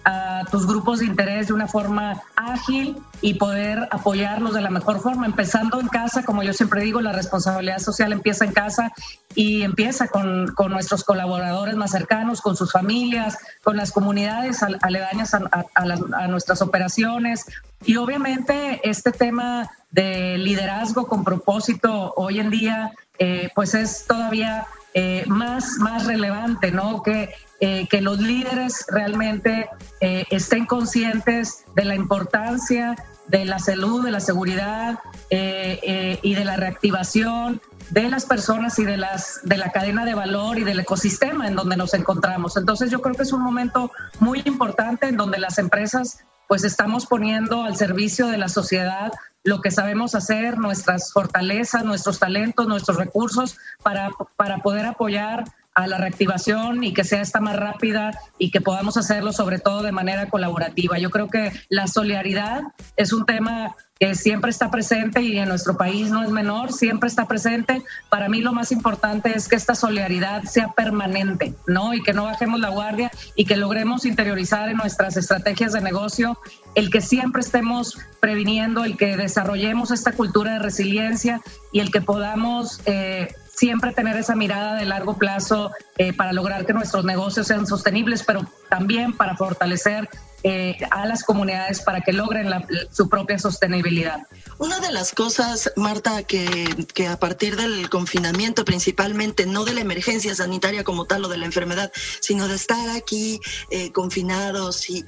a 0.04 0.44
tus 0.50 0.66
grupos 0.66 1.00
de 1.00 1.06
interés 1.06 1.48
de 1.48 1.52
una 1.52 1.68
forma 1.68 2.22
ágil 2.34 2.96
y 3.20 3.34
poder 3.34 3.88
apoyarlos 3.90 4.54
de 4.54 4.62
la 4.62 4.70
mejor 4.70 5.00
forma, 5.00 5.26
empezando 5.26 5.80
en 5.80 5.88
casa, 5.88 6.22
como 6.22 6.42
yo 6.42 6.52
siempre 6.54 6.82
digo, 6.82 7.00
la 7.00 7.12
responsabilidad 7.12 7.78
social 7.78 8.12
empieza 8.12 8.44
en 8.44 8.52
casa 8.52 8.92
y 9.34 9.62
empieza 9.62 10.08
con, 10.08 10.54
con 10.54 10.72
nuestros 10.72 11.04
colaboradores 11.04 11.76
más 11.76 11.90
cercanos, 11.90 12.40
con 12.40 12.56
sus 12.56 12.72
familias, 12.72 13.36
con 13.62 13.76
las 13.76 13.92
comunidades 13.92 14.62
aledañas 14.62 15.34
a, 15.34 15.40
a 15.74 16.28
nuestras 16.28 16.62
operaciones. 16.62 17.44
Y 17.84 17.96
obviamente 17.96 18.80
este 18.88 19.12
tema 19.12 19.68
de 19.90 20.38
liderazgo 20.38 21.06
con 21.06 21.24
propósito 21.24 22.14
hoy 22.16 22.40
en 22.40 22.50
día 22.50 22.92
eh, 23.18 23.50
pues 23.54 23.74
es 23.74 24.06
todavía 24.06 24.66
eh, 24.94 25.24
más, 25.26 25.76
más 25.78 26.06
relevante, 26.06 26.70
¿no? 26.70 27.02
Que, 27.02 27.34
eh, 27.60 27.86
que 27.88 28.00
los 28.00 28.18
líderes 28.20 28.86
realmente 28.88 29.68
estén 30.00 30.66
conscientes 30.66 31.64
de 31.74 31.84
la 31.84 31.96
importancia 31.96 32.94
de 33.26 33.44
la 33.44 33.58
salud, 33.58 34.04
de 34.04 34.12
la 34.12 34.20
seguridad 34.20 35.00
y 35.28 36.34
de 36.34 36.44
la 36.44 36.56
reactivación 36.56 37.60
de 37.90 38.08
las 38.08 38.26
personas 38.26 38.78
y 38.78 38.84
de 38.84 38.96
las 38.96 39.40
de 39.42 39.56
la 39.56 39.72
cadena 39.72 40.04
de 40.04 40.14
valor 40.14 40.58
y 40.58 40.64
del 40.64 40.80
ecosistema 40.80 41.48
en 41.48 41.56
donde 41.56 41.76
nos 41.76 41.94
encontramos. 41.94 42.56
Entonces 42.56 42.90
yo 42.90 43.00
creo 43.00 43.14
que 43.14 43.22
es 43.22 43.32
un 43.32 43.42
momento 43.42 43.90
muy 44.20 44.42
importante 44.44 45.08
en 45.08 45.16
donde 45.16 45.38
las 45.38 45.58
empresas 45.58 46.24
pues 46.48 46.64
estamos 46.64 47.06
poniendo 47.06 47.62
al 47.64 47.76
servicio 47.76 48.28
de 48.28 48.38
la 48.38 48.48
sociedad 48.48 49.12
lo 49.48 49.62
que 49.62 49.70
sabemos 49.70 50.14
hacer, 50.14 50.58
nuestras 50.58 51.12
fortalezas, 51.12 51.82
nuestros 51.82 52.18
talentos, 52.18 52.68
nuestros 52.68 52.98
recursos 52.98 53.56
para, 53.82 54.10
para 54.36 54.58
poder 54.58 54.84
apoyar 54.84 55.44
a 55.78 55.86
la 55.86 55.96
reactivación 55.96 56.82
y 56.82 56.92
que 56.92 57.04
sea 57.04 57.20
esta 57.20 57.40
más 57.40 57.54
rápida 57.54 58.10
y 58.36 58.50
que 58.50 58.60
podamos 58.60 58.96
hacerlo 58.96 59.32
sobre 59.32 59.60
todo 59.60 59.84
de 59.84 59.92
manera 59.92 60.28
colaborativa. 60.28 60.98
Yo 60.98 61.08
creo 61.10 61.28
que 61.28 61.52
la 61.68 61.86
solidaridad 61.86 62.62
es 62.96 63.12
un 63.12 63.24
tema 63.24 63.76
que 64.00 64.16
siempre 64.16 64.50
está 64.50 64.72
presente 64.72 65.22
y 65.22 65.38
en 65.38 65.48
nuestro 65.48 65.76
país 65.76 66.10
no 66.10 66.24
es 66.24 66.30
menor, 66.30 66.72
siempre 66.72 67.08
está 67.08 67.28
presente. 67.28 67.84
Para 68.10 68.28
mí 68.28 68.40
lo 68.40 68.52
más 68.52 68.72
importante 68.72 69.36
es 69.36 69.46
que 69.46 69.54
esta 69.54 69.76
solidaridad 69.76 70.42
sea 70.44 70.72
permanente, 70.72 71.54
¿no? 71.68 71.94
Y 71.94 72.02
que 72.02 72.12
no 72.12 72.24
bajemos 72.24 72.58
la 72.58 72.70
guardia 72.70 73.12
y 73.36 73.44
que 73.44 73.56
logremos 73.56 74.04
interiorizar 74.04 74.68
en 74.68 74.78
nuestras 74.78 75.16
estrategias 75.16 75.72
de 75.74 75.80
negocio 75.80 76.40
el 76.74 76.90
que 76.90 77.00
siempre 77.00 77.40
estemos 77.40 77.98
previniendo, 78.18 78.84
el 78.84 78.96
que 78.96 79.16
desarrollemos 79.16 79.92
esta 79.92 80.10
cultura 80.10 80.54
de 80.54 80.58
resiliencia 80.58 81.40
y 81.72 81.78
el 81.78 81.92
que 81.92 82.00
podamos 82.00 82.80
eh, 82.84 83.28
siempre 83.58 83.92
tener 83.92 84.16
esa 84.16 84.36
mirada 84.36 84.76
de 84.76 84.84
largo 84.84 85.18
plazo 85.18 85.72
eh, 85.96 86.12
para 86.12 86.32
lograr 86.32 86.64
que 86.64 86.72
nuestros 86.72 87.04
negocios 87.04 87.48
sean 87.48 87.66
sostenibles, 87.66 88.22
pero 88.22 88.46
también 88.68 89.16
para 89.16 89.36
fortalecer 89.36 90.08
eh, 90.50 90.78
a 90.90 91.04
las 91.04 91.24
comunidades 91.24 91.82
para 91.82 92.00
que 92.00 92.10
logren 92.10 92.48
su 92.90 93.10
propia 93.10 93.38
sostenibilidad. 93.38 94.26
Una 94.56 94.80
de 94.80 94.90
las 94.90 95.12
cosas, 95.12 95.70
Marta, 95.76 96.22
que, 96.22 96.86
que, 96.94 97.06
a 97.06 97.18
partir 97.18 97.54
del 97.54 97.90
confinamiento, 97.90 98.64
principalmente, 98.64 99.44
no 99.44 99.66
de 99.66 99.74
la 99.74 99.82
emergencia 99.82 100.34
sanitaria 100.34 100.84
como 100.84 101.04
tal 101.04 101.26
o 101.26 101.28
de 101.28 101.36
la 101.36 101.44
enfermedad, 101.44 101.92
sino 102.20 102.48
de 102.48 102.54
estar 102.54 102.88
aquí 102.96 103.40
eh, 103.70 103.92
confinados 103.92 104.88
y, 104.88 105.04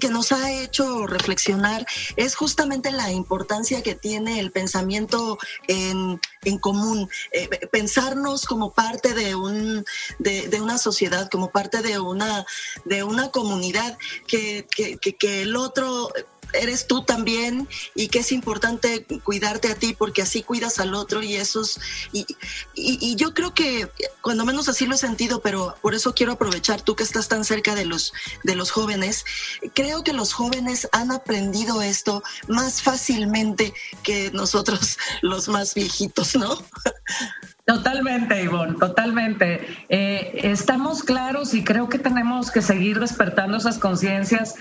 que 0.00 0.10
nos 0.10 0.30
ha 0.30 0.52
hecho 0.52 1.08
reflexionar, 1.08 1.84
es 2.14 2.36
justamente 2.36 2.92
la 2.92 3.10
importancia 3.10 3.82
que 3.82 3.96
tiene 3.96 4.38
el 4.38 4.52
pensamiento 4.52 5.38
en, 5.66 6.20
en 6.44 6.58
común, 6.58 7.10
eh, 7.32 7.48
pensarnos 7.72 8.44
como 8.44 8.72
parte 8.72 9.12
de, 9.12 9.34
un, 9.34 9.84
de, 10.20 10.46
de, 10.46 10.60
una 10.60 10.78
sociedad, 10.78 11.28
como 11.28 11.50
parte 11.50 11.82
de 11.82 11.98
una, 11.98 12.46
de 12.84 13.02
una 13.02 13.30
comunidad 13.32 13.98
que 14.28 14.67
que, 14.68 15.42
el 15.42 15.56
otro 15.56 16.10
eres 16.54 16.86
tú 16.86 17.02
también 17.04 17.68
y 17.94 18.08
que 18.08 18.20
es 18.20 18.32
importante 18.32 19.04
cuidarte 19.22 19.70
a 19.70 19.74
ti 19.74 19.94
porque 19.96 20.22
así 20.22 20.42
cuidas 20.42 20.78
al 20.78 20.94
otro 20.94 21.22
y 21.22 21.34
esos 21.34 21.78
y, 22.10 22.24
y, 22.74 23.16
yo 23.16 23.34
creo 23.34 23.52
que 23.52 23.90
cuando 24.22 24.46
menos 24.46 24.66
así 24.68 24.86
lo 24.86 24.94
he 24.94 24.98
sentido, 24.98 25.42
pero 25.42 25.76
por 25.82 25.94
eso 25.94 26.14
quiero 26.14 26.32
aprovechar 26.32 26.80
tú 26.80 26.96
que 26.96 27.02
estás 27.02 27.28
tan 27.28 27.44
cerca 27.44 27.74
de 27.74 27.84
los 27.84 28.14
de 28.44 28.54
los 28.54 28.70
jóvenes, 28.70 29.26
creo 29.74 30.02
que 30.02 30.14
los 30.14 30.32
jóvenes 30.32 30.88
han 30.92 31.10
aprendido 31.10 31.82
esto 31.82 32.22
más 32.48 32.80
fácilmente 32.80 33.74
que 34.02 34.30
nosotros 34.32 34.96
los 35.22 35.48
más 35.48 35.74
viejitos, 35.74 36.34
¿no? 36.34 36.58
Totalmente, 37.68 38.42
Ivonne, 38.42 38.76
totalmente. 38.78 39.60
Eh, 39.90 40.40
estamos 40.44 41.02
claros 41.02 41.52
y 41.52 41.62
creo 41.62 41.90
que 41.90 41.98
tenemos 41.98 42.50
que 42.50 42.62
seguir 42.62 42.98
despertando 42.98 43.58
esas 43.58 43.76
conciencias 43.76 44.54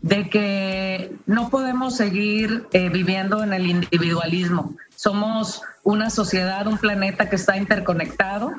de 0.00 0.30
que 0.30 1.14
no 1.26 1.50
podemos 1.50 1.94
seguir 1.94 2.66
eh, 2.72 2.88
viviendo 2.88 3.44
en 3.44 3.52
el 3.52 3.66
individualismo. 3.66 4.74
Somos 4.96 5.60
una 5.82 6.08
sociedad, 6.08 6.66
un 6.66 6.78
planeta 6.78 7.28
que 7.28 7.36
está 7.36 7.58
interconectado, 7.58 8.52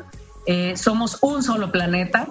eh, 0.45 0.77
somos 0.77 1.17
un 1.23 1.41
solo 1.41 1.71
planeta 1.71 2.27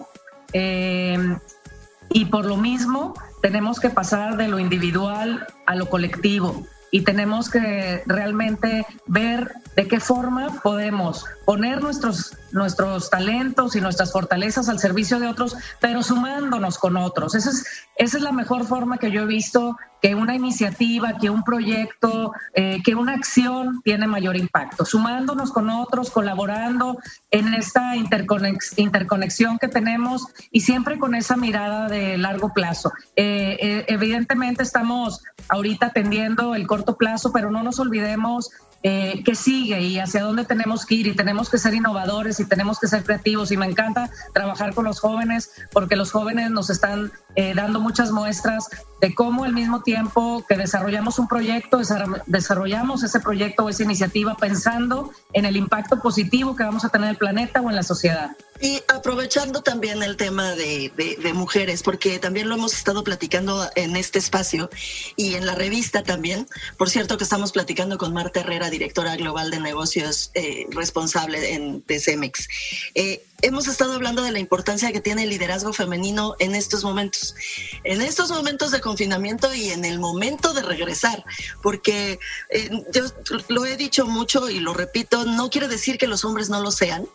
y 0.52 2.24
por 2.26 2.46
lo 2.46 2.56
mismo 2.56 3.14
tenemos 3.42 3.80
que 3.80 3.90
pasar 3.90 4.36
de 4.36 4.46
lo 4.46 4.60
individual 4.60 5.44
a 5.66 5.74
lo 5.74 5.90
colectivo 5.90 6.64
y 6.94 7.00
tenemos 7.00 7.50
que 7.50 8.04
realmente 8.06 8.86
ver 9.08 9.52
de 9.74 9.88
qué 9.88 9.98
forma 9.98 10.60
podemos 10.62 11.24
poner 11.44 11.82
nuestros, 11.82 12.38
nuestros 12.52 13.10
talentos 13.10 13.74
y 13.74 13.80
nuestras 13.80 14.12
fortalezas 14.12 14.68
al 14.68 14.78
servicio 14.78 15.18
de 15.18 15.26
otros, 15.26 15.56
pero 15.80 16.04
sumándonos 16.04 16.78
con 16.78 16.96
otros. 16.96 17.34
Esa 17.34 17.50
es, 17.50 17.64
esa 17.96 18.18
es 18.18 18.22
la 18.22 18.30
mejor 18.30 18.64
forma 18.64 18.98
que 18.98 19.10
yo 19.10 19.22
he 19.22 19.26
visto 19.26 19.76
que 20.00 20.14
una 20.14 20.34
iniciativa, 20.34 21.18
que 21.18 21.30
un 21.30 21.42
proyecto, 21.44 22.32
eh, 22.52 22.82
que 22.84 22.94
una 22.94 23.14
acción 23.14 23.80
tiene 23.82 24.06
mayor 24.06 24.36
impacto, 24.36 24.84
sumándonos 24.84 25.50
con 25.50 25.70
otros, 25.70 26.10
colaborando 26.10 26.98
en 27.30 27.54
esta 27.54 27.96
interconexión 27.96 29.58
que 29.58 29.68
tenemos 29.68 30.26
y 30.50 30.60
siempre 30.60 30.98
con 30.98 31.14
esa 31.14 31.36
mirada 31.36 31.88
de 31.88 32.18
largo 32.18 32.52
plazo. 32.52 32.92
Eh, 33.16 33.56
eh, 33.60 33.84
evidentemente 33.88 34.62
estamos 34.62 35.22
ahorita 35.48 35.86
atendiendo 35.86 36.54
el 36.54 36.66
corto 36.66 36.96
plazo, 36.96 37.32
pero 37.32 37.50
no 37.50 37.62
nos 37.62 37.78
olvidemos 37.80 38.50
eh, 38.86 39.22
que 39.24 39.34
sigue 39.34 39.80
y 39.80 39.98
hacia 39.98 40.22
dónde 40.22 40.44
tenemos 40.44 40.84
que 40.84 40.96
ir 40.96 41.06
y 41.06 41.16
tenemos 41.16 41.48
que 41.48 41.56
ser 41.56 41.72
innovadores 41.72 42.38
y 42.38 42.44
tenemos 42.44 42.78
que 42.78 42.86
ser 42.86 43.02
creativos. 43.02 43.50
Y 43.50 43.56
me 43.56 43.64
encanta 43.64 44.10
trabajar 44.34 44.74
con 44.74 44.84
los 44.84 45.00
jóvenes 45.00 45.52
porque 45.72 45.96
los 45.96 46.12
jóvenes 46.12 46.50
nos 46.50 46.68
están 46.68 47.10
eh, 47.34 47.54
dando 47.54 47.80
muchas 47.80 48.10
muestras 48.10 48.68
de 49.00 49.14
cómo 49.14 49.44
al 49.44 49.54
mismo 49.54 49.82
tiempo 49.82 50.44
que 50.46 50.58
desarrollamos 50.58 51.18
un 51.18 51.28
proyecto, 51.28 51.80
desarrollamos 52.26 53.02
ese 53.02 53.20
proyecto 53.20 53.64
o 53.64 53.70
esa 53.70 53.84
iniciativa 53.84 54.36
pensando 54.36 55.12
en 55.32 55.46
el 55.46 55.56
impacto 55.56 56.00
positivo 56.00 56.54
que 56.54 56.64
vamos 56.64 56.84
a 56.84 56.90
tener 56.90 57.06
en 57.06 57.10
el 57.12 57.16
planeta 57.16 57.62
o 57.62 57.70
en 57.70 57.76
la 57.76 57.82
sociedad. 57.82 58.36
Y 58.60 58.82
aprovechando 58.88 59.62
también 59.62 60.02
el 60.02 60.16
tema 60.16 60.54
de, 60.54 60.92
mujeres, 61.34 61.82
porque 61.82 62.18
también 62.18 62.48
lo 62.48 62.54
hemos 62.54 62.72
estado 62.72 63.02
platicando 63.02 63.68
en 63.74 63.96
este 63.96 64.18
espacio 64.18 64.70
y 65.16 65.34
en 65.34 65.44
la 65.44 65.54
revista 65.54 66.02
también. 66.02 66.46
Por 66.78 66.88
cierto 66.88 67.18
que 67.18 67.24
estamos 67.24 67.52
platicando 67.52 67.98
con 67.98 68.12
Marta 68.12 68.40
Herrera, 68.40 68.70
directora 68.70 69.16
global 69.16 69.50
de 69.50 69.60
negocios 69.60 70.30
eh, 70.34 70.66
responsable 70.70 71.54
en, 71.54 71.84
de 71.86 71.98
Cemex. 71.98 72.48
Eh, 72.94 73.24
hemos 73.42 73.66
estado 73.66 73.94
hablando 73.94 74.22
de 74.22 74.32
la 74.32 74.38
importancia 74.38 74.92
que 74.92 75.00
tiene 75.00 75.24
el 75.24 75.30
liderazgo 75.30 75.72
femenino 75.72 76.36
en 76.38 76.54
estos 76.54 76.84
momentos, 76.84 77.34
en 77.82 78.00
estos 78.00 78.30
momentos 78.30 78.70
de 78.70 78.80
confinamiento 78.80 79.52
y 79.54 79.70
en 79.70 79.84
el 79.84 79.98
momento 79.98 80.54
de 80.54 80.62
regresar, 80.62 81.24
porque 81.62 82.18
eh, 82.50 82.70
yo 82.92 83.02
lo 83.48 83.66
he 83.66 83.76
dicho 83.76 84.06
mucho 84.06 84.48
y 84.48 84.60
lo 84.60 84.72
repito, 84.72 85.24
no 85.24 85.50
quiere 85.50 85.68
decir 85.68 85.98
que 85.98 86.06
los 86.06 86.24
hombres 86.24 86.48
no 86.48 86.60
lo 86.60 86.70
sean, 86.70 87.06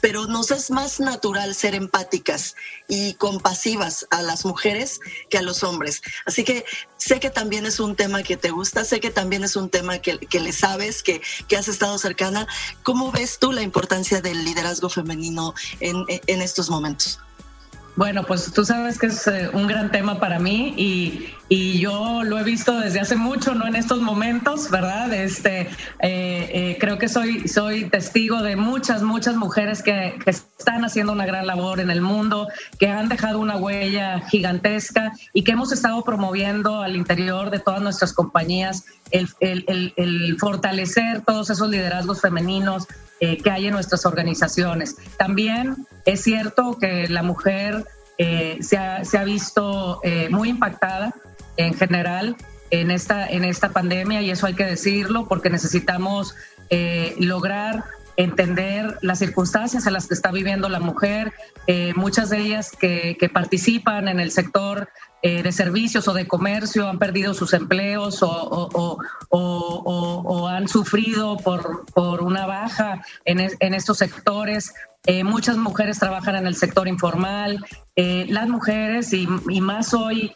pero 0.00 0.26
nos 0.26 0.50
es 0.50 0.70
más 0.70 1.00
natural 1.00 1.54
ser 1.54 1.74
empáticas 1.74 2.56
y 2.88 3.14
compasivas 3.14 4.06
a 4.10 4.22
las 4.22 4.44
mujeres 4.44 5.00
que 5.28 5.38
a 5.38 5.42
los 5.42 5.62
hombres. 5.62 6.02
Así 6.24 6.44
que 6.44 6.64
sé 6.96 7.20
que 7.20 7.30
también 7.30 7.66
es 7.66 7.80
un 7.80 7.96
tema 7.96 8.22
que 8.22 8.36
te 8.36 8.50
gusta, 8.50 8.84
sé 8.84 9.00
que 9.00 9.10
también 9.10 9.44
es 9.44 9.56
un 9.56 9.70
tema 9.70 9.98
que, 9.98 10.18
le 10.40 10.52
sabes, 10.52 11.02
que, 11.02 11.20
que, 11.48 11.56
has 11.56 11.68
estado 11.68 11.98
cercana. 11.98 12.46
¿Cómo 12.82 13.10
ves 13.12 13.38
tú 13.38 13.52
la 13.52 13.62
importancia 13.62 14.20
del 14.20 14.44
liderazgo 14.44 14.88
femenino 14.88 15.54
en, 15.80 16.04
en 16.08 16.42
estos 16.42 16.70
momentos? 16.70 17.20
Bueno, 17.98 18.22
pues 18.22 18.52
tú 18.52 18.64
sabes 18.64 18.96
que 18.96 19.06
es 19.06 19.26
eh, 19.26 19.50
un 19.52 19.66
gran 19.66 19.90
tema 19.90 20.20
para 20.20 20.38
mí 20.38 20.72
y, 20.76 21.34
y, 21.48 21.80
yo 21.80 22.22
lo 22.22 22.38
he 22.38 22.44
visto 22.44 22.78
desde 22.78 23.00
hace 23.00 23.16
mucho, 23.16 23.56
no 23.56 23.66
en 23.66 23.74
estos 23.74 24.00
momentos, 24.00 24.70
¿verdad? 24.70 25.12
Este, 25.12 25.62
eh, 25.62 25.68
eh, 26.00 26.76
creo 26.78 26.96
que 26.98 27.08
soy, 27.08 27.48
soy 27.48 27.90
testigo 27.90 28.40
de 28.40 28.54
muchas, 28.54 29.02
muchas 29.02 29.34
mujeres 29.34 29.82
que, 29.82 30.16
que, 30.24 30.30
están 30.30 30.84
haciendo 30.84 31.12
una 31.12 31.26
gran 31.26 31.48
labor 31.48 31.80
en 31.80 31.90
el 31.90 32.00
mundo, 32.00 32.46
que 32.78 32.86
han 32.86 33.08
dejado 33.08 33.40
una 33.40 33.56
huella 33.56 34.20
gigantesca 34.28 35.12
y 35.34 35.42
que 35.42 35.50
hemos 35.50 35.72
estado 35.72 36.04
promoviendo 36.04 36.82
al 36.82 36.94
interior 36.94 37.50
de 37.50 37.58
todas 37.58 37.82
nuestras 37.82 38.12
compañías 38.12 38.84
el, 39.10 40.36
fortalecer 40.38 41.22
todos 41.22 41.50
esos 41.50 41.68
liderazgos 41.68 42.20
femeninos, 42.20 42.86
eh, 43.20 43.38
que 43.38 43.50
hay 43.50 43.66
en 43.66 43.72
nuestras 43.72 44.06
organizaciones. 44.06 44.96
También 45.16 45.86
es 46.04 46.22
cierto 46.22 46.78
que 46.78 47.08
la 47.08 47.22
mujer 47.22 47.84
eh, 48.18 48.58
se, 48.60 48.76
ha, 48.76 49.24
visto 49.24 50.00
eh, 50.04 50.28
muy 50.30 50.50
impactada 50.50 51.14
en 51.56 51.74
general 51.74 52.36
en 52.70 52.90
esta, 52.90 53.26
en 53.26 53.44
esta 53.44 53.70
pandemia 53.70 54.22
y 54.22 54.30
eso 54.30 54.46
hay 54.46 54.54
que 54.54 54.64
decirlo 54.64 55.26
porque 55.26 55.50
necesitamos 55.50 56.34
lograr 57.18 57.84
entender 58.18 58.98
las 59.00 59.20
circunstancias 59.20 59.86
en 59.86 59.94
las 59.94 60.06
que 60.06 60.14
está 60.14 60.30
viviendo 60.30 60.68
la 60.68 60.80
mujer, 60.80 61.32
muchas 61.94 62.28
de 62.28 62.38
ellas 62.38 62.72
que, 62.78 63.16
que, 63.18 63.28
participan 63.28 64.08
en 64.08 64.20
el 64.20 64.30
sector 64.30 64.88
eh, 65.20 65.42
de 65.42 65.50
servicios 65.50 66.06
o 66.06 66.12
de 66.12 66.28
comercio 66.28 66.88
han 66.88 67.00
perdido 67.00 67.34
sus 67.34 67.52
empleos 67.52 68.20
o, 68.22 68.98
han 70.48 70.68
sufrido 70.68 71.36
por, 71.38 71.84
por 71.86 72.22
una 72.22 72.46
baja 72.46 73.02
en, 73.24 73.50
en 73.58 73.74
estos 73.74 73.98
sectores. 73.98 74.72
Eh, 75.06 75.24
muchas 75.24 75.56
mujeres 75.56 75.98
trabajan 75.98 76.36
en 76.36 76.46
el 76.46 76.54
sector 76.54 76.86
informal. 76.86 77.64
Eh, 77.96 78.26
las 78.28 78.48
mujeres, 78.48 79.12
y, 79.12 79.26
más 79.60 79.92
hoy 79.92 80.32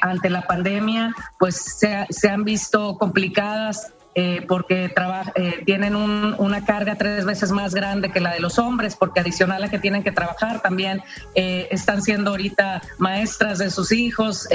ante 0.00 0.30
la 0.30 0.42
pandemia, 0.42 1.14
pues 1.38 1.56
se, 1.78 2.06
se 2.10 2.28
han 2.28 2.44
visto 2.44 2.98
complicadas 2.98 3.92
eh, 4.22 4.44
porque 4.46 4.92
eh, 5.34 5.62
tienen 5.64 5.96
una 5.96 6.62
carga 6.66 6.96
tres 6.96 7.24
veces 7.24 7.52
más 7.52 7.74
grande 7.74 8.10
que 8.10 8.20
la 8.20 8.34
de 8.34 8.40
los 8.40 8.58
hombres, 8.58 8.94
porque 8.94 9.20
adicional 9.20 9.64
a 9.64 9.70
que 9.70 9.78
tienen 9.78 10.02
que 10.02 10.12
trabajar, 10.12 10.60
también 10.60 11.02
eh, 11.34 11.68
están 11.70 12.02
siendo 12.02 12.32
ahorita 12.32 12.82
maestras 12.98 13.56
de 13.56 13.70
sus 13.70 13.92
hijos, 13.92 14.46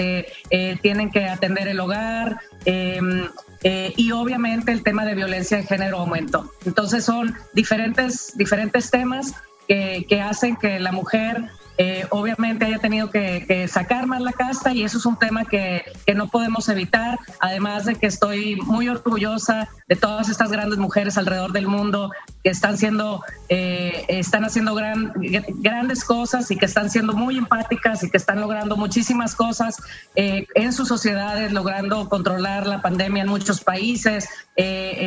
tienen 0.84 1.10
que 1.10 1.26
atender 1.26 1.68
el 1.68 1.80
hogar. 1.80 2.42
Em, 2.66 3.28
y 3.64 4.12
obviamente 4.12 4.72
el 4.72 4.84
tema 4.84 5.04
de 5.04 5.16
violencia 5.16 5.58
de 5.58 5.64
género 5.64 5.98
aumentó. 5.98 6.52
Entonces 6.64 7.04
son 7.04 7.34
diferentes, 7.54 8.38
diferentes 8.38 8.92
temas 8.92 9.34
que, 9.68 10.06
que 10.08 10.22
hacen 10.22 10.58
que 10.58 10.80
la 10.80 10.92
mujer 10.92 11.50
eh, 11.78 12.06
obviamente 12.10 12.66
haya 12.66 12.80
tenido 12.80 13.10
que, 13.10 13.68
sacar 13.68 14.08
más 14.08 14.22
la 14.22 14.32
casta 14.32 14.74
y 14.74 14.84
eso 14.84 14.98
es 14.98 15.06
un 15.06 15.18
tema 15.18 15.46
que, 15.46 15.84
no 16.16 16.28
podemos 16.28 16.70
evitar, 16.70 17.20
además 17.40 17.86
de 17.86 17.96
que 17.96 18.08
estoy 18.08 18.56
muy 18.62 18.88
orgullosa 18.88 19.70
de 19.88 19.96
todas 19.96 20.30
estas 20.30 20.52
grandes 20.52 20.80
mujeres 20.80 21.18
alrededor 21.18 21.52
del 21.52 21.68
mundo 21.68 22.12
que 22.46 22.52
están 22.52 22.78
siendo, 22.78 23.24
eh, 23.50 24.06
están 24.08 24.46
haciendo 24.46 24.76
grandes 24.76 26.04
cosas 26.04 26.52
y 26.52 26.58
que 26.58 26.68
están 26.68 26.92
siendo 26.92 27.14
muy 27.14 27.40
empáticas 27.40 28.04
y 28.04 28.12
que 28.12 28.18
están 28.18 28.40
logrando 28.40 28.78
muchísimas 28.78 29.34
cosas 29.34 29.78
eh, 30.16 30.46
en 30.54 30.72
sus 30.72 30.88
sociedades, 30.88 31.52
logrando 31.52 32.08
controlar 32.08 32.68
la 32.68 32.84
pandemia 32.84 33.24
en 33.24 33.30
muchos 33.30 33.62
países, 33.62 34.30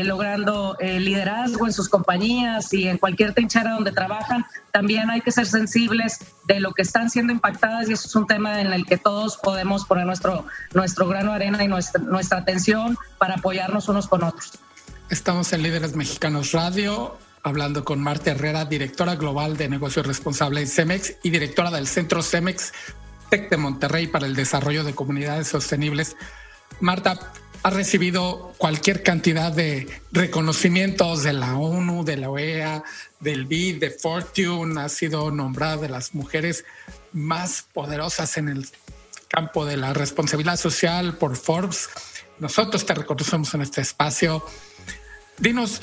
logrando 0.03 0.77
liderazgo 0.81 1.67
en 1.67 1.73
sus 1.73 1.89
compañías 1.89 2.75
y 2.75 2.89
en 2.89 2.99
cualquier 2.99 3.35
trinchera 3.35 3.71
donde 3.71 3.93
trabajan. 3.93 4.45
También 4.73 5.09
hay 5.09 5.21
que 5.21 5.31
ser 5.31 5.47
sensibles 5.47 6.19
de 6.49 6.59
lo 6.59 6.73
que 6.73 6.83
están 6.83 7.09
siendo 7.09 7.33
impactadas 7.33 7.89
y 7.89 7.93
eso 7.93 8.09
es 8.09 8.17
un 8.17 8.27
tema 8.27 8.61
en 8.61 8.73
el 8.73 8.85
que 8.85 8.99
todos 8.99 9.37
podemos 9.37 9.87
poner 9.87 10.07
nuestro, 10.07 10.45
nuestro 10.75 11.07
grano 11.07 11.31
de 11.31 11.37
arena 11.37 11.63
y 11.63 11.69
nuestra 11.69 12.39
atención 12.39 12.99
para 13.17 13.35
apoyarnos 13.35 13.89
unos 13.89 14.09
con 14.09 14.25
otros. 14.25 14.59
Estamos 15.09 15.53
en 15.53 15.63
Líderes 15.63 15.95
Mexicanos 15.95 16.51
Radio 16.51 17.17
hablando 17.49 17.85
con 17.85 18.01
Marta 18.01 18.31
Herrera, 18.31 18.65
directora 18.65 19.17
global 19.17 19.57
de 19.57 19.69
negocios 19.69 20.07
responsables 20.07 20.63
en 20.63 20.69
CEMEX 20.69 21.15
y 21.23 21.31
directora 21.31 21.71
del 21.71 21.87
Centro 21.87 22.23
CEMEX 22.23 22.73
TEC 23.31 23.51
de 23.51 23.57
Monterrey 23.57 24.07
para 24.07 24.27
el 24.27 24.35
desarrollo 24.35 24.85
de 24.85 24.95
comunidades 24.95 25.49
sostenibles. 25.49 26.17
Marta, 26.81 27.33
ha 27.63 27.71
recibido 27.71 28.55
cualquier 28.57 29.03
cantidad 29.03 29.51
de 29.53 29.89
reconocimientos 30.13 31.25
de 31.25 31.33
la 31.33 31.57
ONU, 31.57 32.05
de 32.05 32.17
la 32.17 32.31
OEA, 32.31 32.85
del 33.21 33.47
BID, 33.47 33.81
de 33.81 33.91
Fortune, 33.91 34.81
ha 34.81 34.89
sido 34.89 35.31
nombrada 35.31 35.77
de 35.79 35.89
las 35.89 36.15
mujeres 36.15 36.65
más 37.13 37.67
poderosas 37.73 38.37
en 38.37 38.49
el 38.49 38.69
campo 39.29 39.67
de 39.67 39.77
la 39.77 39.93
responsabilidad 39.93 40.57
social 40.57 41.17
por 41.19 41.37
Forbes. 41.37 41.89
nosotros 42.39 42.87
te 42.87 42.95
reconocemos 42.95 43.53
en 43.55 43.63
este 43.63 43.81
espacio. 43.81 44.45
Dinos, 45.39 45.81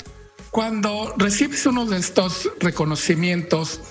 cuando 0.56 1.12
recibes 1.18 1.66
uno 1.66 1.84
de 1.84 1.98
estos 1.98 2.50
reconocimientos, 2.60 3.82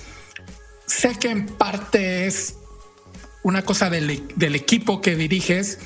sé 0.88 1.14
que 1.20 1.30
en 1.30 1.46
parte 1.46 2.26
es 2.26 2.56
una 3.44 3.62
cosa 3.64 3.92
del, 3.92 4.28
del 4.36 4.56
equipo 4.56 5.00
que 5.00 5.16
diriges, 5.16 5.78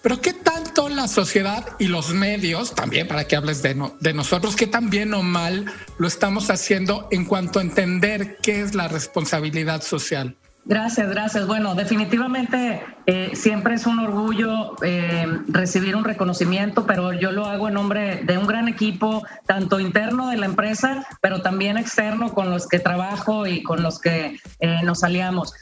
pero 0.00 0.20
¿qué 0.20 0.32
tanto 0.32 0.88
la 0.90 1.08
sociedad 1.08 1.66
y 1.80 1.88
los 1.88 2.10
medios, 2.10 2.76
también 2.76 3.08
para 3.08 3.26
que 3.26 3.34
hables 3.34 3.62
de, 3.62 3.90
de 3.98 4.14
nosotros, 4.14 4.54
qué 4.54 4.68
tan 4.68 4.90
bien 4.90 5.12
o 5.12 5.24
mal 5.24 5.72
lo 5.98 6.06
estamos 6.06 6.50
haciendo 6.50 7.08
en 7.10 7.24
cuanto 7.24 7.58
a 7.58 7.62
entender 7.62 8.38
qué 8.40 8.60
es 8.60 8.76
la 8.76 8.86
responsabilidad 8.86 9.82
social? 9.82 10.36
Gracias, 10.68 11.08
gracias. 11.08 11.46
Bueno, 11.46 11.74
definitivamente 11.74 12.82
eh, 13.06 13.30
siempre 13.32 13.76
es 13.76 13.86
un 13.86 14.00
orgullo 14.00 14.76
eh, 14.82 15.26
recibir 15.48 15.96
un 15.96 16.04
reconocimiento, 16.04 16.84
pero 16.84 17.14
yo 17.14 17.32
lo 17.32 17.46
hago 17.46 17.68
en 17.68 17.74
nombre 17.74 18.22
de 18.24 18.36
un 18.36 18.46
gran 18.46 18.68
equipo, 18.68 19.24
tanto 19.46 19.80
interno 19.80 20.28
de 20.28 20.36
la 20.36 20.44
empresa, 20.44 21.06
pero 21.22 21.40
también 21.40 21.78
externo 21.78 22.34
con 22.34 22.50
los 22.50 22.68
que 22.68 22.80
trabajo 22.80 23.46
y 23.46 23.62
con 23.62 23.82
los 23.82 23.98
que 23.98 24.38
eh, 24.60 24.82
nos 24.84 25.04
aliamos. 25.04 25.54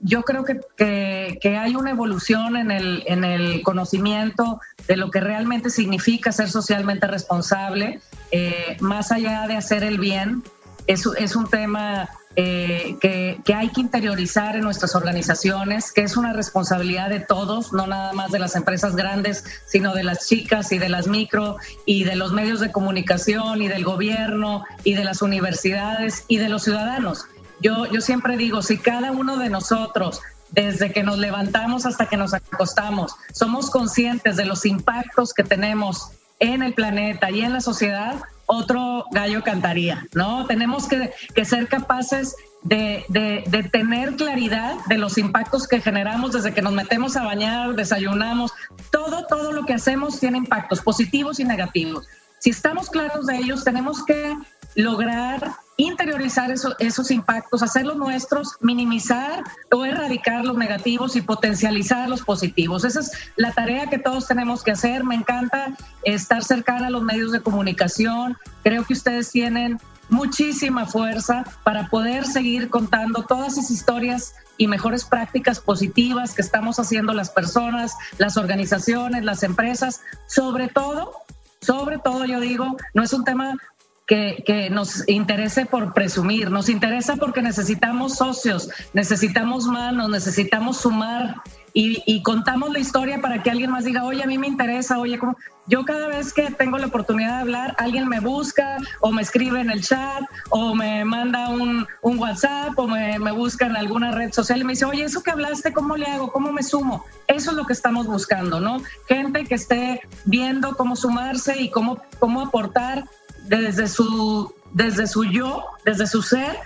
yo 0.00 0.22
creo 0.22 0.44
que, 0.44 0.60
que, 1.40 1.56
hay 1.56 1.74
una 1.74 1.92
evolución 1.92 2.58
en 2.58 2.70
el, 2.70 3.04
en 3.06 3.24
el 3.24 3.62
conocimiento 3.62 4.60
de 4.86 4.98
lo 4.98 5.10
que 5.10 5.20
realmente 5.20 5.70
significa 5.70 6.30
ser 6.30 6.50
socialmente 6.50 7.06
responsable, 7.06 8.00
más 8.80 9.12
allá 9.12 9.46
de 9.46 9.56
hacer 9.56 9.82
el 9.82 9.98
bien. 9.98 10.42
Es, 10.86 11.06
es 11.18 11.34
un 11.34 11.48
tema 11.48 12.10
eh, 12.38 12.96
que, 13.00 13.54
hay 13.54 13.70
que 13.70 13.80
interiorizar 13.80 14.56
en 14.56 14.62
nuestras 14.62 14.94
organizaciones, 14.94 15.90
que 15.90 16.02
es 16.02 16.18
una 16.18 16.34
responsabilidad 16.34 17.08
de 17.08 17.20
todos, 17.20 17.72
no 17.72 17.86
nada 17.86 18.12
más 18.12 18.30
de 18.30 18.38
las 18.38 18.56
empresas 18.56 18.94
grandes, 18.94 19.44
sino 19.64 19.94
de 19.94 20.04
las 20.04 20.28
chicas 20.28 20.70
y 20.70 20.78
de 20.78 20.90
las 20.90 21.06
micro 21.06 21.56
y 21.86 22.04
de 22.04 22.14
los 22.14 22.32
medios 22.32 22.60
de 22.60 22.70
comunicación 22.70 23.62
y 23.62 23.68
del 23.68 23.84
gobierno 23.84 24.64
y 24.84 24.92
de 24.92 25.04
las 25.04 25.22
universidades 25.22 26.24
y 26.28 26.36
de 26.36 26.50
los 26.50 26.64
ciudadanos. 26.64 27.24
Yo, 27.62 27.86
yo 27.86 28.02
siempre 28.02 28.36
digo, 28.36 28.60
si 28.60 28.76
cada 28.76 29.12
uno 29.12 29.38
de 29.38 29.48
nosotros 29.48 30.20
desde 30.50 30.92
que 30.92 31.02
nos 31.02 31.16
levantamos 31.16 31.86
hasta 31.86 32.06
que 32.06 32.18
nos 32.18 32.34
acostamos, 32.34 33.14
somos 33.32 33.70
conscientes 33.70 34.36
de 34.36 34.44
los 34.44 34.66
impactos 34.66 35.32
que 35.32 35.42
tenemos 35.42 36.10
en 36.38 36.62
el 36.62 36.74
planeta 36.74 37.30
y 37.30 37.40
en 37.40 37.54
la 37.54 37.62
sociedad, 37.62 38.16
otro 38.46 39.06
gallo 39.10 39.42
cantaría, 39.42 40.06
¿no? 40.14 40.46
Tenemos 40.46 40.88
que, 40.88 41.12
ser 41.44 41.68
capaces 41.68 42.36
de, 42.62 43.04
tener 43.72 44.16
claridad 44.16 44.76
de 44.88 44.98
los 44.98 45.18
impactos 45.18 45.68
que 45.68 45.80
generamos 45.80 46.32
desde 46.32 46.54
que 46.54 46.62
nos 46.62 46.72
metemos 46.72 47.16
a 47.16 47.24
bañar, 47.24 47.74
desayunamos. 47.74 48.52
Todo, 48.90 49.26
todo 49.26 49.52
lo 49.52 49.66
que 49.66 49.74
hacemos 49.74 50.18
tiene 50.20 50.38
impactos 50.38 50.80
positivos 50.80 51.40
y 51.40 51.44
negativos. 51.44 52.06
Si 52.38 52.50
estamos 52.50 52.88
claros 52.88 53.26
de 53.26 53.36
ellos, 53.36 53.64
tenemos 53.64 54.04
que 54.04 54.36
lograr 54.76 55.52
interiorizar 55.76 56.50
esos 56.50 57.10
impactos, 57.10 57.62
hacerlos 57.62 57.96
nuestros, 57.96 58.56
minimizar 58.60 59.44
o 59.70 59.84
erradicar 59.84 60.44
los 60.44 60.56
negativos 60.56 61.16
y 61.16 61.20
potencializar 61.20 62.08
los 62.08 62.22
positivos. 62.22 62.84
Esa 62.84 63.00
es 63.00 63.12
la 63.36 63.52
tarea 63.52 63.88
que 63.88 63.98
todos 63.98 64.26
tenemos 64.26 64.62
que 64.62 64.70
hacer. 64.70 65.04
Me 65.04 65.14
encanta 65.14 65.76
estar 66.02 66.42
cercana 66.42 66.86
a 66.86 66.90
los 66.90 67.02
medios 67.02 67.32
de 67.32 67.40
comunicación. 67.40 68.36
Creo 68.62 68.84
que 68.84 68.94
ustedes 68.94 69.30
tienen 69.30 69.78
muchísima 70.08 70.86
fuerza 70.86 71.44
para 71.64 71.88
poder 71.88 72.24
seguir 72.24 72.70
contando 72.70 73.24
todas 73.24 73.58
esas 73.58 73.70
historias 73.70 74.34
y 74.56 74.68
mejores 74.68 75.04
prácticas 75.04 75.60
positivas 75.60 76.32
que 76.32 76.40
estamos 76.40 76.78
haciendo 76.78 77.12
las 77.12 77.28
personas, 77.28 77.92
las 78.16 78.38
organizaciones, 78.38 79.24
las 79.24 79.42
empresas, 79.42 80.00
sobre 80.26 80.68
todo 80.68 81.12
sobre 81.60 81.98
todo 81.98 82.24
yo 82.24 82.38
digo, 82.38 82.76
no 82.94 83.02
es 83.02 83.12
un 83.12 83.24
tema 83.24 83.56
que, 84.06 84.68
nos 84.70 85.08
interese 85.08 85.66
por 85.66 85.92
presumir, 85.92 86.50
nos 86.50 86.68
interesa 86.68 87.16
porque 87.16 87.42
necesitamos 87.42 88.16
socios, 88.16 88.70
necesitamos 88.92 89.66
manos, 89.66 90.08
necesitamos 90.08 90.78
sumar 90.78 91.42
y, 91.78 92.22
contamos 92.22 92.72
la 92.72 92.78
historia 92.78 93.20
para 93.20 93.42
que 93.42 93.50
alguien 93.50 93.70
más 93.70 93.84
diga, 93.84 94.04
oye, 94.04 94.22
a 94.22 94.26
mí 94.26 94.38
me 94.38 94.46
interesa, 94.46 94.98
oye, 94.98 95.18
como 95.18 95.36
yo 95.66 95.84
cada 95.84 96.08
vez 96.08 96.32
que 96.32 96.50
tengo 96.50 96.78
la 96.78 96.86
oportunidad 96.86 97.34
de 97.34 97.40
hablar, 97.42 97.74
alguien 97.78 98.08
me 98.08 98.20
busca 98.20 98.78
o 99.00 99.12
me 99.12 99.20
escribe 99.20 99.60
en 99.60 99.70
el 99.70 99.82
chat 99.82 100.22
o 100.48 100.74
me 100.74 101.04
manda 101.04 101.50
un, 101.50 101.86
WhatsApp 102.02 102.78
o 102.78 102.86
me, 102.86 103.18
me, 103.18 103.30
busca 103.32 103.66
en 103.66 103.76
alguna 103.76 104.12
red 104.12 104.32
social 104.32 104.60
y 104.60 104.64
me 104.64 104.72
dice, 104.72 104.86
oye, 104.86 105.04
eso 105.04 105.22
que 105.22 105.32
hablaste, 105.32 105.74
¿cómo 105.74 105.96
le 105.96 106.06
hago? 106.06 106.32
¿Cómo 106.32 106.50
me 106.50 106.62
sumo? 106.62 107.04
Eso 107.26 107.50
es 107.50 107.56
lo 107.56 107.66
que 107.66 107.74
estamos 107.74 108.06
buscando, 108.06 108.58
¿no? 108.58 108.78
Gente 109.06 109.44
que 109.44 109.56
esté 109.56 110.00
viendo 110.24 110.76
cómo 110.76 110.96
sumarse 110.96 111.60
y 111.60 111.70
cómo, 111.70 112.00
cómo 112.18 112.40
aportar 112.40 113.04
desde 113.46 113.88
su, 113.88 114.54
desde 114.72 115.06
su 115.06 115.24
yo, 115.24 115.64
desde 115.84 116.06
su 116.06 116.22
ser, 116.22 116.56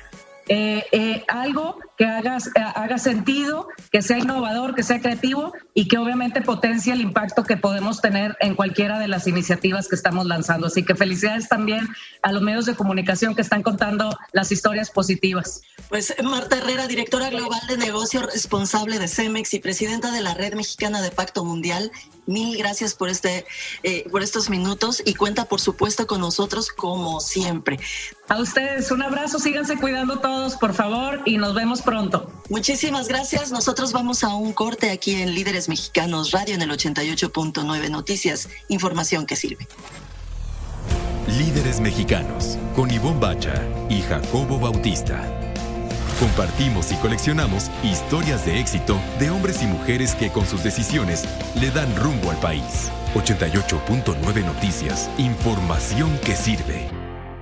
eh, 0.53 0.85
eh, 0.91 1.22
algo 1.28 1.78
que 1.97 2.05
haga, 2.05 2.39
haga 2.74 2.99
sentido, 2.99 3.68
que 3.93 4.03
sea 4.03 4.18
innovador, 4.18 4.74
que 4.74 4.83
sea 4.83 5.01
creativo 5.01 5.53
y 5.74 5.87
que 5.87 5.97
obviamente 5.97 6.43
potencie 6.43 6.93
el 6.93 7.03
impacto 7.03 7.45
que 7.45 7.57
podemos 7.57 8.01
tener 8.01 8.37
en 8.41 8.57
cualquiera 8.57 8.99
de 8.99 9.07
las 9.07 9.28
iniciativas 9.28 9.87
que 9.87 9.95
estamos 9.95 10.26
lanzando. 10.26 10.66
Así 10.66 10.83
que 10.83 10.97
felicidades 10.97 11.49
también 11.49 11.87
a 12.22 12.33
los 12.33 12.43
medios 12.43 12.66
de 12.66 12.74
comunicación 12.74 13.37
que 13.37 13.43
están 13.43 13.62
contando 13.62 14.18
las 14.33 14.51
historias 14.51 14.91
positivas. 14.91 15.62
Pues 15.89 16.16
Marta 16.24 16.59
Herrera, 16.59 16.89
directora 16.89 17.31
global 17.31 17.61
de 17.68 17.76
negocio 17.76 18.22
responsable 18.22 18.99
de 18.99 19.07
CEMEX 19.07 19.55
y 19.55 19.61
presidenta 19.61 20.11
de 20.11 20.20
la 20.20 20.35
Red 20.35 20.55
Mexicana 20.55 21.01
de 21.01 21.12
Pacto 21.12 21.45
Mundial, 21.45 21.93
mil 22.26 22.56
gracias 22.56 22.94
por 22.94 23.08
este 23.08 23.46
eh, 23.82 24.08
por 24.10 24.22
estos 24.22 24.50
minutos 24.50 25.02
y 25.04 25.14
cuenta 25.14 25.46
por 25.46 25.60
supuesto 25.60 26.06
con 26.06 26.20
nosotros 26.20 26.70
como 26.70 27.20
siempre. 27.20 27.78
A 28.28 28.40
ustedes 28.40 28.90
un 28.90 29.02
abrazo, 29.02 29.38
síganse 29.38 29.76
cuidando 29.76 30.20
todos, 30.20 30.56
por 30.56 30.74
favor, 30.74 31.22
y 31.24 31.36
nos 31.36 31.54
vemos 31.54 31.82
pronto. 31.82 32.30
Muchísimas 32.48 33.08
gracias. 33.08 33.50
Nosotros 33.50 33.92
vamos 33.92 34.22
a 34.22 34.34
un 34.34 34.52
corte 34.52 34.90
aquí 34.90 35.20
en 35.20 35.34
Líderes 35.34 35.68
Mexicanos 35.68 36.30
Radio 36.30 36.54
en 36.54 36.62
el 36.62 36.70
88.9 36.70 37.90
Noticias, 37.90 38.48
información 38.68 39.26
que 39.26 39.36
sirve. 39.36 39.66
Líderes 41.38 41.80
Mexicanos 41.80 42.56
con 42.74 42.90
Ivonne 42.90 43.20
Bacha 43.20 43.54
y 43.88 44.00
Jacobo 44.02 44.58
Bautista. 44.58 45.49
Compartimos 46.20 46.92
y 46.92 46.96
coleccionamos 46.96 47.70
historias 47.82 48.44
de 48.44 48.60
éxito 48.60 49.00
de 49.18 49.30
hombres 49.30 49.62
y 49.62 49.66
mujeres 49.66 50.14
que 50.14 50.30
con 50.30 50.46
sus 50.46 50.62
decisiones 50.62 51.24
le 51.58 51.70
dan 51.70 51.96
rumbo 51.96 52.30
al 52.30 52.36
país. 52.40 52.90
88.9 53.14 54.44
Noticias, 54.44 55.08
información 55.16 56.10
que 56.22 56.36
sirve. 56.36 56.90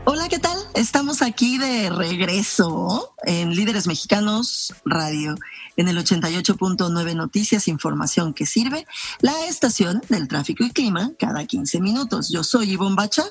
Hola, 0.04 0.28
¿qué 0.28 0.38
tal? 0.38 0.56
Estamos 0.74 1.22
aquí 1.22 1.58
de 1.58 1.90
regreso 1.90 3.16
en 3.24 3.50
Líderes 3.50 3.88
Mexicanos 3.88 4.72
Radio, 4.84 5.34
en 5.76 5.88
el 5.88 5.98
88.9 5.98 7.16
Noticias, 7.16 7.66
información 7.66 8.32
que 8.32 8.46
sirve, 8.46 8.86
la 9.20 9.46
estación 9.46 10.02
del 10.08 10.28
tráfico 10.28 10.62
y 10.62 10.70
clima 10.70 11.10
cada 11.18 11.44
15 11.44 11.80
minutos. 11.80 12.28
Yo 12.28 12.44
soy 12.44 12.70
Ivonne 12.70 12.94
Bacha. 12.94 13.24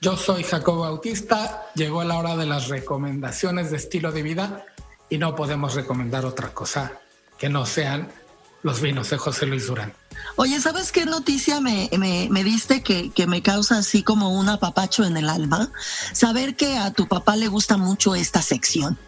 Yo 0.00 0.16
soy 0.16 0.44
Jacobo 0.44 0.82
Bautista. 0.82 1.66
Llegó 1.74 2.04
la 2.04 2.18
hora 2.18 2.36
de 2.36 2.46
las 2.46 2.68
recomendaciones 2.68 3.72
de 3.72 3.78
estilo 3.78 4.12
de 4.12 4.22
vida 4.22 4.64
y 5.08 5.18
no 5.18 5.34
podemos 5.36 5.74
recomendar 5.74 6.24
otra 6.24 6.52
cosa 6.52 6.92
que 7.38 7.48
no 7.48 7.66
sean 7.66 8.08
los 8.62 8.80
vinos 8.80 9.10
de 9.10 9.18
José 9.18 9.46
Luis 9.46 9.66
Durán. 9.66 9.92
Oye, 10.36 10.60
¿sabes 10.60 10.90
qué 10.90 11.06
noticia 11.06 11.60
me, 11.60 11.88
me, 11.98 12.44
diste 12.44 12.82
que, 12.82 13.10
que, 13.10 13.26
me 13.26 13.42
causa 13.42 13.78
así 13.78 14.02
como 14.02 14.30
un 14.30 14.48
apapacho 14.48 15.04
en 15.04 15.16
el 15.16 15.28
alma? 15.28 15.70
Saber 16.12 16.56
que 16.56 16.76
a 16.76 16.92
tu 16.92 17.06
papá 17.06 17.36
le 17.36 17.48
gusta 17.48 17.76
mucho 17.76 18.14
esta 18.14 18.42
sección. 18.42 18.98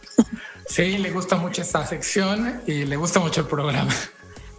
Sí, 0.68 0.98
le 0.98 1.10
gusta 1.10 1.36
mucho 1.36 1.62
esta 1.62 1.86
sección 1.86 2.60
y 2.66 2.84
le 2.84 2.96
gusta 2.96 3.20
mucho 3.20 3.40
el 3.40 3.46
programa. 3.46 3.92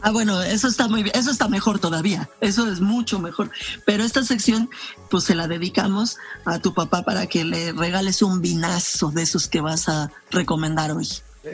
Ah, 0.02 0.12
bueno, 0.12 0.42
eso 0.42 0.68
está 0.68 0.88
muy 0.88 1.04
bien, 1.04 1.16
eso 1.16 1.30
está 1.30 1.50
mejor 1.50 1.80
todavía, 1.80 2.30
eso 2.40 2.72
es 2.72 2.80
mucho 2.80 3.20
mejor. 3.20 3.52
Pero 3.86 4.04
esta 4.04 4.24
sección, 4.24 4.70
pues 5.10 5.26
se 5.26 5.36
la 5.36 5.48
dedicamos 5.48 6.18
a 6.46 6.60
tu 6.60 6.74
papá 6.74 7.04
para 7.04 7.28
que 7.28 7.44
le 7.44 7.74
regales 7.74 8.22
un 8.22 8.42
vinazo 8.42 9.12
de 9.12 9.24
esos 9.24 9.48
que 9.48 9.60
vas 9.60 9.90
a 9.90 10.10
recomendar 10.32 10.92
hoy. 10.92 11.08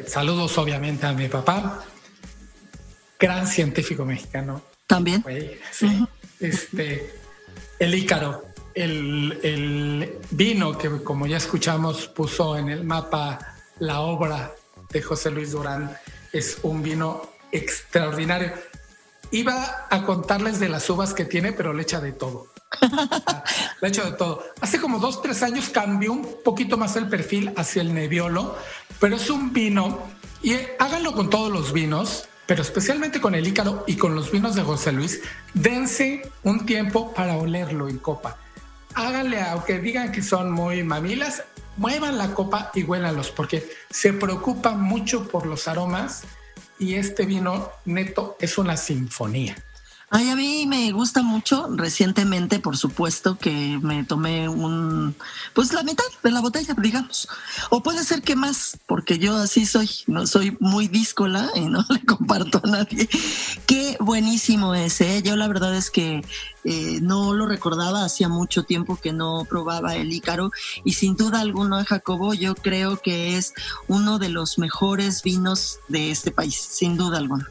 Saludos 0.07 0.57
obviamente 0.57 1.05
a 1.05 1.13
mi 1.13 1.27
papá, 1.27 1.83
gran 3.19 3.47
científico 3.47 4.05
mexicano. 4.05 4.61
También. 4.87 5.23
sí. 5.71 6.05
Este, 6.39 7.13
el 7.79 7.95
Ícaro, 7.95 8.45
el, 8.73 9.39
el, 9.41 10.19
vino 10.31 10.77
que 10.77 11.01
como 11.01 11.27
ya 11.27 11.37
escuchamos 11.37 12.07
puso 12.07 12.57
en 12.57 12.69
el 12.69 12.83
mapa 12.83 13.55
la 13.79 14.01
obra 14.01 14.53
de 14.89 15.01
José 15.01 15.31
Luis 15.31 15.51
Durán, 15.51 15.95
es 16.33 16.59
un 16.63 16.83
vino 16.83 17.29
extraordinario. 17.51 18.51
Iba 19.31 19.87
a 19.89 20.03
contarles 20.05 20.59
de 20.59 20.69
las 20.69 20.89
uvas 20.89 21.13
que 21.13 21.25
tiene, 21.25 21.53
pero 21.53 21.73
le 21.73 21.83
echa 21.83 22.01
de 22.01 22.11
todo. 22.11 22.47
Le 23.81 23.87
echa 23.87 24.03
de 24.03 24.11
todo. 24.13 24.43
Hace 24.61 24.79
como 24.79 24.99
dos, 24.99 25.21
tres 25.21 25.43
años 25.43 25.69
cambió 25.69 26.11
un 26.11 26.37
poquito 26.43 26.77
más 26.77 26.95
el 26.95 27.07
perfil 27.07 27.53
hacia 27.55 27.81
el 27.81 27.93
Nebbiolo, 27.93 28.57
pero 28.99 29.15
es 29.15 29.29
un 29.29 29.53
vino, 29.53 29.99
y 30.41 30.55
háganlo 30.79 31.13
con 31.13 31.29
todos 31.29 31.51
los 31.51 31.73
vinos, 31.73 32.27
pero 32.45 32.61
especialmente 32.61 33.19
con 33.19 33.33
el 33.35 33.47
Ícaro 33.47 33.83
y 33.87 33.95
con 33.95 34.15
los 34.15 34.31
vinos 34.31 34.55
de 34.55 34.63
José 34.63 34.91
Luis, 34.91 35.21
dense 35.53 36.29
un 36.43 36.65
tiempo 36.65 37.13
para 37.13 37.37
olerlo 37.37 37.89
en 37.89 37.97
copa. 37.97 38.37
Háganle, 38.93 39.41
aunque 39.41 39.79
digan 39.79 40.11
que 40.11 40.21
son 40.21 40.51
muy 40.51 40.83
mamilas, 40.83 41.43
muevan 41.77 42.17
la 42.17 42.33
copa 42.33 42.71
y 42.73 42.83
huélanlos, 42.83 43.31
porque 43.31 43.67
se 43.89 44.13
preocupa 44.13 44.71
mucho 44.71 45.27
por 45.27 45.45
los 45.45 45.67
aromas 45.67 46.23
y 46.79 46.95
este 46.95 47.25
vino 47.25 47.71
neto 47.85 48.37
es 48.39 48.57
una 48.57 48.77
sinfonía. 48.77 49.55
Ay, 50.11 50.29
a 50.29 50.35
mí 50.35 50.65
me 50.67 50.91
gusta 50.91 51.23
mucho. 51.23 51.67
Recientemente, 51.75 52.59
por 52.59 52.77
supuesto, 52.77 53.37
que 53.37 53.79
me 53.81 54.03
tomé 54.03 54.47
un, 54.47 55.15
pues 55.53 55.73
la 55.73 55.83
mitad 55.83 56.05
de 56.23 56.31
la 56.31 56.41
botella, 56.41 56.75
digamos. 56.77 57.27
O 57.71 57.81
puede 57.81 58.03
ser 58.03 58.21
que 58.21 58.35
más, 58.35 58.77
porque 58.85 59.17
yo 59.17 59.35
así 59.35 59.65
soy, 59.65 59.89
no 60.07 60.27
soy 60.27 60.55
muy 60.59 60.87
díscola 60.87 61.49
y 61.55 61.61
no 61.61 61.83
le 61.89 62.05
comparto 62.05 62.61
a 62.63 62.67
nadie. 62.69 63.09
Qué 63.65 63.97
buenísimo 63.99 64.75
ese. 64.75 65.17
¿eh? 65.17 65.23
Yo 65.23 65.35
la 65.35 65.47
verdad 65.47 65.75
es 65.75 65.89
que 65.89 66.21
eh, 66.63 66.99
no 67.01 67.33
lo 67.33 67.47
recordaba, 67.47 68.05
hacía 68.05 68.29
mucho 68.29 68.63
tiempo 68.63 68.97
que 68.97 69.11
no 69.11 69.45
probaba 69.49 69.95
el 69.95 70.13
Ícaro 70.13 70.51
y 70.83 70.93
sin 70.93 71.15
duda 71.15 71.41
alguna, 71.41 71.83
Jacobo, 71.83 72.33
yo 72.33 72.55
creo 72.55 73.01
que 73.01 73.37
es 73.37 73.53
uno 73.87 74.19
de 74.19 74.29
los 74.29 74.59
mejores 74.59 75.23
vinos 75.23 75.79
de 75.87 76.11
este 76.11 76.31
país, 76.31 76.55
sin 76.55 76.95
duda 76.95 77.17
alguna. 77.17 77.49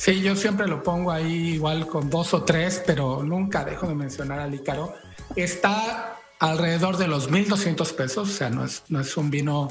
Sí, 0.00 0.22
yo 0.22 0.34
siempre 0.34 0.66
lo 0.66 0.82
pongo 0.82 1.12
ahí 1.12 1.50
igual 1.56 1.86
con 1.86 2.08
dos 2.08 2.32
o 2.32 2.42
tres, 2.42 2.82
pero 2.86 3.22
nunca 3.22 3.66
dejo 3.66 3.86
de 3.86 3.94
mencionar 3.94 4.40
al 4.40 4.54
Ícaro. 4.54 4.94
Está 5.36 6.18
alrededor 6.38 6.96
de 6.96 7.06
los 7.06 7.30
1.200 7.30 7.94
pesos, 7.94 8.30
o 8.30 8.32
sea, 8.32 8.48
no 8.48 8.64
es, 8.64 8.82
no 8.88 8.98
es 8.98 9.14
un 9.18 9.30
vino 9.30 9.68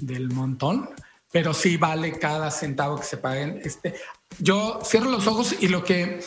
del 0.00 0.30
montón, 0.30 0.90
pero 1.30 1.54
sí 1.54 1.76
vale 1.76 2.18
cada 2.18 2.50
centavo 2.50 2.98
que 2.98 3.04
se 3.04 3.18
paguen. 3.18 3.60
Este, 3.62 3.94
yo 4.40 4.80
cierro 4.84 5.10
los 5.10 5.28
ojos 5.28 5.54
y 5.60 5.68
lo 5.68 5.84
que 5.84 6.24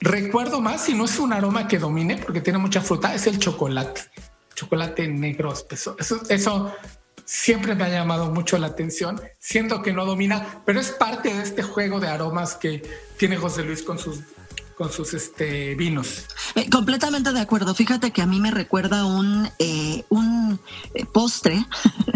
recuerdo 0.00 0.60
más, 0.60 0.88
y 0.88 0.94
no 0.94 1.04
es 1.04 1.20
un 1.20 1.32
aroma 1.32 1.68
que 1.68 1.78
domine, 1.78 2.16
porque 2.16 2.40
tiene 2.40 2.58
mucha 2.58 2.80
fruta, 2.80 3.14
es 3.14 3.28
el 3.28 3.38
chocolate. 3.38 4.00
Chocolate 4.56 5.06
negro 5.06 5.52
espeso. 5.52 5.94
Eso, 6.00 6.20
eso 6.28 6.74
siempre 7.28 7.74
me 7.74 7.84
ha 7.84 7.90
llamado 7.90 8.30
mucho 8.30 8.56
la 8.56 8.68
atención. 8.68 9.20
Siento 9.38 9.82
que 9.82 9.92
no 9.92 10.06
domina, 10.06 10.62
pero 10.64 10.80
es 10.80 10.90
parte 10.90 11.32
de 11.32 11.42
este 11.42 11.62
juego 11.62 12.00
de 12.00 12.08
aromas 12.08 12.54
que 12.54 12.82
tiene 13.18 13.36
José 13.36 13.64
Luis 13.64 13.82
con 13.82 13.98
sus 13.98 14.20
con 14.78 14.92
sus 14.92 15.12
este, 15.12 15.74
vinos. 15.74 16.26
Eh, 16.54 16.70
completamente 16.70 17.32
de 17.32 17.40
acuerdo. 17.40 17.74
Fíjate 17.74 18.12
que 18.12 18.22
a 18.22 18.26
mí 18.26 18.38
me 18.38 18.52
recuerda 18.52 19.04
un, 19.04 19.50
eh, 19.58 20.04
un 20.08 20.60
eh, 20.94 21.04
postre 21.04 21.66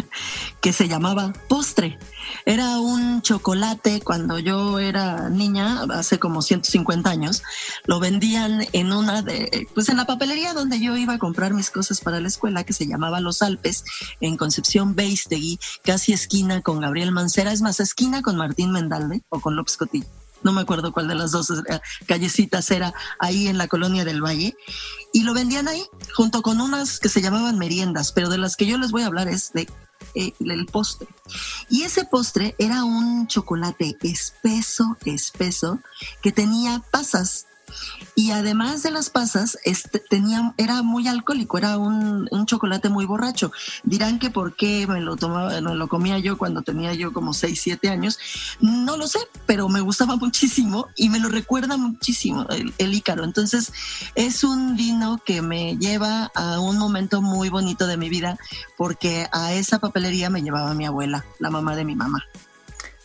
que 0.60 0.72
se 0.72 0.86
llamaba 0.86 1.32
postre. 1.48 1.98
Era 2.46 2.78
un 2.78 3.20
chocolate 3.20 4.00
cuando 4.00 4.38
yo 4.38 4.78
era 4.78 5.28
niña, 5.28 5.82
hace 5.90 6.20
como 6.20 6.40
150 6.40 7.10
años. 7.10 7.42
Lo 7.84 7.98
vendían 7.98 8.64
en 8.72 8.92
una 8.92 9.22
de, 9.22 9.66
pues 9.74 9.88
en 9.88 9.96
la 9.96 10.06
papelería 10.06 10.54
donde 10.54 10.78
yo 10.78 10.96
iba 10.96 11.14
a 11.14 11.18
comprar 11.18 11.54
mis 11.54 11.70
cosas 11.70 12.00
para 12.00 12.20
la 12.20 12.28
escuela, 12.28 12.62
que 12.62 12.72
se 12.72 12.86
llamaba 12.86 13.18
Los 13.18 13.42
Alpes, 13.42 13.84
en 14.20 14.36
Concepción 14.36 14.94
Beistegui, 14.94 15.58
casi 15.82 16.12
esquina 16.12 16.60
con 16.60 16.80
Gabriel 16.80 17.10
Mancera, 17.10 17.52
es 17.52 17.60
más, 17.60 17.80
esquina 17.80 18.22
con 18.22 18.36
Martín 18.36 18.70
Mendalde 18.70 19.22
o 19.30 19.40
con 19.40 19.56
López 19.56 19.76
Cotillo 19.76 20.21
no 20.42 20.52
me 20.52 20.60
acuerdo 20.60 20.92
cuál 20.92 21.08
de 21.08 21.14
las 21.14 21.32
dos 21.32 21.50
eh, 21.50 21.80
callecitas 22.06 22.70
era 22.70 22.94
ahí 23.18 23.48
en 23.48 23.58
la 23.58 23.68
colonia 23.68 24.04
del 24.04 24.22
Valle, 24.22 24.56
y 25.12 25.22
lo 25.22 25.34
vendían 25.34 25.68
ahí 25.68 25.84
junto 26.14 26.42
con 26.42 26.60
unas 26.60 26.98
que 27.00 27.08
se 27.08 27.20
llamaban 27.20 27.58
meriendas, 27.58 28.12
pero 28.12 28.28
de 28.28 28.38
las 28.38 28.56
que 28.56 28.66
yo 28.66 28.78
les 28.78 28.90
voy 28.90 29.02
a 29.02 29.06
hablar 29.06 29.28
es 29.28 29.52
de 29.52 29.68
eh, 30.14 30.32
el 30.40 30.66
postre. 30.66 31.08
Y 31.68 31.82
ese 31.82 32.04
postre 32.04 32.54
era 32.58 32.84
un 32.84 33.26
chocolate 33.28 33.96
espeso, 34.02 34.96
espeso, 35.04 35.80
que 36.20 36.32
tenía 36.32 36.82
pasas 36.90 37.46
y 38.14 38.30
además 38.30 38.82
de 38.82 38.90
las 38.90 39.08
pasas, 39.08 39.58
este, 39.64 39.98
tenía, 39.98 40.54
era 40.58 40.82
muy 40.82 41.08
alcohólico, 41.08 41.56
era 41.56 41.78
un, 41.78 42.28
chocolate 42.46 42.88
muy 42.88 43.06
borracho. 43.06 43.52
Dirán 43.84 44.18
que 44.18 44.30
por 44.30 44.54
qué 44.54 44.86
me 44.86 45.00
lo 45.00 45.16
tomaba, 45.16 45.60
me 45.60 45.74
lo 45.74 45.88
comía 45.88 46.18
yo 46.18 46.36
cuando 46.36 46.62
tenía 46.62 46.92
yo 46.92 47.12
como 47.12 47.32
6, 47.32 47.58
7 47.60 47.88
años. 47.88 48.18
No 48.60 48.96
lo 48.96 49.06
sé, 49.06 49.20
pero 49.46 49.68
me 49.68 49.80
gustaba 49.80 50.16
muchísimo 50.20 50.88
y 50.96 51.08
me 51.08 51.20
lo 51.20 51.28
recuerda 51.28 51.76
muchísimo 51.76 52.46
el, 52.50 52.74
el 52.78 52.94
Ícaro. 52.94 53.24
Entonces, 53.24 53.72
es 54.14 54.44
un 54.44 54.76
vino 54.76 55.20
que 55.24 55.40
me 55.40 55.76
lleva 55.78 56.30
a 56.34 56.60
un 56.60 56.78
momento 56.78 57.22
muy 57.22 57.48
bonito 57.48 57.86
de 57.86 57.96
mi 57.96 58.10
vida 58.10 58.36
porque 58.76 59.26
a 59.32 59.54
esa 59.54 59.78
papelería 59.78 60.28
me 60.28 60.42
llevaba 60.42 60.74
mi 60.74 60.84
abuela, 60.84 61.24
la 61.38 61.50
mamá 61.50 61.76
de 61.76 61.84
mi 61.84 61.94
mamá. 61.94 62.24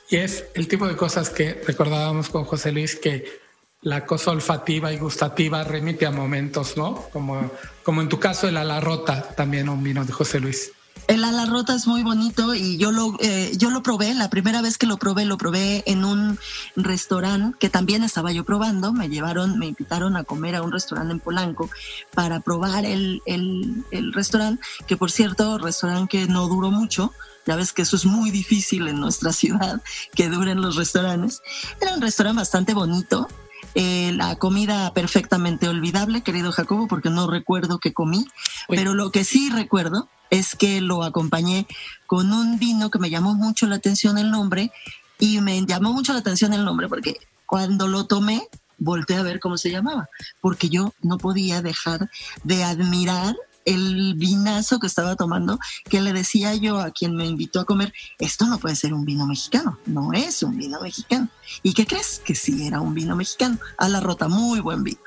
Y 0.10 0.18
es 0.18 0.46
el 0.54 0.68
tipo 0.68 0.88
de 0.88 0.96
cosas 0.96 1.30
que 1.30 1.62
recordábamos 1.66 2.30
con 2.30 2.46
José 2.46 2.72
Luis 2.72 2.96
que 2.96 3.47
la 3.82 4.06
cosa 4.06 4.32
olfativa 4.32 4.92
y 4.92 4.98
gustativa 4.98 5.64
remite 5.64 6.06
a 6.06 6.12
momentos, 6.12 6.78
¿no? 6.78 6.96
Como, 7.14 7.52
como 7.84 8.02
en 8.02 8.10
tu 8.10 8.20
caso 8.20 8.48
el 8.48 8.58
ala 8.58 8.80
rota, 8.80 9.22
también 9.36 9.70
un 9.70 9.84
vino 9.84 10.04
de 10.04 10.14
José 10.14 10.40
Luis. 10.40 10.72
El 11.08 11.24
ala 11.24 11.46
rota 11.46 11.74
es 11.74 11.88
muy 11.88 12.04
bonito 12.04 12.54
y 12.54 12.78
yo 12.78 12.92
lo, 12.92 13.16
eh, 13.22 13.54
yo 13.56 13.70
lo 13.70 13.82
probé, 13.82 14.14
la 14.14 14.30
primera 14.30 14.62
vez 14.62 14.78
que 14.78 14.88
lo 14.88 14.98
probé, 14.98 15.24
lo 15.24 15.38
probé 15.38 15.84
en 15.86 16.04
un 16.04 16.38
restaurante 16.76 17.58
que 17.60 17.70
también 17.70 18.04
estaba 18.04 18.34
yo 18.34 18.44
probando. 18.44 18.92
Me 18.92 19.08
llevaron, 19.08 19.58
me 19.58 19.68
invitaron 19.68 20.18
a 20.18 20.26
comer 20.26 20.56
a 20.56 20.64
un 20.64 20.72
restaurante 20.72 21.14
en 21.14 21.20
Polanco 21.22 21.70
para 22.14 22.42
probar 22.42 22.84
el, 22.84 23.22
el, 23.26 23.86
el 23.92 24.12
restaurante, 24.12 24.62
que 24.86 24.98
por 24.98 25.12
cierto, 25.12 25.58
restaurante 25.60 26.18
que 26.18 26.28
no 26.28 26.48
duró 26.48 26.72
mucho. 26.72 27.14
Ya 27.46 27.56
ves 27.56 27.72
que 27.72 27.84
eso 27.84 27.96
es 27.96 28.04
muy 28.04 28.30
difícil 28.30 28.90
en 28.90 29.00
nuestra 29.00 29.32
ciudad, 29.34 29.82
que 30.14 30.28
duren 30.28 30.62
los 30.62 30.76
restaurantes. 30.76 31.42
Era 31.80 31.94
un 31.94 32.02
restaurante 32.02 32.42
bastante 32.42 32.74
bonito, 32.74 33.30
eh, 33.76 34.12
la 34.14 34.36
comida 34.36 34.94
perfectamente 34.94 35.68
olvidable, 35.68 36.22
querido 36.22 36.52
Jacobo, 36.52 36.88
porque 36.88 37.10
no 37.10 37.28
recuerdo 37.28 37.80
que 37.80 37.94
comí, 37.94 38.28
pero 38.68 38.94
lo 38.94 39.12
que 39.12 39.24
sí 39.24 39.50
recuerdo 39.50 40.10
es 40.30 40.56
que 40.56 40.82
lo 40.82 41.04
acompañé 41.04 41.68
con 42.06 42.32
un 42.34 42.60
vino 42.60 42.90
que 42.90 43.00
me 43.00 43.10
llamó 43.10 43.34
mucho 43.34 43.68
la 43.68 43.76
atención 43.76 44.18
el 44.18 44.32
nombre 44.32 44.72
y 45.20 45.42
me 45.42 45.66
llamó 45.66 45.94
mucho 45.94 46.14
la 46.14 46.20
atención 46.20 46.54
el 46.54 46.66
nombre 46.66 46.88
porque 46.88 47.18
cuando 47.46 47.88
lo 47.88 48.06
tomé 48.06 48.48
volteé 48.78 49.18
a 49.18 49.24
ver 49.24 49.40
cómo 49.40 49.58
se 49.58 49.72
llamaba, 49.72 50.10
porque 50.42 50.70
yo 50.70 50.94
no 51.02 51.18
podía 51.18 51.62
dejar 51.62 52.10
de 52.44 52.64
admirar 52.64 53.36
el 53.68 54.16
vinazo 54.16 54.80
que 54.80 54.88
estaba 54.88 55.16
tomando, 55.16 55.60
que 55.90 56.02
le 56.02 56.14
decía 56.14 56.56
yo 56.56 56.80
a 56.80 56.92
quien 56.92 57.16
me 57.16 57.26
invitó 57.26 57.60
a 57.60 57.66
comer, 57.66 57.94
esto 58.18 58.46
no 58.46 58.60
puede 58.60 58.76
ser 58.78 58.94
un 58.94 59.04
vino 59.04 59.28
mexicano, 59.28 59.78
no 59.86 60.14
es 60.14 60.42
un 60.42 60.58
vino 60.58 60.80
mexicano. 60.82 61.28
¿Y 61.64 61.74
qué 61.74 61.86
crees? 61.86 62.22
Que 62.24 62.34
sí 62.34 62.66
era 62.66 62.80
un 62.80 62.94
vino 62.94 63.16
mexicano, 63.16 63.60
a 63.78 63.90
la 63.90 64.00
rota, 64.00 64.30
muy 64.30 64.62
buen 64.62 64.84
vino. 64.84 65.02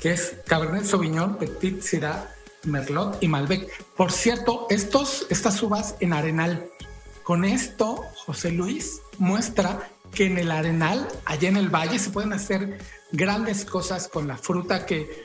Que 0.00 0.12
es 0.12 0.34
Cabernet 0.46 0.84
Sauvignon, 0.84 1.38
Petit 1.38 1.80
Syrah, 1.80 2.28
Merlot 2.64 3.22
y 3.22 3.28
Malbec. 3.28 3.70
Por 3.94 4.10
cierto, 4.10 4.66
estos, 4.70 5.26
estas 5.30 5.62
uvas 5.62 5.94
en 6.00 6.12
arenal. 6.12 6.66
Con 7.22 7.44
esto, 7.44 8.02
José 8.26 8.50
Luis 8.50 9.00
muestra 9.18 9.88
que 10.12 10.26
en 10.26 10.38
el 10.38 10.50
arenal, 10.50 11.08
allá 11.24 11.48
en 11.48 11.56
el 11.56 11.68
valle, 11.68 11.98
se 11.98 12.10
pueden 12.10 12.32
hacer 12.32 12.78
grandes 13.12 13.64
cosas 13.64 14.08
con 14.08 14.26
la 14.26 14.36
fruta 14.36 14.84
que 14.84 15.23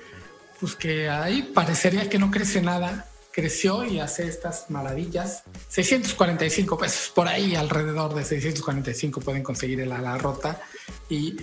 pues 0.60 0.76
que 0.76 1.10
ahí 1.10 1.44
parecería 1.54 2.10
que 2.10 2.20
no 2.20 2.32
crece 2.32 2.62
nada, 2.62 3.08
creció 3.32 3.86
y 3.86 4.00
hace 4.00 4.28
estas 4.28 4.70
maravillas. 4.70 5.44
645 5.70 6.78
pesos, 6.78 7.12
por 7.14 7.28
ahí 7.28 7.56
alrededor 7.56 8.14
de 8.14 8.24
645 8.24 9.22
pueden 9.22 9.44
conseguir 9.44 9.80
el 9.82 9.92
ala 9.92 10.18
rota. 10.18 10.62
Y 11.10 11.38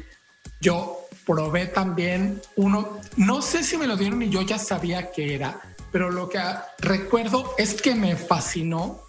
yo 0.60 1.06
probé 1.24 1.66
también 1.66 2.40
uno, 2.56 3.00
no 3.16 3.42
sé 3.42 3.64
si 3.64 3.76
me 3.76 3.86
lo 3.86 3.96
dieron 3.96 4.22
y 4.22 4.30
yo 4.30 4.42
ya 4.42 4.58
sabía 4.58 5.10
que 5.10 5.34
era, 5.34 5.60
pero 5.90 6.10
lo 6.10 6.28
que 6.28 6.40
recuerdo 6.78 7.54
es 7.58 7.80
que 7.80 7.94
me 7.94 8.16
fascinó 8.16 9.02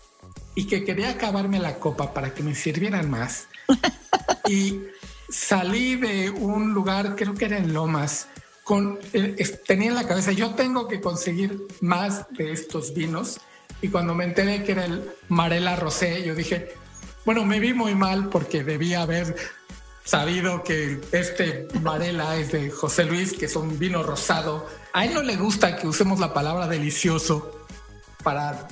y 0.56 0.66
que 0.66 0.84
quería 0.84 1.12
acabarme 1.12 1.60
la 1.60 1.76
copa 1.76 2.14
para 2.14 2.34
que 2.34 2.42
me 2.42 2.56
sirvieran 2.56 3.10
más. 3.10 3.48
y 4.50 4.82
salí 5.30 5.96
de 5.96 6.30
un 6.32 6.74
lugar, 6.74 7.16
creo 7.16 7.36
que 7.36 7.46
era 7.46 7.58
en 7.58 7.74
Lomas, 7.74 8.28
con, 8.68 9.00
eh, 9.14 9.58
tenía 9.66 9.88
en 9.88 9.96
la 9.96 10.06
cabeza, 10.06 10.34
yo 10.34 10.54
tengo 10.54 10.90
que 10.90 11.00
conseguir 11.00 11.68
más 11.80 12.26
de 12.32 12.52
estos 12.52 12.94
vinos. 12.94 13.40
Y 13.82 13.88
cuando 13.88 14.14
me 14.14 14.26
enteré 14.26 14.66
que 14.66 14.74
era 14.74 14.84
el 14.84 15.10
Marela 15.30 15.78
Rosé, 15.78 16.22
yo 16.24 16.36
dije, 16.36 16.74
bueno, 17.24 17.46
me 17.46 17.62
vi 17.62 17.74
muy 17.74 17.96
mal 17.96 18.28
porque 18.28 18.66
debía 18.66 19.04
haber 19.04 19.38
sabido 20.04 20.66
que 20.66 21.00
este 21.14 21.70
Marela 21.82 22.36
es 22.36 22.52
de 22.52 22.70
José 22.70 23.06
Luis, 23.06 23.32
que 23.32 23.46
es 23.46 23.56
un 23.56 23.80
vino 23.80 24.04
rosado. 24.04 24.68
A 24.92 25.06
él 25.06 25.14
no 25.14 25.22
le 25.22 25.38
gusta 25.38 25.78
que 25.78 25.88
usemos 25.88 26.20
la 26.20 26.34
palabra 26.34 26.68
delicioso 26.68 27.66
para 28.22 28.68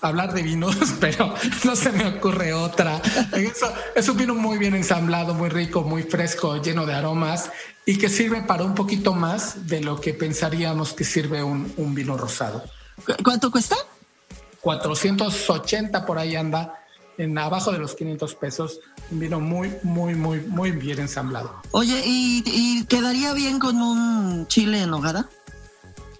hablar 0.00 0.32
de 0.32 0.40
vinos, 0.40 0.74
pero 1.00 1.34
no 1.64 1.76
se 1.76 1.92
me 1.92 2.06
ocurre 2.16 2.54
otra. 2.54 3.02
es 3.94 4.08
un 4.08 4.16
vino 4.16 4.34
muy 4.34 4.56
bien 4.56 4.74
ensamblado, 4.74 5.34
muy 5.34 5.50
rico, 5.50 5.82
muy 5.82 6.02
fresco, 6.02 6.62
lleno 6.62 6.86
de 6.86 6.94
aromas 6.94 7.50
y 7.88 7.96
que 7.96 8.10
sirve 8.10 8.42
para 8.42 8.64
un 8.64 8.74
poquito 8.74 9.14
más 9.14 9.66
de 9.66 9.80
lo 9.80 9.98
que 9.98 10.12
pensaríamos 10.12 10.92
que 10.92 11.04
sirve 11.04 11.42
un, 11.42 11.72
un 11.78 11.94
vino 11.94 12.18
rosado. 12.18 12.62
¿Cuánto 13.24 13.50
cuesta? 13.50 13.76
480 14.60 16.04
por 16.04 16.18
ahí 16.18 16.36
anda, 16.36 16.84
en 17.16 17.38
abajo 17.38 17.72
de 17.72 17.78
los 17.78 17.94
500 17.94 18.34
pesos. 18.34 18.80
Un 19.10 19.20
vino 19.20 19.40
muy, 19.40 19.72
muy, 19.84 20.14
muy, 20.14 20.40
muy 20.42 20.70
bien 20.72 20.98
ensamblado. 20.98 21.62
Oye, 21.70 22.02
¿y, 22.04 22.84
quedaría 22.90 23.32
bien 23.32 23.58
con 23.58 23.80
un 23.80 24.46
chile 24.48 24.82
en 24.82 24.90
nogada? 24.90 25.30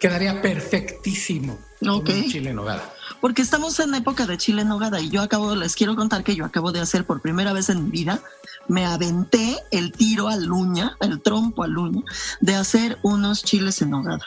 Quedaría 0.01 0.41
perfectísimo. 0.41 1.59
Ok. 1.87 2.09
un 2.09 2.31
chile 2.31 2.49
en 2.49 2.57
nogada. 2.57 2.95
Porque 3.21 3.43
estamos 3.43 3.79
en 3.81 3.95
época 3.95 4.27
de 4.27 4.39
chile 4.39 4.63
en 4.63 4.69
nogada 4.69 5.01
y 5.01 5.09
yo 5.11 5.23
acabo, 5.23 5.55
les 5.55 5.75
quiero 5.75 5.97
contar 5.97 6.23
que 6.23 6.37
yo 6.37 6.45
acabo 6.45 6.71
de 6.73 6.81
hacer 6.81 7.05
por 7.05 7.21
primera 7.21 7.53
vez 7.53 7.69
en 7.69 7.85
mi 7.85 7.91
vida, 7.91 8.21
me 8.69 8.87
aventé 8.87 9.57
el 9.71 9.93
tiro 9.93 10.29
al 10.29 10.51
uña, 10.53 10.97
el 11.01 11.21
trompo 11.21 11.65
al 11.65 11.77
uña, 11.77 12.03
de 12.41 12.55
hacer 12.55 12.99
unos 13.03 13.43
chiles 13.43 13.83
en 13.83 13.91
nogada. 13.91 14.25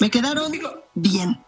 Me 0.00 0.10
quedaron 0.10 0.52
bien. 0.94 1.40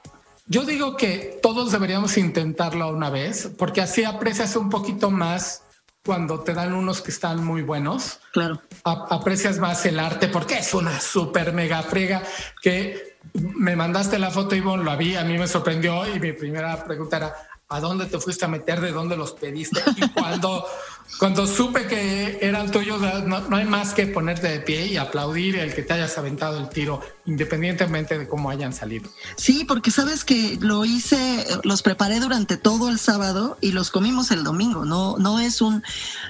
Yo 0.47 0.65
digo 0.65 0.97
que 0.97 1.39
todos 1.43 1.71
deberíamos 1.71 2.17
intentarlo 2.17 2.89
una 2.89 3.11
vez, 3.11 3.51
porque 3.59 3.81
así 3.83 4.05
aprecias 4.05 4.57
un 4.57 4.71
poquito 4.71 5.11
más 5.11 5.63
cuando 6.05 6.41
te 6.41 6.55
dan 6.55 6.73
unos 6.73 7.03
que 7.03 7.11
están 7.11 7.45
muy 7.45 7.63
buenos. 7.63 8.21
Claro. 8.33 8.61
aprecias 8.85 9.59
más 9.59 9.85
el 9.87 10.01
arte 10.01 10.29
porque 10.29 10.59
es 10.59 10.73
una 10.73 10.99
super 11.01 11.53
mega 11.53 11.83
frega 11.83 12.23
que 12.63 13.10
me 13.35 13.77
mandaste 13.77 14.19
la 14.19 14.31
foto, 14.31 14.55
Ivonne, 14.55 14.85
lo 14.85 14.97
vi, 14.97 15.17
a 15.17 15.25
mí 15.25 15.39
me 15.39 15.47
sorprendió 15.47 16.07
y 16.15 16.19
mi 16.19 16.33
primera 16.33 16.85
pregunta 16.85 17.17
era, 17.17 17.35
¿a 17.69 17.81
dónde 17.81 18.07
te 18.07 18.19
fuiste 18.19 18.45
a 18.45 18.49
meter? 18.49 18.81
¿De 18.81 18.93
dónde 18.93 19.17
los 19.17 19.33
pediste? 19.33 19.81
Y 19.97 20.09
cuando 20.09 20.67
cuando 21.19 21.47
supe 21.47 21.87
que 21.87 22.39
eran 22.41 22.71
tuyos, 22.71 23.01
no, 23.01 23.41
no, 23.41 23.57
hay 23.57 23.67
más 23.67 23.93
que 23.93 24.07
ponerte 24.07 24.49
de 24.49 24.61
pie 24.61 24.87
y 24.87 24.97
aplaudir 24.97 25.57
el 25.57 25.75
que 25.75 25.83
te 25.83 25.93
hayas 25.93 26.17
aventado 26.17 26.59
el 26.59 26.69
tiro, 26.71 27.03
independientemente 27.27 28.19
de 28.19 28.27
cómo 28.27 28.49
hayan 28.49 28.73
salido. 28.73 29.11
Sí, 29.37 29.65
porque 29.67 29.91
sabes 29.91 30.25
que 30.25 30.57
lo 30.61 30.85
hice, 30.85 31.47
los 31.63 31.83
preparé 31.83 32.21
durante 32.21 32.57
todo 32.57 32.89
el 32.89 32.99
sábado 32.99 33.59
y 33.61 33.73
los 33.73 33.91
comimos 33.91 34.31
el 34.31 34.45
domingo. 34.45 34.85
No, 34.85 35.19
no 35.19 35.41
es 35.41 35.61
un, 35.61 35.83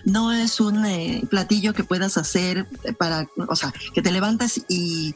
no 0.04 0.32
es 0.32 0.58
un 0.60 0.84
eh, 0.84 1.22
platillo 1.30 1.72
que 1.72 1.84
puedas 1.84 2.16
hacer 2.16 2.66
para, 2.98 3.28
o 3.48 3.54
sea, 3.54 3.72
que 3.94 4.02
te 4.02 4.10
levantes 4.10 4.64
y 4.68 5.14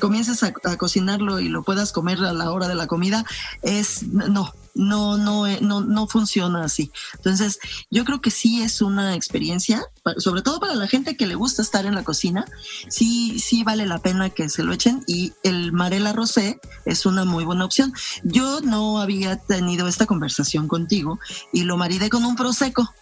comiences 0.00 0.42
a, 0.42 0.52
a 0.64 0.76
cocinarlo 0.76 1.40
y 1.40 1.48
lo 1.48 1.62
puedas 1.62 1.92
comer 1.92 2.18
a 2.18 2.32
la 2.32 2.50
hora 2.52 2.68
de 2.68 2.74
la 2.74 2.86
comida. 2.86 3.24
Es 3.62 4.02
no, 4.04 4.52
no, 4.74 5.18
no, 5.18 5.46
eh, 5.46 5.58
no, 5.60 5.80
no 5.80 6.06
funciona 6.06 6.64
así. 6.64 6.90
Entonces, 7.14 7.58
yo 7.90 8.04
creo 8.04 8.20
que 8.20 8.30
sí 8.30 8.62
es 8.62 8.80
una 8.80 9.14
experiencia, 9.14 9.84
sobre 10.18 10.42
todo 10.42 10.60
para 10.60 10.74
la 10.74 10.88
gente 10.88 11.16
que 11.16 11.26
le 11.26 11.34
gusta 11.34 11.62
estar 11.62 11.86
en 11.86 11.94
la 11.94 12.04
cocina, 12.04 12.44
sí, 12.88 13.38
sí 13.38 13.64
vale 13.64 13.86
la 13.86 13.98
pena 13.98 14.30
que 14.30 14.48
se 14.48 14.62
lo 14.62 14.72
echen 14.72 15.04
y 15.06 15.32
el 15.42 15.72
Marela 15.72 16.12
Rosé 16.12 16.60
es 16.84 17.06
una 17.06 17.24
muy 17.24 17.44
buena 17.44 17.64
opción. 17.64 17.92
Yo 18.22 18.60
no 18.60 19.00
había 19.00 19.36
tenido 19.36 19.88
esta 19.88 20.06
conversación 20.06 20.68
contigo 20.68 21.18
y 21.52 21.64
lo 21.64 21.76
maridé 21.76 22.08
con 22.08 22.24
un 22.24 22.36
prosecco. 22.36 22.92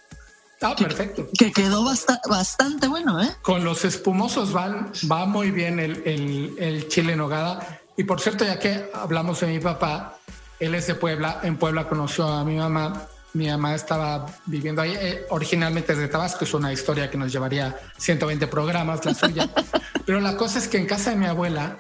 Ah, 0.63 0.75
perfecto. 0.77 1.27
Que 1.39 1.53
quedó 1.53 1.85
bastante 1.85 2.87
bueno, 2.87 3.23
¿eh? 3.23 3.35
Con 3.43 3.65
los 3.65 3.85
espumosos 3.85 4.53
van, 4.53 4.93
va 5.11 5.25
muy 5.25 5.51
bien 5.51 5.79
el, 5.81 6.03
el, 6.05 6.55
el 6.59 6.89
chile 6.89 7.13
en 7.13 7.19
nogada. 7.19 7.81
Y 7.97 8.05
por 8.05 8.21
cierto, 8.21 8.45
ya 8.45 8.59
que 8.59 8.91
hablamos 8.93 9.41
de 9.41 9.47
mi 9.47 9.59
papá, 9.59 10.19
él 10.59 10.75
es 10.75 10.87
de 10.87 10.95
Puebla. 10.95 11.41
En 11.43 11.57
Puebla 11.57 11.89
conoció 11.89 12.29
a 12.29 12.45
mi 12.45 12.57
mamá. 12.57 13.09
Mi 13.33 13.49
mamá 13.49 13.75
estaba 13.75 14.27
viviendo 14.47 14.83
ahí, 14.83 14.93
eh, 14.99 15.25
originalmente 15.31 15.95
de 15.95 16.09
Tabasco, 16.09 16.45
es 16.45 16.53
una 16.53 16.73
historia 16.73 17.09
que 17.09 17.17
nos 17.17 17.33
llevaría 17.33 17.79
120 17.97 18.49
programas, 18.49 19.05
la 19.05 19.15
suya. 19.15 19.49
Pero 20.05 20.21
la 20.21 20.37
cosa 20.37 20.59
es 20.59 20.67
que 20.67 20.79
en 20.79 20.87
casa 20.87 21.11
de 21.11 21.17
mi 21.17 21.27
abuela 21.27 21.79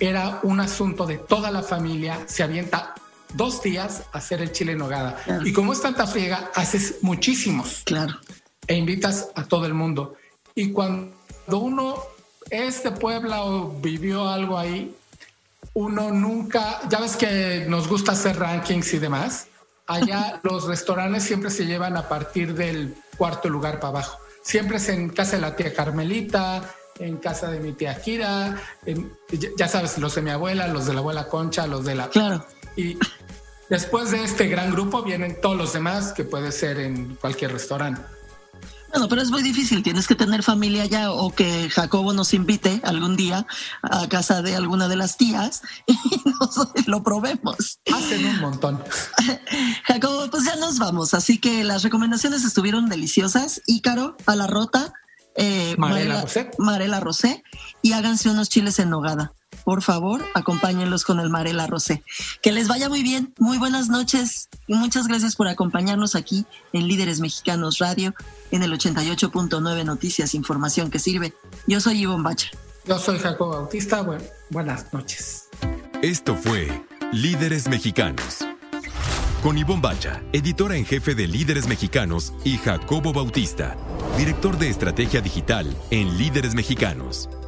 era 0.00 0.40
un 0.42 0.58
asunto 0.58 1.06
de 1.06 1.18
toda 1.18 1.52
la 1.52 1.62
familia, 1.62 2.18
se 2.26 2.42
avienta 2.42 2.94
dos 3.34 3.62
días 3.62 4.04
hacer 4.12 4.40
el 4.40 4.52
chile 4.52 4.72
en 4.72 4.78
nogada. 4.78 5.16
Y 5.44 5.52
como 5.52 5.72
es 5.72 5.80
tanta 5.80 6.06
friega, 6.06 6.50
haces 6.54 6.96
muchísimos. 7.02 7.82
Claro. 7.84 8.18
E 8.66 8.74
invitas 8.74 9.28
a 9.34 9.44
todo 9.44 9.66
el 9.66 9.74
mundo. 9.74 10.16
Y 10.54 10.72
cuando 10.72 11.12
uno 11.58 11.96
es 12.50 12.82
de 12.82 12.90
Puebla 12.92 13.44
o 13.44 13.70
vivió 13.80 14.28
algo 14.28 14.58
ahí, 14.58 14.94
uno 15.74 16.10
nunca, 16.10 16.80
ya 16.88 17.00
ves 17.00 17.16
que 17.16 17.66
nos 17.68 17.88
gusta 17.88 18.12
hacer 18.12 18.38
rankings 18.38 18.94
y 18.94 18.98
demás. 18.98 19.46
Allá 19.86 20.40
los 20.42 20.66
restaurantes 20.66 21.22
siempre 21.22 21.50
se 21.50 21.66
llevan 21.66 21.96
a 21.96 22.08
partir 22.08 22.54
del 22.54 22.94
cuarto 23.16 23.48
lugar 23.48 23.80
para 23.80 23.88
abajo. 23.88 24.18
Siempre 24.42 24.78
es 24.78 24.88
en 24.88 25.10
casa 25.10 25.36
de 25.36 25.42
la 25.42 25.56
tía 25.56 25.72
Carmelita, 25.74 26.74
en 26.98 27.18
casa 27.18 27.50
de 27.50 27.60
mi 27.60 27.72
tía 27.72 28.00
Kira, 28.00 28.60
ya 29.56 29.68
sabes, 29.68 29.98
los 29.98 30.14
de 30.14 30.22
mi 30.22 30.30
abuela, 30.30 30.68
los 30.68 30.86
de 30.86 30.94
la 30.94 31.00
abuela 31.00 31.28
Concha, 31.28 31.66
los 31.66 31.84
de 31.84 31.94
la... 31.94 32.08
Claro. 32.08 32.44
Y 32.76 32.98
después 33.70 34.10
de 34.10 34.24
este 34.24 34.46
gran 34.46 34.70
grupo 34.70 35.02
vienen 35.02 35.40
todos 35.40 35.56
los 35.56 35.72
demás, 35.72 36.12
que 36.12 36.24
puede 36.24 36.52
ser 36.52 36.78
en 36.78 37.14
cualquier 37.16 37.52
restaurante. 37.52 38.00
Bueno, 38.90 39.06
pero 39.08 39.20
es 39.20 39.30
muy 39.30 39.42
difícil, 39.42 39.82
tienes 39.82 40.06
que 40.06 40.14
tener 40.14 40.42
familia 40.42 40.86
ya 40.86 41.12
o 41.12 41.30
que 41.30 41.68
Jacobo 41.68 42.14
nos 42.14 42.32
invite 42.32 42.80
algún 42.84 43.16
día 43.16 43.46
a 43.82 44.08
casa 44.08 44.40
de 44.40 44.56
alguna 44.56 44.88
de 44.88 44.96
las 44.96 45.18
tías 45.18 45.62
y 45.86 46.22
nos 46.24 46.86
lo 46.86 47.02
probemos. 47.02 47.80
Hacen 47.92 48.24
un 48.24 48.40
montón. 48.40 48.82
Jacobo, 49.84 50.30
pues 50.30 50.44
ya 50.44 50.56
nos 50.56 50.78
vamos, 50.78 51.12
así 51.12 51.38
que 51.38 51.64
las 51.64 51.82
recomendaciones 51.82 52.44
estuvieron 52.44 52.88
deliciosas. 52.88 53.60
Ícaro, 53.66 54.16
a 54.24 54.34
la 54.34 54.46
rota, 54.46 54.94
eh, 55.36 55.74
Marela, 55.76 56.22
Rosé. 56.22 56.50
Marela 56.58 57.00
Rosé 57.00 57.44
y 57.82 57.92
háganse 57.92 58.30
unos 58.30 58.48
chiles 58.48 58.78
en 58.78 58.88
nogada 58.88 59.32
por 59.68 59.82
favor, 59.82 60.24
acompáñenlos 60.32 61.04
con 61.04 61.20
el 61.20 61.28
Marela 61.28 61.66
Rosé. 61.66 62.02
Que 62.40 62.52
les 62.52 62.68
vaya 62.68 62.88
muy 62.88 63.02
bien, 63.02 63.34
muy 63.38 63.58
buenas 63.58 63.90
noches 63.90 64.48
y 64.66 64.72
muchas 64.72 65.08
gracias 65.08 65.36
por 65.36 65.46
acompañarnos 65.46 66.14
aquí 66.14 66.46
en 66.72 66.88
Líderes 66.88 67.20
Mexicanos 67.20 67.76
Radio 67.76 68.14
en 68.50 68.62
el 68.62 68.72
88.9 68.72 69.84
Noticias, 69.84 70.34
información 70.34 70.90
que 70.90 70.98
sirve. 70.98 71.34
Yo 71.66 71.82
soy 71.82 72.00
Ivonne 72.00 72.22
Bacha. 72.22 72.48
Yo 72.86 72.98
soy 72.98 73.18
Jacobo 73.18 73.50
Bautista. 73.50 74.06
buenas 74.48 74.90
noches. 74.94 75.50
Esto 76.00 76.34
fue 76.34 76.82
Líderes 77.12 77.68
Mexicanos. 77.68 78.46
Con 79.42 79.58
Ivonne 79.58 79.82
Bacha, 79.82 80.22
editora 80.32 80.76
en 80.76 80.86
jefe 80.86 81.14
de 81.14 81.28
Líderes 81.28 81.68
Mexicanos, 81.68 82.32
y 82.42 82.56
Jacobo 82.56 83.12
Bautista, 83.12 83.76
director 84.16 84.56
de 84.56 84.70
Estrategia 84.70 85.20
Digital 85.20 85.76
en 85.90 86.16
Líderes 86.16 86.54
Mexicanos. 86.54 87.28